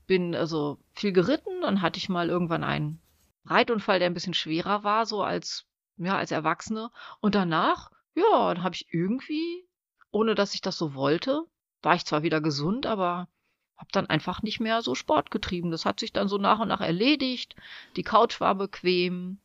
bin 0.08 0.34
also 0.34 0.80
viel 0.94 1.12
geritten, 1.12 1.62
dann 1.62 1.82
hatte 1.82 1.98
ich 1.98 2.08
mal 2.08 2.30
irgendwann 2.30 2.64
einen 2.64 3.02
Reitunfall, 3.46 4.00
der 4.00 4.10
ein 4.10 4.14
bisschen 4.14 4.34
schwerer 4.34 4.86
war, 4.86 5.06
so 5.06 5.24
als, 5.24 5.66
ja, 5.98 6.16
als 6.16 6.32
Erwachsene. 6.32 6.90
Und 7.20 7.36
danach, 7.36 7.92
ja, 8.16 8.54
dann 8.54 8.64
habe 8.64 8.76
ich 8.76 8.94
irgendwie, 8.94 9.66
ohne 10.14 10.36
dass 10.36 10.54
ich 10.54 10.62
das 10.62 10.78
so 10.78 10.94
wollte, 10.94 11.44
war 11.82 11.96
ich 11.96 12.06
zwar 12.06 12.24
wieder 12.24 12.40
gesund, 12.40 12.86
aber 12.86 13.28
habe 13.76 13.90
dann 13.92 14.08
einfach 14.08 14.42
nicht 14.44 14.60
mehr 14.60 14.82
so 14.82 14.96
Sport 14.96 15.32
getrieben. 15.32 15.72
Das 15.72 15.86
hat 15.86 16.00
sich 16.00 16.14
dann 16.14 16.30
so 16.30 16.38
nach 16.38 16.60
und 16.60 16.70
nach 16.70 16.80
erledigt. 16.80 17.56
Die 17.98 18.04
Couch 18.04 18.40
war 18.40 18.56
bequem. 18.56 19.40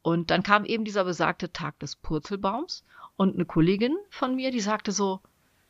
Und 0.00 0.30
dann 0.30 0.42
kam 0.42 0.64
eben 0.64 0.84
dieser 0.84 1.04
besagte 1.04 1.52
Tag 1.52 1.78
des 1.80 1.96
Purzelbaums. 1.96 2.84
Und 3.16 3.34
eine 3.34 3.44
Kollegin 3.44 3.96
von 4.08 4.34
mir, 4.34 4.50
die 4.50 4.60
sagte 4.60 4.92
so, 4.92 5.20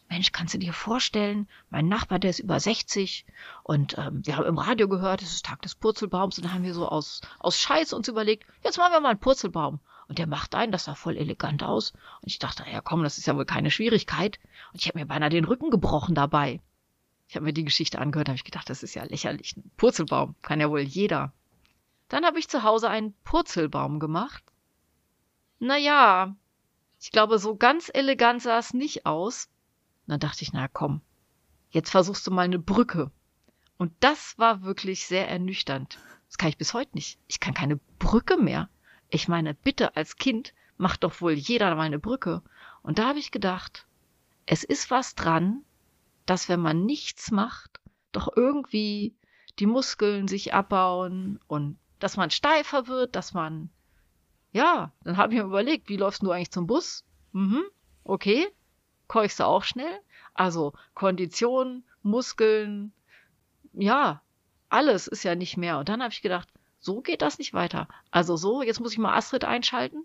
Mensch, 0.09 0.31
kannst 0.31 0.53
du 0.53 0.59
dir 0.59 0.75
vorstellen, 0.75 1.49
mein 1.71 1.89
Nachbar, 1.89 2.19
der 2.19 2.31
ist 2.31 2.39
über 2.39 2.61
60 2.61 3.25
und 3.63 3.97
ähm, 3.97 4.21
wir 4.27 4.37
haben 4.37 4.45
im 4.45 4.59
Radio 4.59 4.87
gehört, 4.87 5.23
es 5.23 5.33
ist 5.33 5.47
Tag 5.47 5.63
des 5.63 5.75
Purzelbaums 5.75 6.37
und 6.37 6.45
dann 6.45 6.53
haben 6.53 6.65
wir 6.65 6.75
so 6.75 6.87
aus, 6.87 7.23
aus 7.39 7.59
Scheiß 7.59 7.95
uns 7.95 8.09
überlegt, 8.09 8.45
jetzt 8.63 8.77
machen 8.77 8.93
wir 8.93 9.01
mal 9.01 9.09
einen 9.09 9.21
Purzelbaum. 9.21 9.81
Und 10.13 10.19
der 10.19 10.27
macht 10.27 10.55
einen, 10.55 10.73
das 10.73 10.85
sah 10.85 10.95
voll 10.95 11.17
elegant 11.17 11.63
aus. 11.63 11.93
Und 12.21 12.27
ich 12.27 12.39
dachte, 12.39 12.67
ja 12.71 12.83
komm, 12.83 13.03
das 13.03 13.17
ist 13.17 13.27
ja 13.27 13.35
wohl 13.35 13.47
keine 13.47 13.71
Schwierigkeit. 13.71 14.39
Und 14.71 14.83
ich 14.83 14.89
habe 14.89 14.99
mir 14.99 15.07
beinahe 15.07 15.31
den 15.31 15.47
Rücken 15.47 15.71
gebrochen 15.71 16.15
dabei. 16.15 16.61
Ich 17.29 17.35
habe 17.35 17.47
mir 17.47 17.55
die 17.55 17.65
Geschichte 17.65 17.99
angehört, 17.99 18.29
habe 18.29 18.37
ich 18.37 18.45
gedacht, 18.45 18.69
das 18.69 18.83
ist 18.83 18.93
ja 18.93 19.05
lächerlich. 19.05 19.57
Ein 19.57 19.71
Purzelbaum 19.79 20.35
kann 20.43 20.61
ja 20.61 20.69
wohl 20.69 20.81
jeder. 20.81 21.33
Dann 22.11 22.27
habe 22.27 22.39
ich 22.39 22.51
zu 22.51 22.63
Hause 22.63 22.91
einen 22.91 23.15
Purzelbaum 23.25 24.01
gemacht. 24.01 24.45
Naja, 25.59 26.37
ich 27.01 27.11
glaube, 27.11 27.39
so 27.39 27.57
ganz 27.57 27.91
elegant 27.91 28.43
sah 28.43 28.59
es 28.59 28.75
nicht 28.75 29.07
aus. 29.07 29.49
dann 30.07 30.21
dachte 30.21 30.43
ich, 30.43 30.53
na 30.53 30.69
komm, 30.69 31.01
jetzt 31.71 31.89
versuchst 31.89 32.27
du 32.27 32.33
mal 32.33 32.43
eine 32.43 32.59
Brücke. 32.59 33.11
Und 33.79 33.95
das 34.01 34.37
war 34.37 34.61
wirklich 34.61 35.07
sehr 35.07 35.27
ernüchternd. 35.31 35.99
Das 36.29 36.37
kann 36.37 36.51
ich 36.51 36.59
bis 36.59 36.75
heute 36.75 36.91
nicht. 36.97 37.19
Ich 37.29 37.41
kann 37.41 37.55
keine 37.55 37.77
Brücke 37.99 38.37
mehr. 38.37 38.69
Ich 39.15 39.29
meine, 39.29 39.53
bitte 39.53 39.95
als 39.95 40.17
Kind 40.17 40.55
macht 40.79 41.05
doch 41.05 41.21
wohl 41.21 41.33
jeder 41.33 41.75
mal 41.75 41.83
eine 41.83 41.99
Brücke. 41.99 42.41
Und 42.83 42.99
da 42.99 43.09
habe 43.09 43.19
ich 43.19 43.31
gedacht, 43.31 43.87
es 44.47 44.65
ist 44.65 44.91
was 44.91 45.15
dran, 45.15 45.63
dass 46.25 46.49
wenn 46.49 46.61
man 46.61 46.87
nichts 46.87 47.31
macht, 47.31 47.79
doch 48.13 48.35
irgendwie 48.35 49.15
die 49.59 49.67
Muskeln 49.67 50.29
sich 50.29 50.55
abbauen 50.55 51.39
und 51.47 51.79
dass 51.99 52.17
man 52.17 52.31
steifer 52.31 52.87
wird, 52.87 53.15
dass 53.15 53.35
man 53.35 53.69
ja, 54.51 54.93
dann 55.05 55.19
habe 55.19 55.35
ich 55.35 55.41
mir 55.41 55.47
überlegt, 55.47 55.91
wie 55.91 55.99
läufst 55.99 56.23
du 56.23 56.31
eigentlich 56.31 56.51
zum 56.51 56.67
Bus? 56.67 57.05
Mhm, 57.33 57.65
okay. 58.05 58.49
Keuchst 59.09 59.41
du 59.41 59.45
auch 59.45 59.65
schnell? 59.65 60.01
Also 60.33 60.73
Kondition, 60.95 61.85
Muskeln, 62.03 62.95
ja, 63.75 64.23
alles 64.71 65.07
ist 65.07 65.23
ja 65.23 65.35
nicht 65.35 65.59
mehr. 65.59 65.79
Und 65.79 65.91
dann 65.91 66.03
habe 66.03 66.15
ich 66.15 66.23
gedacht, 66.23 66.49
so 66.83 67.01
geht 67.01 67.23
das 67.23 67.39
nicht 67.39 67.55
weiter. 67.55 67.87
Also 68.11 68.37
so, 68.37 68.61
jetzt 68.63 68.81
muss 68.81 68.93
ich 68.93 68.99
mal 68.99 69.17
Astrid 69.17 69.45
einschalten 69.45 70.05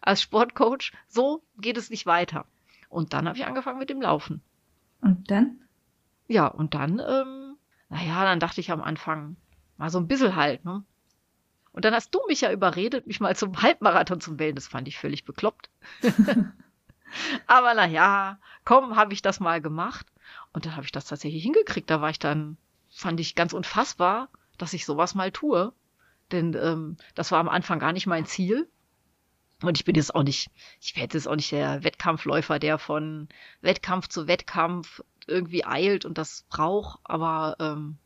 als 0.00 0.22
Sportcoach. 0.22 0.92
So 1.06 1.42
geht 1.58 1.76
es 1.76 1.90
nicht 1.90 2.06
weiter. 2.06 2.46
Und 2.88 3.12
dann 3.12 3.28
habe 3.28 3.36
ich 3.36 3.44
angefangen 3.44 3.78
mit 3.78 3.90
dem 3.90 4.00
Laufen. 4.00 4.40
Und 5.02 5.30
dann? 5.30 5.60
Ja, 6.26 6.46
und 6.46 6.72
dann, 6.74 6.98
ähm, 6.98 7.56
naja, 7.90 8.24
dann 8.24 8.40
dachte 8.40 8.60
ich 8.62 8.72
am 8.72 8.80
Anfang 8.80 9.36
mal 9.76 9.90
so 9.90 9.98
ein 9.98 10.08
bisschen 10.08 10.34
halt, 10.34 10.64
ne? 10.64 10.82
Und 11.72 11.84
dann 11.84 11.94
hast 11.94 12.12
du 12.14 12.20
mich 12.26 12.40
ja 12.40 12.50
überredet, 12.50 13.06
mich 13.06 13.20
mal 13.20 13.36
zum 13.36 13.62
Halbmarathon 13.62 14.20
zu 14.20 14.38
wählen. 14.38 14.54
Das 14.54 14.66
fand 14.66 14.88
ich 14.88 14.98
völlig 14.98 15.24
bekloppt. 15.24 15.68
Aber 17.46 17.74
naja, 17.74 18.38
komm, 18.64 18.96
habe 18.96 19.12
ich 19.12 19.20
das 19.20 19.40
mal 19.40 19.60
gemacht. 19.60 20.06
Und 20.54 20.64
dann 20.64 20.74
habe 20.74 20.86
ich 20.86 20.92
das 20.92 21.04
tatsächlich 21.04 21.42
hingekriegt. 21.42 21.90
Da 21.90 22.00
war 22.00 22.10
ich 22.10 22.18
dann, 22.18 22.56
fand 22.90 23.20
ich 23.20 23.34
ganz 23.34 23.52
unfassbar, 23.52 24.28
dass 24.56 24.72
ich 24.72 24.86
sowas 24.86 25.14
mal 25.14 25.30
tue. 25.30 25.72
Denn 26.32 26.54
ähm, 26.54 26.96
das 27.14 27.30
war 27.32 27.40
am 27.40 27.48
Anfang 27.48 27.78
gar 27.78 27.92
nicht 27.92 28.06
mein 28.06 28.26
Ziel. 28.26 28.68
Und 29.62 29.76
ich 29.76 29.84
bin 29.84 29.96
jetzt 29.96 30.14
auch 30.14 30.22
nicht, 30.22 30.50
ich 30.80 30.96
werde 30.96 31.16
jetzt 31.16 31.26
auch 31.26 31.34
nicht 31.34 31.50
der 31.50 31.82
Wettkampfläufer, 31.82 32.58
der 32.58 32.78
von 32.78 33.28
Wettkampf 33.60 34.06
zu 34.08 34.28
Wettkampf 34.28 35.02
irgendwie 35.26 35.64
eilt 35.64 36.04
und 36.04 36.16
das 36.16 36.44
braucht. 36.48 37.00
Aber 37.04 37.56
ähm, 37.58 37.96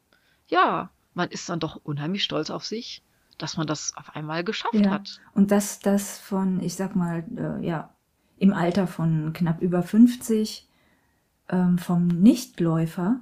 ja, 0.47 0.91
man 1.15 1.29
ist 1.29 1.49
dann 1.49 1.61
doch 1.61 1.77
unheimlich 1.77 2.25
stolz 2.25 2.49
auf 2.49 2.65
sich 2.65 3.03
dass 3.43 3.57
man 3.57 3.67
das 3.67 3.93
auf 3.97 4.15
einmal 4.15 4.45
geschafft 4.45 4.75
ja. 4.75 4.91
hat. 4.91 5.21
Und 5.35 5.51
dass 5.51 5.81
das 5.81 6.19
von, 6.19 6.61
ich 6.63 6.75
sag 6.75 6.95
mal, 6.95 7.25
äh, 7.37 7.67
ja, 7.67 7.91
im 8.39 8.53
Alter 8.53 8.87
von 8.87 9.33
knapp 9.33 9.61
über 9.61 9.83
50 9.83 10.69
ähm, 11.49 11.79
vom 11.79 12.07
Nichtläufer 12.07 13.21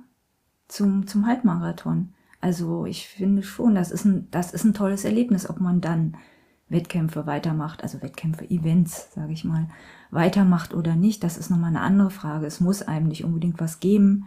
zum, 0.68 1.06
zum 1.06 1.26
Halbmarathon. 1.26 2.14
Also 2.40 2.86
ich 2.86 3.06
finde 3.06 3.42
schon, 3.42 3.74
das 3.74 3.90
ist 3.90 4.04
ein, 4.04 4.28
das 4.30 4.52
ist 4.52 4.64
ein 4.64 4.74
tolles 4.74 5.04
Erlebnis, 5.04 5.48
ob 5.48 5.60
man 5.60 5.80
dann 5.80 6.16
Wettkämpfe 6.68 7.26
weitermacht, 7.26 7.82
also 7.82 8.00
Wettkämpfe, 8.00 8.48
Events, 8.48 9.12
sage 9.14 9.32
ich 9.32 9.44
mal, 9.44 9.68
weitermacht 10.10 10.72
oder 10.72 10.94
nicht, 10.94 11.22
das 11.24 11.36
ist 11.36 11.50
nochmal 11.50 11.70
eine 11.70 11.80
andere 11.80 12.10
Frage. 12.10 12.46
Es 12.46 12.60
muss 12.60 12.82
einem 12.82 13.08
nicht 13.08 13.24
unbedingt 13.24 13.60
was 13.60 13.80
geben. 13.80 14.26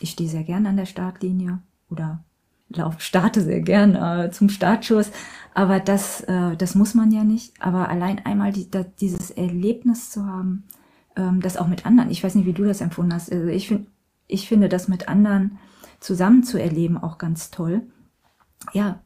Ich 0.00 0.10
stehe 0.10 0.28
sehr 0.28 0.44
gerne 0.44 0.68
an 0.68 0.76
der 0.76 0.86
Startlinie 0.86 1.60
oder 1.88 2.24
lauf, 2.68 3.00
starte 3.00 3.40
sehr 3.40 3.60
gern 3.60 3.94
äh, 3.94 4.30
zum 4.30 4.48
Startschuss, 4.48 5.10
aber 5.54 5.80
das, 5.80 6.20
äh, 6.22 6.56
das 6.56 6.74
muss 6.74 6.94
man 6.94 7.10
ja 7.12 7.24
nicht. 7.24 7.54
Aber 7.60 7.88
allein 7.88 8.24
einmal 8.26 8.52
die, 8.52 8.70
da, 8.70 8.82
dieses 8.82 9.30
Erlebnis 9.30 10.10
zu 10.10 10.26
haben, 10.26 10.64
ähm, 11.16 11.40
das 11.40 11.56
auch 11.56 11.68
mit 11.68 11.86
anderen, 11.86 12.10
ich 12.10 12.22
weiß 12.22 12.34
nicht, 12.34 12.46
wie 12.46 12.52
du 12.52 12.64
das 12.64 12.80
empfunden 12.80 13.14
hast, 13.14 13.32
also 13.32 13.46
ich, 13.46 13.68
find, 13.68 13.86
ich 14.26 14.48
finde 14.48 14.68
das 14.68 14.88
mit 14.88 15.08
anderen 15.08 15.58
zusammen 16.00 16.42
zu 16.42 16.60
erleben 16.60 16.98
auch 16.98 17.18
ganz 17.18 17.50
toll. 17.50 17.82
Ja, 18.72 19.00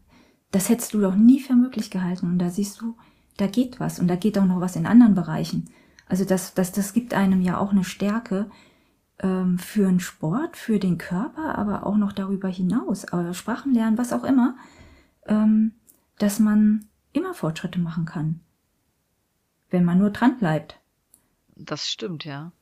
das 0.51 0.69
hättest 0.69 0.95
du 0.95 1.01
doch 1.01 1.15
nie 1.15 1.41
für 1.41 1.55
möglich 1.55 1.91
gehalten. 1.91 2.27
Und 2.27 2.39
da 2.39 2.51
siehst 2.51 2.81
du, 2.81 2.97
da 3.37 3.47
geht 3.47 3.81
was 3.81 3.99
und 3.99 4.09
da 4.09 4.17
geht 4.17 4.39
auch 4.39 4.45
noch 4.45 4.61
was 4.61 4.77
in 4.77 4.87
anderen 4.87 5.15
Bereichen. 5.15 5.71
Also 6.07 6.25
das, 6.25 6.55
das, 6.55 6.73
das 6.73 6.93
gibt 6.93 7.15
einem 7.15 7.41
ja 7.41 7.59
auch 7.59 7.71
eine 7.71 7.85
Stärke, 7.85 8.51
ähm, 9.23 9.59
für 9.59 9.87
den 9.87 10.01
Sport, 10.01 10.57
für 10.57 10.79
den 10.79 10.99
Körper, 10.99 11.57
aber 11.57 11.87
auch 11.87 11.97
noch 11.97 12.13
darüber 12.13 12.49
hinaus, 12.49 13.05
äh, 13.05 13.33
Sprachen 13.33 13.73
lernen, 13.73 13.99
was 13.99 14.13
auch 14.13 14.25
immer, 14.25 14.57
ähm, 15.27 15.73
dass 16.19 16.39
man 16.39 16.87
immer 17.13 17.35
Fortschritte 17.35 17.79
machen 17.79 18.05
kann, 18.05 18.41
wenn 19.71 19.85
man 19.85 19.99
nur 19.99 20.11
dran 20.11 20.39
bleibt. 20.39 20.81
Das 21.57 21.89
stimmt, 21.89 22.25
ja. 22.25 22.53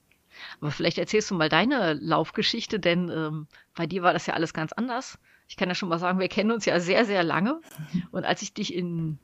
Aber 0.60 0.70
vielleicht 0.70 0.98
erzählst 0.98 1.30
du 1.30 1.34
mal 1.34 1.48
deine 1.48 1.94
Laufgeschichte, 1.94 2.78
denn 2.80 3.08
ähm, 3.08 3.46
bei 3.74 3.86
dir 3.86 4.02
war 4.02 4.12
das 4.12 4.26
ja 4.26 4.34
alles 4.34 4.54
ganz 4.54 4.72
anders. 4.72 5.18
Ich 5.48 5.56
kann 5.56 5.68
ja 5.68 5.74
schon 5.74 5.88
mal 5.88 5.98
sagen, 5.98 6.18
wir 6.18 6.28
kennen 6.28 6.52
uns 6.52 6.64
ja 6.64 6.78
sehr, 6.80 7.04
sehr 7.04 7.22
lange. 7.22 7.60
Und 8.12 8.24
als 8.24 8.42
ich 8.42 8.54
dich 8.54 8.74
in, 8.74 9.18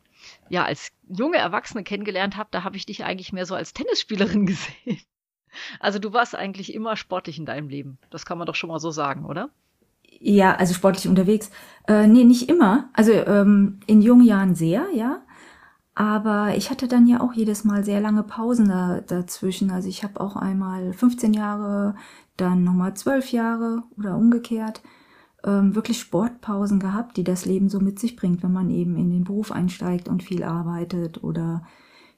ja, 0.48 0.64
als 0.64 0.90
junge 1.08 1.38
Erwachsene 1.38 1.84
kennengelernt 1.84 2.36
habe, 2.36 2.48
da 2.50 2.64
habe 2.64 2.76
ich 2.76 2.86
dich 2.86 3.04
eigentlich 3.04 3.32
mehr 3.32 3.46
so 3.46 3.54
als 3.54 3.72
Tennisspielerin 3.72 4.46
gesehen. 4.46 5.00
Also 5.80 5.98
du 5.98 6.12
warst 6.12 6.34
eigentlich 6.34 6.74
immer 6.74 6.96
sportlich 6.96 7.38
in 7.38 7.46
deinem 7.46 7.68
Leben. 7.68 7.98
Das 8.10 8.26
kann 8.26 8.38
man 8.38 8.46
doch 8.46 8.54
schon 8.54 8.68
mal 8.68 8.80
so 8.80 8.90
sagen, 8.90 9.24
oder? 9.24 9.50
Ja, 10.20 10.54
also 10.56 10.74
sportlich 10.74 11.08
unterwegs. 11.08 11.50
Äh, 11.88 12.06
nee, 12.06 12.24
nicht 12.24 12.48
immer. 12.48 12.90
Also 12.92 13.12
ähm, 13.12 13.80
in 13.86 14.02
jungen 14.02 14.24
Jahren 14.24 14.54
sehr, 14.54 14.86
ja. 14.94 15.22
Aber 15.96 16.54
ich 16.56 16.70
hatte 16.70 16.88
dann 16.88 17.06
ja 17.06 17.20
auch 17.20 17.32
jedes 17.32 17.64
Mal 17.64 17.82
sehr 17.84 18.00
lange 18.00 18.22
Pausen 18.22 18.68
da, 18.68 19.00
dazwischen. 19.00 19.70
Also 19.70 19.88
ich 19.88 20.04
habe 20.04 20.20
auch 20.20 20.36
einmal 20.36 20.92
15 20.92 21.32
Jahre, 21.32 21.96
dann 22.36 22.62
nochmal 22.64 22.94
12 22.94 23.32
Jahre 23.32 23.82
oder 23.96 24.14
umgekehrt 24.14 24.82
ähm, 25.46 25.74
wirklich 25.74 25.98
Sportpausen 26.00 26.80
gehabt, 26.80 27.16
die 27.16 27.24
das 27.24 27.46
Leben 27.46 27.68
so 27.68 27.80
mit 27.80 27.98
sich 27.98 28.16
bringt, 28.16 28.42
wenn 28.42 28.52
man 28.52 28.68
eben 28.68 28.96
in 28.96 29.10
den 29.10 29.24
Beruf 29.24 29.52
einsteigt 29.52 30.08
und 30.08 30.22
viel 30.22 30.42
arbeitet 30.42 31.22
oder 31.24 31.62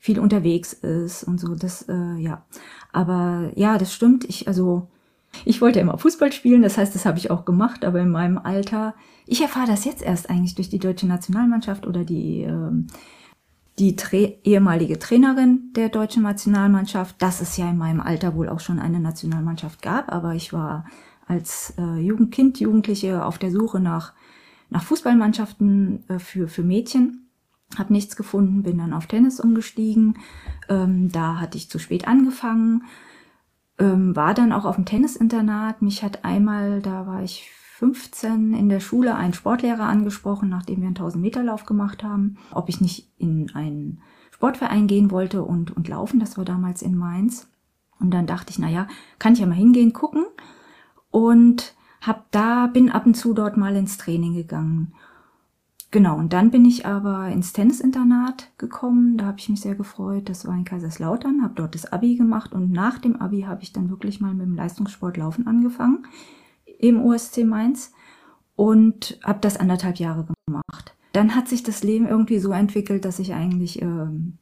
viel 0.01 0.19
unterwegs 0.19 0.73
ist 0.73 1.25
und 1.25 1.39
so. 1.39 1.55
Das, 1.55 1.83
äh, 1.89 2.17
ja. 2.17 2.45
Aber 2.93 3.53
ja, 3.55 3.79
das 3.79 3.95
stimmt. 3.95 4.25
Ich, 4.25 4.49
also, 4.49 4.89
ich 5.45 5.61
wollte 5.61 5.79
immer 5.79 5.99
Fußball 5.99 6.33
spielen, 6.33 6.63
das 6.63 6.79
heißt, 6.79 6.95
das 6.95 7.05
habe 7.05 7.19
ich 7.19 7.31
auch 7.31 7.45
gemacht, 7.45 7.85
aber 7.85 8.01
in 8.01 8.11
meinem 8.11 8.39
Alter, 8.39 8.95
ich 9.27 9.43
erfahre 9.43 9.67
das 9.67 9.85
jetzt 9.85 10.03
erst 10.03 10.31
eigentlich 10.31 10.55
durch 10.55 10.71
die 10.71 10.79
deutsche 10.79 11.07
Nationalmannschaft 11.07 11.87
oder 11.87 12.05
die, 12.05 12.43
ähm, 12.43 12.87
die 13.79 13.97
Tra 13.97 14.17
ehemalige 14.17 14.99
Trainerin 14.99 15.73
der 15.75 15.89
deutschen 15.89 16.23
Nationalmannschaft, 16.23 17.21
dass 17.23 17.41
es 17.41 17.57
ja 17.57 17.69
in 17.71 17.79
meinem 17.79 18.01
Alter 18.01 18.35
wohl 18.35 18.49
auch 18.49 18.61
schon 18.61 18.79
eine 18.79 19.01
Nationalmannschaft 19.01 19.83
gab, 19.83 20.13
aber 20.13 20.35
ich 20.35 20.53
war 20.53 20.85
als 21.27 21.75
äh, 21.79 21.99
Jugendkind, 22.01 22.59
Jugendliche 22.59 23.25
auf 23.25 23.39
der 23.39 23.51
Suche 23.51 23.81
nach, 23.81 24.15
nach 24.71 24.83
Fußballmannschaften 24.83 26.09
äh, 26.09 26.19
für, 26.19 26.49
für 26.49 26.63
Mädchen 26.63 27.29
habe 27.77 27.93
nichts 27.93 28.17
gefunden, 28.17 28.63
bin 28.63 28.79
dann 28.79 28.93
auf 28.93 29.07
Tennis 29.07 29.41
umgestiegen. 29.41 30.19
Ähm, 30.69 31.11
da 31.13 31.39
hatte 31.41 31.59
ich 31.59 31.69
zu 31.69 31.79
spät 31.79 32.09
angefangen, 32.09 32.85
ähm, 33.79 34.17
war 34.17 34.35
dann 34.35 34.53
auch 34.53 34.65
auf 34.65 34.77
dem 34.77 34.87
Tennisinternat. 34.87 35.83
Mich 35.83 36.03
hat 36.03 36.25
einmal, 36.25 36.81
da 36.81 37.07
war 37.07 37.23
ich 37.23 37.51
15 37.79 38.55
in 38.55 38.69
der 38.69 38.81
Schule, 38.81 39.15
ein 39.15 39.33
Sportlehrer 39.33 39.85
angesprochen, 39.85 40.49
nachdem 40.49 40.81
wir 40.81 40.89
einen 40.89 40.97
1000 40.97 41.23
Meter 41.23 41.45
Lauf 41.45 41.65
gemacht 41.65 42.03
haben, 42.03 42.37
ob 42.51 42.69
ich 42.69 42.81
nicht 42.81 43.09
in 43.19 43.53
ein 43.55 44.01
Sportverein 44.33 44.89
gehen 44.89 45.13
wollte 45.13 45.45
und, 45.45 45.77
und 45.77 45.87
laufen. 45.87 46.19
Das 46.19 46.37
war 46.37 46.45
damals 46.45 46.83
in 46.83 46.97
Mainz. 46.97 47.49
Und 48.01 48.11
dann 48.11 48.27
dachte 48.27 48.51
ich, 48.51 48.59
na 48.59 48.69
ja, 48.69 48.89
kann 49.21 49.35
ich 49.35 49.39
ja 49.39 49.47
mal 49.47 49.55
hingehen, 49.55 49.93
gucken. 49.93 50.25
Und 51.13 51.77
hab 52.01 52.29
da, 52.33 52.67
bin 52.67 52.91
ab 52.91 53.07
und 53.07 53.15
zu 53.15 53.33
dort 53.33 53.57
mal 53.57 53.77
ins 53.77 53.97
Training 53.97 54.35
gegangen. 54.35 54.93
Genau, 55.93 56.17
und 56.17 56.33
dann 56.33 56.51
bin 56.51 56.65
ich 56.65 56.85
aber 56.85 57.29
ins 57.29 57.53
Tennisinternat 57.53 58.51
gekommen. 58.59 59.19
Da 59.19 59.27
habe 59.27 59.39
ich 59.39 59.49
mich 59.49 59.61
sehr 59.61 59.77
gefreut. 59.77 60.29
Das 60.29 60.49
war 60.49 60.55
in 60.57 60.65
Kaiserslautern, 60.65 61.45
habe 61.45 61.55
dort 61.55 61.77
das 61.77 61.93
Abi 61.93 62.17
gemacht 62.17 62.53
und 62.53 62.73
nach 62.73 62.99
dem 62.99 63.23
Abi 63.23 63.43
habe 63.43 63.63
ich 63.63 63.73
dann 63.73 63.89
wirklich 63.89 64.21
mal 64.21 64.35
mit 64.35 64.47
dem 64.47 64.57
Leistungssport 64.57 65.17
Laufen 65.17 65.47
angefangen 65.47 66.05
im 66.79 67.05
OSC 67.05 67.45
Mainz 67.45 67.93
und 68.57 69.19
habe 69.23 69.41
das 69.41 69.57
anderthalb 69.57 69.97
Jahre 69.99 70.27
gemacht. 70.47 70.97
Dann 71.13 71.35
hat 71.35 71.49
sich 71.49 71.63
das 71.63 71.83
Leben 71.83 72.07
irgendwie 72.07 72.39
so 72.39 72.53
entwickelt, 72.53 73.05
dass 73.05 73.19
ich 73.19 73.35
eigentlich 73.35 73.83
ähm, 73.83 74.39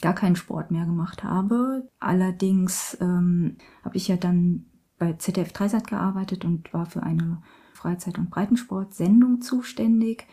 gar 0.00 0.14
keinen 0.14 0.36
Sport 0.36 0.70
mehr 0.70 0.84
gemacht 0.84 1.24
habe. 1.24 1.88
Allerdings 2.00 2.96
ähm, 3.00 3.56
habe 3.84 3.96
ich 3.96 4.08
ja 4.08 4.16
dann 4.16 4.66
bei 4.98 5.14
ZDF 5.14 5.52
Dreisat 5.52 5.88
gearbeitet 5.88 6.44
und 6.44 6.72
war 6.72 6.86
für 6.86 7.02
eine 7.02 7.42
Freizeit- 7.74 8.18
und 8.18 8.30
Breitensport-Sendung 8.30 9.40
zuständig. 9.40 10.26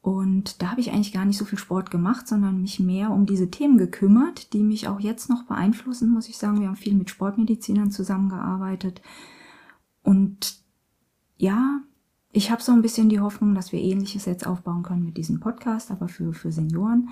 Und 0.00 0.60
da 0.62 0.70
habe 0.70 0.80
ich 0.80 0.90
eigentlich 0.90 1.12
gar 1.12 1.24
nicht 1.24 1.38
so 1.38 1.44
viel 1.44 1.58
Sport 1.58 1.90
gemacht, 1.90 2.26
sondern 2.26 2.60
mich 2.60 2.80
mehr 2.80 3.10
um 3.10 3.24
diese 3.24 3.50
Themen 3.50 3.78
gekümmert, 3.78 4.52
die 4.52 4.62
mich 4.62 4.88
auch 4.88 4.98
jetzt 4.98 5.30
noch 5.30 5.44
beeinflussen, 5.44 6.10
muss 6.10 6.28
ich 6.28 6.38
sagen. 6.38 6.60
Wir 6.60 6.68
haben 6.68 6.76
viel 6.76 6.94
mit 6.94 7.08
Sportmedizinern 7.08 7.90
zusammengearbeitet. 7.90 9.00
Und 10.02 10.56
ja, 11.36 11.80
ich 12.32 12.50
habe 12.50 12.62
so 12.62 12.72
ein 12.72 12.82
bisschen 12.82 13.08
die 13.08 13.20
Hoffnung, 13.20 13.54
dass 13.54 13.72
wir 13.72 13.80
ähnliches 13.80 14.24
jetzt 14.24 14.46
aufbauen 14.46 14.82
können 14.82 15.04
mit 15.04 15.16
diesem 15.16 15.40
Podcast, 15.40 15.90
aber 15.90 16.08
für, 16.08 16.32
für 16.32 16.50
Senioren. 16.50 17.10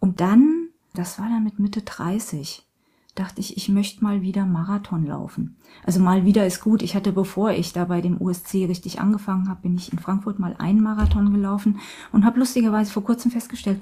Und 0.00 0.20
dann, 0.20 0.68
das 0.94 1.18
war 1.18 1.28
dann 1.28 1.44
mit 1.44 1.58
Mitte 1.58 1.82
30, 1.82 2.66
dachte 3.14 3.40
ich, 3.40 3.56
ich 3.56 3.68
möchte 3.68 4.02
mal 4.02 4.22
wieder 4.22 4.46
Marathon 4.46 5.06
laufen. 5.06 5.56
Also 5.84 6.00
mal 6.00 6.24
wieder 6.24 6.46
ist 6.46 6.62
gut. 6.62 6.82
Ich 6.82 6.96
hatte, 6.96 7.12
bevor 7.12 7.52
ich 7.52 7.72
da 7.72 7.84
bei 7.84 8.00
dem 8.00 8.20
USC 8.20 8.66
richtig 8.66 9.00
angefangen 9.00 9.48
habe, 9.48 9.62
bin 9.62 9.76
ich 9.76 9.92
in 9.92 9.98
Frankfurt 9.98 10.38
mal 10.38 10.56
einen 10.58 10.82
Marathon 10.82 11.32
gelaufen 11.32 11.80
und 12.12 12.24
habe 12.24 12.38
lustigerweise 12.40 12.92
vor 12.92 13.04
kurzem 13.04 13.30
festgestellt, 13.30 13.80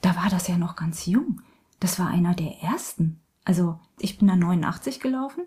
da 0.00 0.16
war 0.16 0.30
das 0.30 0.48
ja 0.48 0.58
noch 0.58 0.76
ganz 0.76 1.06
jung. 1.06 1.42
Das 1.80 1.98
war 1.98 2.08
einer 2.08 2.34
der 2.34 2.60
ersten. 2.62 3.20
Also 3.44 3.78
ich 3.98 4.18
bin 4.18 4.28
da 4.28 4.36
89 4.36 5.00
gelaufen 5.00 5.44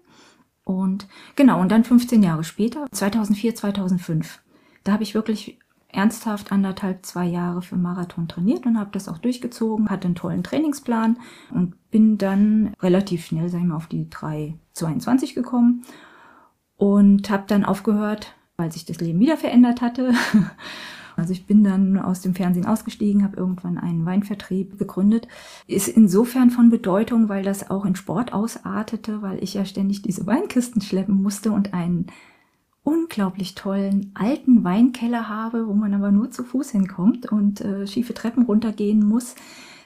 und 0.80 1.08
genau, 1.36 1.60
und 1.60 1.72
dann 1.72 1.84
15 1.84 2.24
Jahre 2.24 2.44
später, 2.44 2.86
2004, 2.92 3.56
2005, 3.56 4.42
da 4.84 4.94
habe 4.94 5.04
ich 5.04 5.14
wirklich 5.14 5.60
ernsthaft 5.94 6.52
anderthalb, 6.52 7.06
zwei 7.06 7.26
Jahre 7.26 7.62
für 7.62 7.76
Marathon 7.76 8.28
trainiert 8.28 8.66
und 8.66 8.80
habe 8.80 8.92
das 8.94 9.10
auch 9.10 9.18
durchgezogen, 9.18 9.90
hatte 9.90 10.06
einen 10.06 10.16
tollen 10.16 10.44
Trainingsplan 10.44 11.18
und 11.52 11.76
bin 11.92 12.18
dann 12.18 12.74
relativ 12.82 13.26
schnell, 13.26 13.50
sag 13.50 13.60
ich 13.60 13.66
mal, 13.66 13.76
auf 13.76 13.88
die 13.88 14.06
3,22 14.06 15.36
gekommen 15.36 15.84
und 16.78 17.30
habe 17.30 17.44
dann 17.48 17.66
aufgehört, 17.66 18.34
weil 18.58 18.72
sich 18.72 18.86
das 18.86 19.00
Leben 19.02 19.20
wieder 19.20 19.38
verändert 19.38 19.82
hatte. 19.82 20.14
Also 21.16 21.34
ich 21.34 21.46
bin 21.46 21.64
dann 21.64 21.98
aus 21.98 22.22
dem 22.22 22.36
Fernsehen 22.36 22.66
ausgestiegen, 22.66 23.24
habe 23.24 23.38
irgendwann 23.38 23.78
einen 23.78 24.06
Weinvertrieb 24.06 24.78
gegründet. 24.78 25.28
Ist 25.68 25.88
insofern 25.88 26.50
von 26.50 26.70
Bedeutung, 26.70 27.30
weil 27.30 27.44
das 27.44 27.70
auch 27.70 27.86
in 27.86 27.96
Sport 27.96 28.34
ausartete, 28.34 29.22
weil 29.22 29.44
ich 29.44 29.54
ja 29.54 29.66
ständig 29.66 30.02
diese 30.02 30.26
Weinkisten 30.26 30.82
schleppen 30.82 31.22
musste 31.22 31.52
und 31.52 31.74
einen 31.74 32.08
unglaublich 32.84 33.56
tollen 33.56 34.12
alten 34.16 34.64
Weinkeller 34.64 35.30
habe, 35.30 35.68
wo 35.68 35.74
man 35.74 35.94
aber 35.94 36.12
nur 36.12 36.32
zu 36.32 36.44
Fuß 36.44 36.72
hinkommt 36.72 37.32
und 37.32 37.62
äh, 37.62 37.86
schiefe 37.86 38.14
Treppen 38.14 38.44
runtergehen 38.44 39.08
muss. 39.08 39.36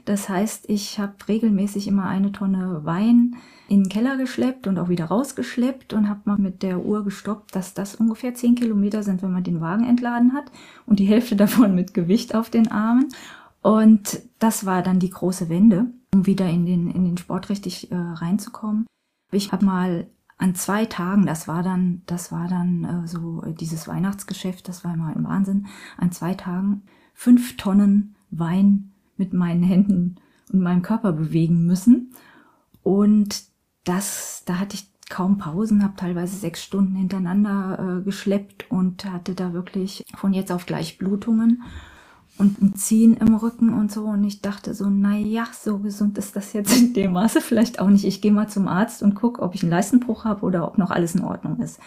Das 0.06 0.30
heißt, 0.30 0.70
ich 0.70 1.00
habe 1.00 1.14
regelmäßig 1.28 1.88
immer 1.88 2.06
eine 2.06 2.32
Tonne 2.32 2.82
Wein 2.84 3.36
in 3.68 3.84
den 3.84 3.90
Keller 3.90 4.18
geschleppt 4.18 4.68
und 4.68 4.78
auch 4.78 4.88
wieder 4.88 5.06
rausgeschleppt 5.06 5.94
und 5.94 6.08
habe 6.08 6.22
mal 6.26 6.38
mit 6.38 6.62
der 6.62 6.86
Uhr 6.86 7.04
gestoppt, 7.04 7.56
dass 7.56 7.74
das 7.74 7.96
ungefähr 7.96 8.36
zehn 8.36 8.54
Kilometer 8.54 9.02
sind, 9.02 9.24
wenn 9.24 9.32
man 9.32 9.44
den 9.44 9.62
Wagen 9.62 9.84
entladen 9.84 10.34
hat 10.34 10.52
und 10.86 11.00
die 11.00 11.08
Hälfte 11.08 11.36
davon 11.36 11.74
mit 11.74 11.96
Gewicht 11.96 12.36
auf 12.36 12.52
den 12.52 12.72
Armen. 12.72 13.10
Und 13.64 14.22
das 14.38 14.68
war 14.68 14.84
dann 14.84 15.00
die 15.00 15.10
große 15.10 15.50
Wende, 15.50 15.88
um 16.14 16.28
wieder 16.28 16.48
in 16.48 16.68
den, 16.68 16.92
in 16.92 17.04
den 17.04 17.18
Sport 17.18 17.50
richtig 17.50 17.92
äh, 17.92 17.96
reinzukommen. 17.96 18.86
Ich 19.32 19.52
habe 19.52 19.66
mal 19.66 20.08
an 20.38 20.54
zwei 20.54 20.86
Tagen, 20.86 21.26
das 21.26 21.48
war 21.48 21.64
dann, 21.64 22.04
das 22.06 22.32
war 22.32 22.48
dann 22.48 22.84
äh, 22.84 23.08
so 23.08 23.42
äh, 23.44 23.54
dieses 23.54 23.88
Weihnachtsgeschäft, 23.88 24.68
das 24.68 24.84
war 24.84 24.94
immer 24.94 25.08
ein 25.08 25.24
Wahnsinn, 25.24 25.66
an 25.98 26.12
zwei 26.12 26.36
Tagen 26.36 26.84
fünf 27.16 27.58
Tonnen 27.58 28.16
Wein 28.30 28.92
mit 29.18 29.34
meinen 29.34 29.64
Händen 29.64 30.16
und 30.52 30.62
meinem 30.62 30.82
Körper 30.82 31.14
bewegen 31.14 31.66
müssen. 31.66 32.12
Und 32.84 33.44
das, 33.84 34.44
da 34.46 34.60
hatte 34.60 34.76
ich 34.76 34.88
kaum 35.10 35.38
Pausen, 35.38 35.84
habe 35.84 35.96
teilweise 35.96 36.36
sechs 36.36 36.64
Stunden 36.64 36.96
hintereinander 36.96 38.00
äh, 38.00 38.04
geschleppt 38.04 38.70
und 38.70 39.06
hatte 39.06 39.36
da 39.36 39.54
wirklich 39.54 40.04
von 40.16 40.34
jetzt 40.34 40.52
auf 40.52 40.66
gleich 40.66 40.98
Blutungen 40.98 41.64
und 42.38 42.62
ein 42.62 42.76
Ziehen 42.76 43.16
im 43.16 43.36
Rücken 43.36 43.74
und 43.74 43.92
so. 43.92 44.06
Und 44.06 44.24
ich 44.24 44.42
dachte 44.42 44.74
so, 44.74 44.90
na 44.90 45.16
ja, 45.18 45.48
so 45.52 45.80
gesund 45.80 46.18
ist 46.18 46.36
das 46.36 46.54
jetzt 46.54 46.76
in 46.76 46.94
dem 46.94 47.14
Maße 47.14 47.42
vielleicht 47.42 47.80
auch 47.80 47.90
nicht. 47.90 48.06
Ich 48.06 48.22
gehe 48.22 48.32
mal 48.32 48.50
zum 48.50 48.68
Arzt 48.68 49.04
und 49.04 49.16
gucke, 49.16 49.42
ob 49.42 49.56
ich 49.56 49.64
einen 49.64 49.72
Leistenbruch 49.72 50.26
habe 50.26 50.46
oder 50.46 50.68
ob 50.68 50.78
noch 50.78 50.92
alles 50.92 51.16
in 51.16 51.24
Ordnung 51.24 51.60
ist. 51.60 51.80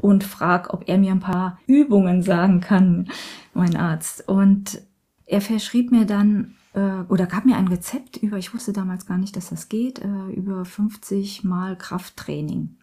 Und 0.00 0.24
frag, 0.24 0.72
ob 0.72 0.88
er 0.88 0.98
mir 0.98 1.12
ein 1.12 1.20
paar 1.20 1.58
Übungen 1.66 2.22
sagen 2.22 2.60
kann, 2.60 3.08
mein 3.52 3.76
Arzt. 3.76 4.26
Und 4.28 4.80
er 5.26 5.40
verschrieb 5.40 5.90
mir 5.90 6.06
dann 6.06 6.54
äh, 6.72 7.02
oder 7.08 7.26
gab 7.26 7.44
mir 7.44 7.56
ein 7.56 7.68
Rezept 7.68 8.16
über, 8.18 8.38
ich 8.38 8.54
wusste 8.54 8.72
damals 8.72 9.06
gar 9.06 9.18
nicht, 9.18 9.36
dass 9.36 9.50
das 9.50 9.68
geht, 9.68 10.00
äh, 10.00 10.30
über 10.32 10.64
50 10.64 11.44
Mal 11.44 11.76
Krafttraining. 11.76 12.76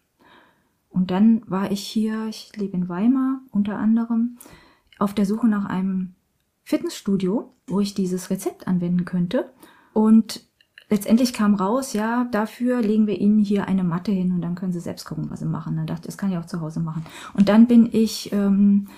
Und 0.90 1.10
dann 1.10 1.42
war 1.46 1.70
ich 1.70 1.86
hier, 1.86 2.26
ich 2.26 2.52
lebe 2.56 2.76
in 2.76 2.88
Weimar 2.88 3.40
unter 3.50 3.78
anderem, 3.78 4.38
auf 4.98 5.14
der 5.14 5.26
Suche 5.26 5.46
nach 5.46 5.66
einem 5.66 6.14
Fitnessstudio, 6.64 7.54
wo 7.66 7.80
ich 7.80 7.94
dieses 7.94 8.30
Rezept 8.30 8.66
anwenden 8.66 9.04
könnte. 9.04 9.52
Und 9.92 10.44
letztendlich 10.90 11.32
kam 11.32 11.54
raus, 11.54 11.92
ja, 11.92 12.24
dafür 12.24 12.82
legen 12.82 13.06
wir 13.06 13.20
Ihnen 13.20 13.38
hier 13.38 13.68
eine 13.68 13.84
Matte 13.84 14.12
hin 14.12 14.32
und 14.32 14.40
dann 14.40 14.54
können 14.54 14.72
Sie 14.72 14.80
selbst 14.80 15.04
gucken, 15.04 15.30
was 15.30 15.40
Sie 15.40 15.46
machen. 15.46 15.76
Dann 15.76 15.86
dachte 15.86 16.02
ich, 16.02 16.06
das 16.06 16.18
kann 16.18 16.32
ich 16.32 16.38
auch 16.38 16.46
zu 16.46 16.60
Hause 16.60 16.80
machen. 16.80 17.04
Und 17.34 17.48
dann 17.48 17.66
bin 17.66 17.88
ich 17.92 18.32
ähm, 18.32 18.88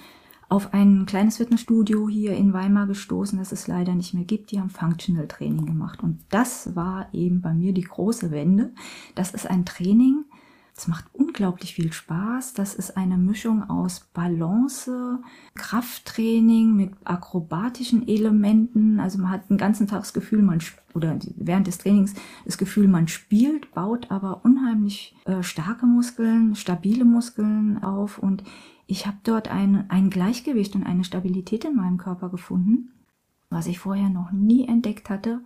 auf 0.51 0.75
ein 0.75 1.07
kleines 1.07 1.37
Fitnessstudio 1.37 2.09
hier 2.09 2.37
in 2.37 2.53
Weimar 2.53 2.87
gestoßen, 2.87 3.39
das 3.39 3.53
es 3.53 3.69
leider 3.69 3.95
nicht 3.95 4.15
mehr 4.15 4.25
gibt. 4.25 4.51
Die 4.51 4.61
haben 4.61 4.69
Functional 4.69 5.29
Training 5.29 5.65
gemacht. 5.65 6.03
Und 6.03 6.19
das 6.29 6.75
war 6.75 7.09
eben 7.13 7.41
bei 7.41 7.55
mir 7.55 7.73
die 7.73 7.83
große 7.83 8.31
Wende. 8.33 8.73
Das 9.15 9.33
ist 9.33 9.49
ein 9.49 9.65
Training, 9.65 10.25
es 10.81 10.89
macht 10.89 11.05
unglaublich 11.13 11.75
viel 11.75 11.93
Spaß. 11.93 12.55
Das 12.55 12.75
ist 12.75 12.97
eine 12.97 13.19
Mischung 13.19 13.69
aus 13.69 14.09
Balance, 14.15 15.19
Krafttraining 15.55 16.75
mit 16.75 16.93
akrobatischen 17.05 18.09
Elementen. 18.09 18.99
Also 18.99 19.19
man 19.19 19.31
hat 19.31 19.51
den 19.51 19.59
ganzen 19.59 19.87
Tag 19.87 20.01
das 20.01 20.15
Gefühl, 20.15 20.41
man 20.41 20.61
oder 20.95 21.19
während 21.37 21.67
des 21.67 21.79
Trainings 21.79 22.15
das 22.47 22.57
Gefühl, 22.57 22.89
man 22.89 23.09
spielt, 23.09 23.73
baut 23.73 24.11
aber 24.11 24.45
unheimlich 24.45 25.15
äh, 25.27 25.43
starke 25.43 25.85
Muskeln, 25.85 26.57
stabile 26.57 27.05
Muskeln 27.05 27.83
auf 27.83 28.19
und 28.19 28.43
ich 28.91 29.07
habe 29.07 29.19
dort 29.23 29.49
ein, 29.49 29.89
ein 29.89 30.11
Gleichgewicht 30.11 30.75
und 30.75 30.83
eine 30.83 31.05
Stabilität 31.05 31.65
in 31.65 31.77
meinem 31.77 31.97
Körper 31.97 32.29
gefunden, 32.29 32.91
was 33.49 33.69
ich 33.69 33.79
vorher 33.79 34.09
noch 34.09 34.33
nie 34.33 34.67
entdeckt 34.67 35.11
hatte. 35.11 35.43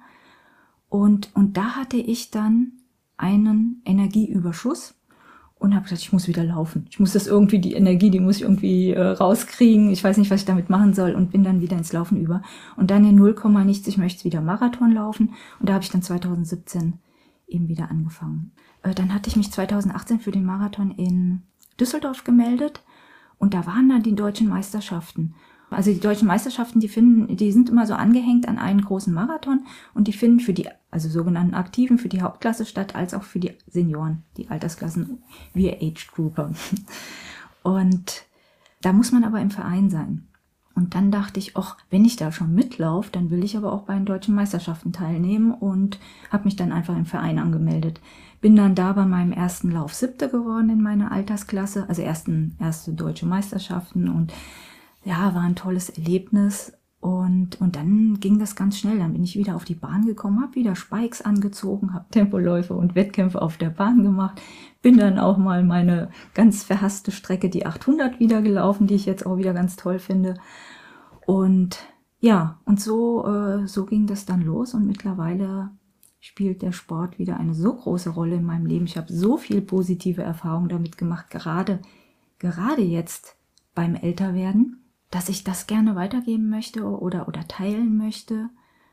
Und, 0.88 1.30
und 1.34 1.58
da 1.58 1.76
hatte 1.76 1.98
ich 1.98 2.30
dann 2.30 2.72
einen 3.18 3.82
Energieüberschuss 3.84 4.94
und 5.56 5.74
habe 5.74 5.84
gesagt, 5.84 6.00
ich 6.00 6.12
muss 6.12 6.26
wieder 6.26 6.42
laufen. 6.42 6.86
Ich 6.88 6.98
muss 6.98 7.12
das 7.12 7.26
irgendwie, 7.26 7.58
die 7.58 7.74
Energie, 7.74 8.10
die 8.10 8.18
muss 8.18 8.36
ich 8.36 8.42
irgendwie 8.42 8.92
äh, 8.92 9.08
rauskriegen. 9.08 9.90
Ich 9.90 10.02
weiß 10.02 10.16
nicht, 10.16 10.30
was 10.30 10.40
ich 10.40 10.46
damit 10.46 10.70
machen 10.70 10.94
soll 10.94 11.14
und 11.14 11.30
bin 11.30 11.44
dann 11.44 11.60
wieder 11.60 11.76
ins 11.76 11.92
Laufen 11.92 12.16
über. 12.16 12.40
Und 12.76 12.90
dann 12.90 13.04
in 13.04 13.14
0, 13.14 13.34
nichts, 13.66 13.86
ich 13.86 13.98
möchte 13.98 14.24
wieder 14.24 14.40
Marathon 14.40 14.92
laufen. 14.92 15.34
Und 15.60 15.68
da 15.68 15.74
habe 15.74 15.84
ich 15.84 15.90
dann 15.90 16.02
2017 16.02 16.94
eben 17.46 17.68
wieder 17.68 17.90
angefangen. 17.90 18.52
Äh, 18.82 18.94
dann 18.94 19.12
hatte 19.12 19.28
ich 19.28 19.36
mich 19.36 19.52
2018 19.52 20.20
für 20.20 20.32
den 20.32 20.46
Marathon 20.46 20.92
in 20.92 21.42
Düsseldorf 21.78 22.24
gemeldet 22.24 22.83
und 23.44 23.52
da 23.52 23.66
waren 23.66 23.90
dann 23.90 24.02
die 24.02 24.14
deutschen 24.14 24.48
Meisterschaften. 24.48 25.34
Also 25.68 25.92
die 25.92 26.00
deutschen 26.00 26.26
Meisterschaften, 26.26 26.80
die 26.80 26.88
finden, 26.88 27.36
die 27.36 27.52
sind 27.52 27.68
immer 27.68 27.86
so 27.86 27.92
angehängt 27.92 28.48
an 28.48 28.56
einen 28.56 28.80
großen 28.80 29.12
Marathon 29.12 29.66
und 29.92 30.08
die 30.08 30.14
finden 30.14 30.40
für 30.40 30.54
die, 30.54 30.66
also 30.90 31.10
sogenannten 31.10 31.52
Aktiven, 31.52 31.98
für 31.98 32.08
die 32.08 32.22
Hauptklasse 32.22 32.64
statt, 32.64 32.94
als 32.94 33.12
auch 33.12 33.22
für 33.22 33.40
die 33.40 33.52
Senioren, 33.66 34.22
die 34.38 34.48
Altersklassen, 34.48 35.22
wir 35.52 35.76
Age 35.82 36.10
Grouper. 36.14 36.52
Und 37.62 38.24
da 38.80 38.94
muss 38.94 39.12
man 39.12 39.24
aber 39.24 39.42
im 39.42 39.50
Verein 39.50 39.90
sein. 39.90 40.26
Und 40.74 40.94
dann 40.94 41.12
dachte 41.12 41.38
ich, 41.38 41.56
ach, 41.56 41.76
wenn 41.90 42.04
ich 42.04 42.16
da 42.16 42.32
schon 42.32 42.54
mitlaufe, 42.54 43.10
dann 43.12 43.30
will 43.30 43.44
ich 43.44 43.56
aber 43.56 43.72
auch 43.72 43.82
bei 43.82 43.94
den 43.94 44.06
deutschen 44.06 44.34
Meisterschaften 44.34 44.92
teilnehmen 44.92 45.52
und 45.52 46.00
habe 46.30 46.44
mich 46.44 46.56
dann 46.56 46.72
einfach 46.72 46.96
im 46.96 47.06
Verein 47.06 47.38
angemeldet. 47.38 48.00
Bin 48.40 48.56
dann 48.56 48.74
da 48.74 48.92
bei 48.92 49.04
meinem 49.04 49.32
ersten 49.32 49.70
Lauf 49.70 49.94
siebte 49.94 50.28
geworden 50.28 50.70
in 50.70 50.82
meiner 50.82 51.12
Altersklasse, 51.12 51.88
also 51.88 52.02
ersten, 52.02 52.56
erste 52.58 52.92
deutsche 52.92 53.26
Meisterschaften 53.26 54.08
und 54.08 54.32
ja, 55.04 55.34
war 55.34 55.42
ein 55.42 55.56
tolles 55.56 55.90
Erlebnis. 55.90 56.72
Und, 57.04 57.60
und 57.60 57.76
dann 57.76 58.18
ging 58.18 58.38
das 58.38 58.56
ganz 58.56 58.78
schnell. 58.78 58.98
Dann 58.98 59.12
bin 59.12 59.24
ich 59.24 59.36
wieder 59.36 59.56
auf 59.56 59.66
die 59.66 59.74
Bahn 59.74 60.06
gekommen, 60.06 60.40
habe 60.40 60.54
wieder 60.54 60.74
Spikes 60.74 61.20
angezogen, 61.20 61.92
habe 61.92 62.06
Tempoläufe 62.10 62.72
und 62.72 62.94
Wettkämpfe 62.94 63.42
auf 63.42 63.58
der 63.58 63.68
Bahn 63.68 64.02
gemacht. 64.02 64.40
Bin 64.80 64.96
dann 64.96 65.18
auch 65.18 65.36
mal 65.36 65.64
meine 65.64 66.08
ganz 66.32 66.64
verhasste 66.64 67.12
Strecke, 67.12 67.50
die 67.50 67.66
800, 67.66 68.20
wieder 68.20 68.40
gelaufen, 68.40 68.86
die 68.86 68.94
ich 68.94 69.04
jetzt 69.04 69.26
auch 69.26 69.36
wieder 69.36 69.52
ganz 69.52 69.76
toll 69.76 69.98
finde. 69.98 70.38
Und 71.26 71.78
ja, 72.20 72.58
und 72.64 72.80
so, 72.80 73.26
äh, 73.26 73.68
so 73.68 73.84
ging 73.84 74.06
das 74.06 74.24
dann 74.24 74.40
los. 74.40 74.72
Und 74.72 74.86
mittlerweile 74.86 75.72
spielt 76.20 76.62
der 76.62 76.72
Sport 76.72 77.18
wieder 77.18 77.36
eine 77.36 77.52
so 77.52 77.74
große 77.74 78.08
Rolle 78.08 78.36
in 78.36 78.46
meinem 78.46 78.64
Leben. 78.64 78.86
Ich 78.86 78.96
habe 78.96 79.12
so 79.12 79.36
viel 79.36 79.60
positive 79.60 80.22
Erfahrungen 80.22 80.70
damit 80.70 80.96
gemacht, 80.96 81.28
gerade, 81.28 81.80
gerade 82.38 82.80
jetzt 82.80 83.36
beim 83.74 83.94
Älterwerden 83.94 84.83
dass 85.14 85.28
ich 85.28 85.44
das 85.44 85.68
gerne 85.68 85.94
weitergeben 85.94 86.48
möchte 86.48 86.82
oder, 86.82 87.28
oder 87.28 87.46
teilen 87.46 87.96
möchte, 87.96 88.50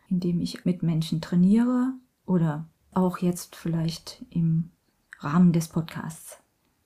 indem 0.07 0.39
ich 0.39 0.65
mit 0.65 0.83
Menschen 0.83 1.19
trainiere 1.19 1.95
oder 2.27 2.69
auch 2.93 3.17
jetzt 3.17 3.55
vielleicht 3.55 4.23
im 4.29 4.69
Rahmen 5.17 5.51
des 5.51 5.69
Podcasts 5.69 6.37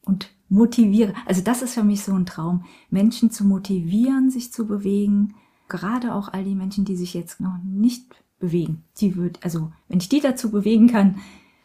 und 0.03 0.29
motiviere. 0.47 1.13
Also 1.25 1.41
das 1.41 1.61
ist 1.61 1.73
für 1.73 1.83
mich 1.83 2.01
so 2.01 2.13
ein 2.13 2.25
Traum, 2.25 2.63
Menschen 2.89 3.29
zu 3.29 3.43
motivieren, 3.43 4.31
sich 4.31 4.53
zu 4.53 4.67
bewegen. 4.67 5.35
Gerade 5.67 6.13
auch 6.13 6.29
all 6.31 6.45
die 6.45 6.55
Menschen, 6.55 6.85
die 6.85 6.95
sich 6.95 7.13
jetzt 7.13 7.41
noch 7.41 7.57
nicht 7.61 8.15
bewegen. 8.39 8.85
Die 9.01 9.17
wird, 9.17 9.43
also 9.43 9.73
wenn 9.89 9.99
ich 9.99 10.07
die 10.07 10.21
dazu 10.21 10.49
bewegen 10.49 10.87
kann, 10.87 11.19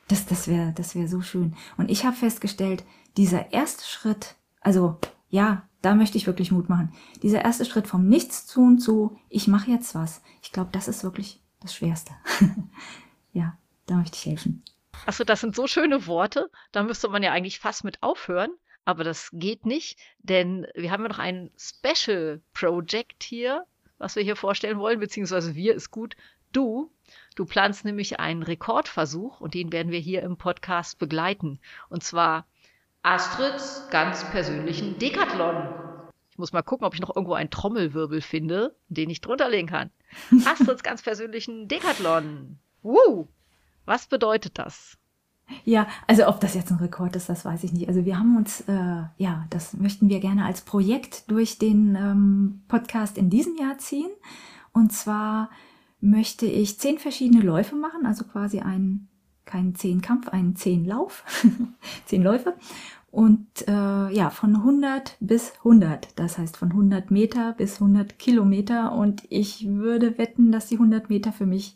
das, 0.09 0.27
das 0.27 0.49
wäre, 0.49 0.73
das 0.73 0.97
wäre 0.97 1.07
so 1.07 1.21
schön. 1.21 1.55
Und 1.77 1.89
ich 1.89 2.05
habe 2.05 2.17
festgestellt, 2.17 2.85
dieser 3.17 3.53
erste 3.53 3.85
Schritt, 3.85 4.35
also 4.61 4.99
ja, 5.29 5.63
da 5.83 5.95
möchte 5.95 6.19
ich 6.19 6.27
wirklich 6.27 6.53
Mut 6.53 6.69
machen. 6.69 6.93
Dieser 7.23 7.43
erste 7.43 7.65
Schritt 7.65 7.87
vom 7.87 8.09
Nichtstun 8.09 8.79
zu, 8.79 9.19
ich 9.29 9.49
mache 9.49 9.71
jetzt 9.71 9.95
was. 9.95 10.23
Ich 10.43 10.53
glaube, 10.53 10.71
das 10.73 10.89
ist 10.89 11.05
wirklich 11.05 11.41
das 11.61 11.75
Schwerste. 11.75 12.13
ja, 13.33 13.57
da 13.87 13.97
möchte 13.97 14.17
ich 14.17 14.27
helfen. 14.27 14.63
Achso, 15.07 15.25
das 15.25 15.41
sind 15.41 15.57
so 15.57 15.67
schöne 15.67 16.07
Worte. 16.07 16.51
Da 16.73 16.83
müsste 16.83 17.09
man 17.09 17.23
ja 17.23 17.33
eigentlich 17.33 17.59
fast 17.59 17.85
mit 17.85 18.03
aufhören. 18.03 18.51
Aber 18.85 19.05
das 19.05 19.31
geht 19.33 19.67
nicht, 19.67 19.99
denn 20.19 20.67
wir 20.75 20.91
haben 20.91 21.03
ja 21.03 21.11
noch 21.11 21.19
ein 21.19 21.51
Special 21.57 22.41
Project 22.55 23.23
hier, 23.23 23.67
was 23.99 24.17
wir 24.17 24.23
hier 24.23 24.37
vorstellen 24.37 24.79
wollen, 24.79 25.01
beziehungsweise 25.01 25.55
wir 25.55 25.75
ist 25.75 25.91
gut. 25.91 26.17
Du, 26.53 26.91
du 27.37 27.45
planst 27.45 27.85
nämlich 27.85 28.19
einen 28.19 28.43
Rekordversuch 28.43 29.41
und 29.41 29.55
den 29.55 29.71
werden 29.71 29.93
wir 29.93 30.01
hier 30.01 30.23
im 30.23 30.37
Podcast 30.37 30.99
begleiten. 30.99 31.61
Und 31.89 32.03
zwar 32.03 32.47
Astrids 33.03 33.89
ganz 33.91 34.25
persönlichen 34.31 34.99
Decathlon. 34.99 35.69
Ich 36.31 36.39
muss 36.39 36.53
mal 36.53 36.63
gucken, 36.63 36.87
ob 36.87 36.95
ich 36.95 37.01
noch 37.01 37.15
irgendwo 37.15 37.35
einen 37.35 37.51
Trommelwirbel 37.51 38.21
finde, 38.21 38.77
den 38.89 39.11
ich 39.11 39.21
drunter 39.21 39.49
legen 39.49 39.69
kann. 39.69 39.91
Astrids 40.45 40.83
ganz 40.83 41.03
persönlichen 41.03 41.67
Decathlon. 41.67 42.59
Woo! 42.83 43.29
Was 43.87 44.07
bedeutet 44.07 44.59
das? 44.59 44.99
Ja, 45.65 45.89
also 46.07 46.29
ob 46.29 46.41
das 46.41 46.55
jetzt 46.55 46.71
ein 46.71 46.79
Rekord 46.79 47.17
ist, 47.17 47.29
das 47.29 47.45
weiß 47.45 47.65
ich 47.65 47.73
nicht. 47.73 47.89
Also 47.89 48.05
wir 48.05 48.19
haben 48.19 48.37
uns, 48.37 48.61
äh, 48.69 49.03
ja, 49.17 49.47
das 49.51 49.75
möchten 49.75 50.09
wir 50.09 50.21
gerne 50.21 50.45
als 50.45 50.61
Projekt 50.61 51.31
durch 51.31 51.59
den 51.59 51.97
ähm, 51.97 52.63
Podcast 52.69 53.19
in 53.19 53.31
diesem 53.31 53.57
Jahr 53.57 53.79
ziehen. 53.79 54.11
Und 54.73 54.93
zwar 54.93 55.51
möchte 56.01 56.47
ich 56.47 56.79
zehn 56.79 56.99
verschiedene 56.99 57.43
Läufe 57.43 57.75
machen, 57.75 58.07
also 58.07 58.25
quasi 58.25 58.61
einen 58.61 59.10
keinen 59.51 59.75
Zehnkampf, 59.75 60.29
einen 60.29 60.57
Zehnlauf, 60.57 61.25
zehn 62.07 62.23
Läufe. 62.23 62.55
Und 63.11 63.67
äh, 63.67 64.15
ja, 64.15 64.31
von 64.31 64.55
100 64.55 65.17
bis 65.19 65.53
100, 65.59 66.09
das 66.15 66.39
heißt 66.39 66.57
von 66.57 66.71
100 66.71 67.11
Meter 67.11 67.55
bis 67.55 67.81
100 67.81 68.19
Kilometer. 68.19 68.93
Und 68.93 69.23
ich 69.29 69.67
würde 69.69 70.17
wetten, 70.17 70.53
dass 70.53 70.69
die 70.69 70.77
100 70.77 71.11
Meter 71.11 71.33
für 71.33 71.47
mich 71.47 71.75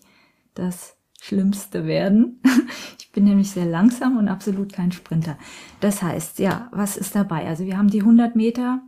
das 0.55 0.97
Schlimmste 1.21 1.87
werden. 1.87 2.41
Ich 2.99 3.15
bin 3.15 3.29
nämlich 3.29 3.53
sehr 3.53 3.67
langsam 3.67 4.17
und 4.17 4.27
absolut 4.27 4.73
kein 4.73 4.91
Sprinter. 4.91 5.39
Das 5.79 6.03
heißt, 6.03 6.41
ja, 6.41 6.69
was 6.73 6.97
ist 6.97 7.15
dabei? 7.15 7.47
Also 7.47 7.65
wir 7.65 7.79
haben 7.79 7.87
die 7.87 8.01
100 8.01 8.35
Meter 8.35 8.83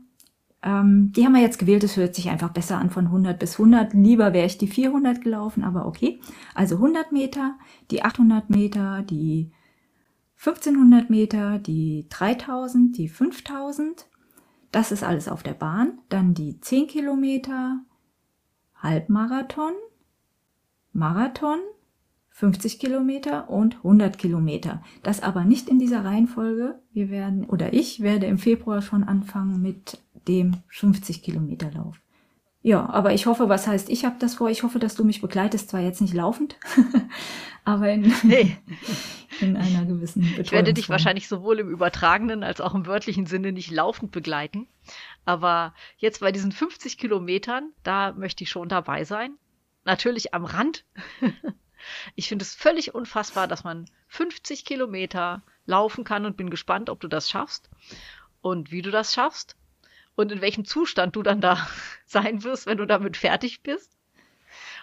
ähm, 0.63 1.13
die 1.13 1.25
haben 1.25 1.35
wir 1.35 1.43
jetzt 1.43 1.59
gewählt, 1.59 1.85
es 1.85 1.97
hört 1.97 2.15
sich 2.15 2.29
einfach 2.29 2.51
besser 2.51 2.79
an 2.79 2.91
von 2.91 3.07
100 3.07 3.39
bis 3.39 3.53
100. 3.53 3.95
Lieber 3.95 4.33
wäre 4.33 4.47
ich 4.47 4.59
die 4.59 4.67
400 4.67 5.23
gelaufen, 5.23 5.65
aber 5.65 5.87
okay. 5.87 6.21
Also 6.55 6.77
100 6.77 7.13
Meter, 7.13 7.59
die 7.91 8.03
800 8.03 8.51
Meter, 8.51 9.03
die 9.03 9.53
1500 10.39 11.11
Meter, 11.11 11.59
die 11.59 12.07
3000, 12.11 12.97
die 12.97 13.09
5000. 13.09 14.07
Das 14.73 14.93
ist 14.93 15.05
alles 15.05 15.29
auf 15.29 15.43
der 15.43 15.55
Bahn. 15.55 15.99
Dann 16.09 16.35
die 16.35 16.61
10 16.61 16.89
Kilometer, 16.89 17.81
Halbmarathon, 18.77 19.73
Marathon, 20.93 21.59
50 22.31 22.79
Kilometer 22.79 23.49
und 23.49 23.77
100 23.77 24.19
Kilometer. 24.19 24.83
Das 25.03 25.23
aber 25.23 25.45
nicht 25.45 25.71
in 25.71 25.79
dieser 25.79 26.05
Reihenfolge. 26.05 26.79
Wir 26.93 27.09
werden, 27.09 27.45
oder 27.45 27.73
ich 27.73 28.01
werde 28.01 28.27
im 28.27 28.37
Februar 28.37 28.83
schon 28.83 29.05
anfangen 29.05 29.63
mit 29.63 29.99
dem 30.29 30.63
50 30.69 31.23
Kilometer 31.23 31.71
Lauf. 31.71 32.01
Ja, 32.67 32.89
aber 32.89 33.15
ich 33.15 33.27
hoffe, 33.27 33.49
was 33.49 33.69
heißt, 33.69 33.89
ich 33.91 34.05
habe 34.05 34.17
das 34.19 34.35
vor, 34.35 34.51
ich 34.51 34.65
hoffe, 34.65 34.81
dass 34.81 34.97
du 34.97 35.05
mich 35.05 35.21
begleitest, 35.21 35.71
zwar 35.71 35.81
jetzt 35.81 36.01
nicht 36.01 36.15
laufend, 36.15 36.57
aber 37.65 37.91
in, 37.91 38.13
nee. 38.25 38.57
in 39.41 39.57
einer 39.57 39.85
gewissen 39.85 40.25
Ich 40.41 40.51
werde 40.51 40.75
dich 40.75 40.89
wahrscheinlich 40.89 41.29
sowohl 41.29 41.61
im 41.61 41.71
übertragenen 41.71 42.43
als 42.43 42.61
auch 42.61 42.75
im 42.75 42.87
wörtlichen 42.87 43.27
Sinne 43.27 43.53
nicht 43.53 43.71
laufend 43.71 44.11
begleiten. 44.11 44.67
Aber 45.25 45.75
jetzt 45.99 46.19
bei 46.19 46.33
diesen 46.33 46.51
50 46.51 46.99
Kilometern, 46.99 47.71
da 47.85 48.13
möchte 48.15 48.43
ich 48.43 48.51
schon 48.51 48.69
dabei 48.69 49.05
sein. 49.05 49.37
Natürlich 49.85 50.35
am 50.35 50.45
Rand. 50.45 50.85
ich 52.17 52.27
finde 52.27 52.43
es 52.43 52.57
völlig 52.57 52.97
unfassbar, 52.97 53.47
dass 53.47 53.63
man 53.63 53.85
50 54.09 54.65
Kilometer 54.65 55.45
laufen 55.67 56.03
kann 56.03 56.27
und 56.27 56.37
bin 56.37 56.51
gespannt, 56.51 56.91
ob 56.91 56.99
du 56.99 57.07
das 57.07 57.31
schaffst 57.31 57.71
und 58.41 58.73
wie 58.73 58.83
du 58.83 58.91
das 58.91 59.15
schaffst 59.15 59.57
und 60.17 60.33
in 60.33 60.41
welchem 60.41 60.65
Zustand 60.65 61.15
du 61.15 61.23
dann 61.23 61.41
da 61.41 61.69
sein 62.07 62.43
wirst, 62.43 62.67
wenn 62.67 62.79
du 62.79 62.87
damit 62.87 63.17
fertig 63.17 63.63
bist. 63.63 63.93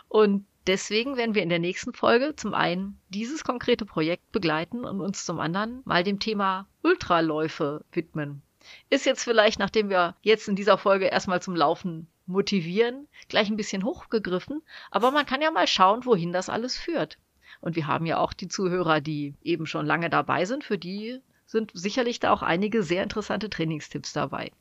Und 0.07 0.45
deswegen 0.67 1.17
werden 1.17 1.35
wir 1.35 1.43
in 1.43 1.49
der 1.49 1.59
nächsten 1.59 1.93
Folge 1.93 2.35
zum 2.35 2.53
einen 2.53 2.99
dieses 3.09 3.43
konkrete 3.43 3.85
Projekt 3.85 4.31
begleiten 4.31 4.85
und 4.85 5.01
uns 5.01 5.25
zum 5.25 5.39
anderen 5.39 5.81
mal 5.85 6.03
dem 6.03 6.19
Thema 6.19 6.67
Ultraläufe 6.83 7.83
widmen. 7.91 8.41
Ist 8.89 9.05
jetzt 9.05 9.23
vielleicht, 9.23 9.59
nachdem 9.59 9.89
wir 9.89 10.15
jetzt 10.21 10.47
in 10.47 10.55
dieser 10.55 10.77
Folge 10.77 11.07
erstmal 11.07 11.41
zum 11.41 11.55
Laufen 11.55 12.07
motivieren, 12.25 13.07
gleich 13.27 13.49
ein 13.49 13.57
bisschen 13.57 13.83
hochgegriffen, 13.83 14.61
aber 14.91 15.11
man 15.11 15.25
kann 15.25 15.41
ja 15.41 15.51
mal 15.51 15.67
schauen, 15.67 16.05
wohin 16.05 16.31
das 16.31 16.47
alles 16.47 16.77
führt. 16.77 17.17
Und 17.59 17.75
wir 17.75 17.87
haben 17.87 18.05
ja 18.05 18.19
auch 18.19 18.33
die 18.33 18.47
Zuhörer, 18.47 19.01
die 19.01 19.35
eben 19.41 19.65
schon 19.65 19.85
lange 19.85 20.09
dabei 20.09 20.45
sind, 20.45 20.63
für 20.63 20.77
die 20.77 21.19
sind 21.45 21.71
sicherlich 21.73 22.19
da 22.19 22.31
auch 22.31 22.41
einige 22.41 22.83
sehr 22.83 23.03
interessante 23.03 23.49
Trainingstipps 23.49 24.13
dabei. 24.13 24.51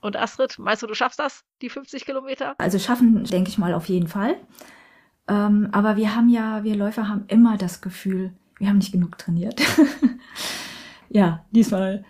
Und 0.00 0.16
Astrid, 0.16 0.58
meinst 0.58 0.82
du, 0.82 0.86
du 0.86 0.94
schaffst 0.94 1.18
das, 1.18 1.44
die 1.60 1.70
50 1.70 2.04
Kilometer? 2.04 2.54
Also 2.58 2.78
schaffen, 2.78 3.24
denke 3.24 3.50
ich 3.50 3.58
mal, 3.58 3.74
auf 3.74 3.88
jeden 3.88 4.08
Fall. 4.08 4.36
Ähm, 5.26 5.68
aber 5.72 5.96
wir 5.96 6.14
haben 6.14 6.28
ja, 6.28 6.64
wir 6.64 6.76
Läufer 6.76 7.08
haben 7.08 7.24
immer 7.28 7.56
das 7.56 7.80
Gefühl, 7.80 8.32
wir 8.58 8.68
haben 8.68 8.78
nicht 8.78 8.92
genug 8.92 9.18
trainiert. 9.18 9.60
ja, 11.08 11.44
diesmal 11.50 12.04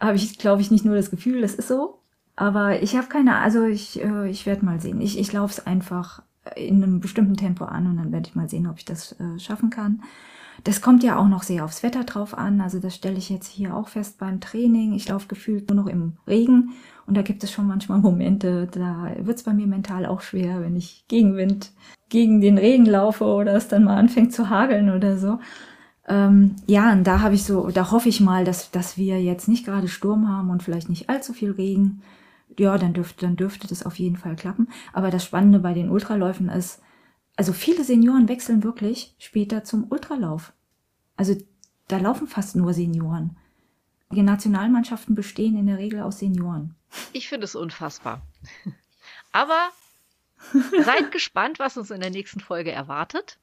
habe 0.00 0.16
ich, 0.16 0.38
glaube 0.38 0.62
ich, 0.62 0.70
nicht 0.70 0.84
nur 0.84 0.96
das 0.96 1.10
Gefühl, 1.10 1.42
das 1.42 1.54
ist 1.54 1.68
so. 1.68 2.00
Aber 2.36 2.82
ich 2.82 2.96
habe 2.96 3.08
keine, 3.08 3.36
also 3.36 3.64
ich, 3.64 4.02
äh, 4.02 4.30
ich 4.30 4.46
werde 4.46 4.64
mal 4.64 4.80
sehen. 4.80 5.00
Ich, 5.00 5.18
ich 5.18 5.32
laufe 5.32 5.52
es 5.52 5.66
einfach 5.66 6.22
in 6.56 6.82
einem 6.82 7.00
bestimmten 7.00 7.36
Tempo 7.36 7.64
an 7.64 7.86
und 7.86 7.98
dann 7.98 8.12
werde 8.12 8.28
ich 8.28 8.34
mal 8.34 8.48
sehen, 8.48 8.66
ob 8.66 8.78
ich 8.78 8.84
das 8.84 9.18
äh, 9.20 9.38
schaffen 9.38 9.68
kann. 9.68 10.02
Das 10.64 10.80
kommt 10.80 11.02
ja 11.02 11.18
auch 11.18 11.28
noch 11.28 11.42
sehr 11.42 11.64
aufs 11.64 11.82
Wetter 11.82 12.04
drauf 12.04 12.36
an. 12.36 12.60
Also 12.60 12.80
das 12.80 12.94
stelle 12.94 13.16
ich 13.16 13.30
jetzt 13.30 13.48
hier 13.48 13.74
auch 13.74 13.88
fest 13.88 14.18
beim 14.18 14.40
Training. 14.40 14.94
Ich 14.94 15.08
laufe 15.08 15.28
gefühlt 15.28 15.68
nur 15.68 15.76
noch 15.76 15.86
im 15.86 16.14
Regen 16.26 16.72
und 17.10 17.16
da 17.16 17.22
gibt 17.22 17.42
es 17.42 17.50
schon 17.50 17.66
manchmal 17.66 17.98
Momente, 18.02 18.68
da 18.70 19.10
wird 19.18 19.38
es 19.38 19.42
bei 19.42 19.52
mir 19.52 19.66
mental 19.66 20.06
auch 20.06 20.20
schwer, 20.20 20.60
wenn 20.60 20.76
ich 20.76 21.04
gegen 21.08 21.36
Wind, 21.36 21.72
gegen 22.08 22.40
den 22.40 22.56
Regen 22.56 22.86
laufe 22.86 23.24
oder 23.24 23.54
es 23.54 23.66
dann 23.66 23.84
mal 23.84 23.96
anfängt 23.96 24.32
zu 24.32 24.48
hageln 24.48 24.90
oder 24.90 25.18
so. 25.18 25.40
Ähm, 26.06 26.54
ja, 26.66 26.92
und 26.92 27.04
da 27.04 27.20
habe 27.20 27.34
ich 27.34 27.44
so, 27.44 27.70
da 27.70 27.90
hoffe 27.90 28.08
ich 28.08 28.20
mal, 28.20 28.44
dass, 28.44 28.70
dass 28.70 28.96
wir 28.96 29.20
jetzt 29.20 29.48
nicht 29.48 29.64
gerade 29.64 29.88
Sturm 29.88 30.28
haben 30.28 30.50
und 30.50 30.62
vielleicht 30.62 30.88
nicht 30.88 31.08
allzu 31.08 31.32
viel 31.32 31.50
Regen. 31.50 32.02
Ja, 32.58 32.78
dann 32.78 32.92
dürfte, 32.92 33.26
dann 33.26 33.36
dürfte 33.36 33.66
das 33.66 33.84
auf 33.84 33.98
jeden 33.98 34.16
Fall 34.16 34.36
klappen. 34.36 34.68
Aber 34.92 35.10
das 35.10 35.24
Spannende 35.24 35.58
bei 35.58 35.72
den 35.74 35.90
Ultraläufen 35.90 36.48
ist, 36.48 36.80
also 37.40 37.54
viele 37.54 37.84
Senioren 37.84 38.28
wechseln 38.28 38.64
wirklich 38.64 39.14
später 39.18 39.64
zum 39.64 39.90
Ultralauf. 39.90 40.52
Also 41.16 41.38
da 41.88 41.96
laufen 41.96 42.28
fast 42.28 42.54
nur 42.54 42.74
Senioren. 42.74 43.38
Die 44.12 44.20
Nationalmannschaften 44.20 45.14
bestehen 45.14 45.56
in 45.56 45.66
der 45.66 45.78
Regel 45.78 46.02
aus 46.02 46.18
Senioren. 46.18 46.74
Ich 47.14 47.30
finde 47.30 47.46
es 47.46 47.54
unfassbar. 47.54 48.20
Aber 49.32 49.70
seid 50.84 51.12
gespannt, 51.12 51.58
was 51.58 51.78
uns 51.78 51.90
in 51.90 52.02
der 52.02 52.10
nächsten 52.10 52.40
Folge 52.40 52.72
erwartet. 52.72 53.38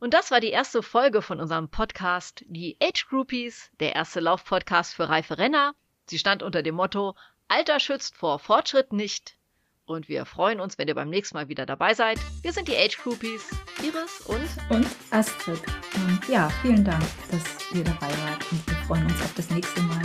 Und 0.00 0.12
das 0.12 0.32
war 0.32 0.40
die 0.40 0.48
erste 0.48 0.82
Folge 0.82 1.22
von 1.22 1.38
unserem 1.38 1.68
Podcast 1.68 2.44
Die 2.48 2.78
Age 2.82 3.06
Groupies, 3.08 3.70
der 3.78 3.94
erste 3.94 4.18
Laufpodcast 4.18 4.92
für 4.92 5.08
reife 5.08 5.38
Renner. 5.38 5.76
Sie 6.06 6.18
stand 6.18 6.42
unter 6.42 6.64
dem 6.64 6.74
Motto 6.74 7.14
Alter 7.46 7.78
schützt 7.78 8.16
vor 8.16 8.40
Fortschritt 8.40 8.92
nicht. 8.92 9.36
Und 9.90 10.08
wir 10.08 10.24
freuen 10.24 10.60
uns, 10.60 10.78
wenn 10.78 10.86
ihr 10.86 10.94
beim 10.94 11.10
nächsten 11.10 11.36
Mal 11.36 11.48
wieder 11.48 11.66
dabei 11.66 11.94
seid. 11.94 12.20
Wir 12.42 12.52
sind 12.52 12.68
die 12.68 12.76
Age 12.76 12.96
Groupies, 12.96 13.50
Iris 13.82 14.20
und 14.26 14.48
und 14.68 14.86
Astrid. 15.10 15.60
Und 15.96 16.28
ja, 16.28 16.48
vielen 16.62 16.84
Dank, 16.84 17.02
dass 17.28 17.42
ihr 17.74 17.82
dabei 17.82 18.06
wart 18.06 18.52
und 18.52 18.64
wir 18.68 18.76
freuen 18.86 19.04
uns 19.06 19.20
auf 19.20 19.34
das 19.34 19.50
nächste 19.50 19.82
Mal. 19.82 20.02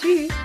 Tschüss. 0.00 0.43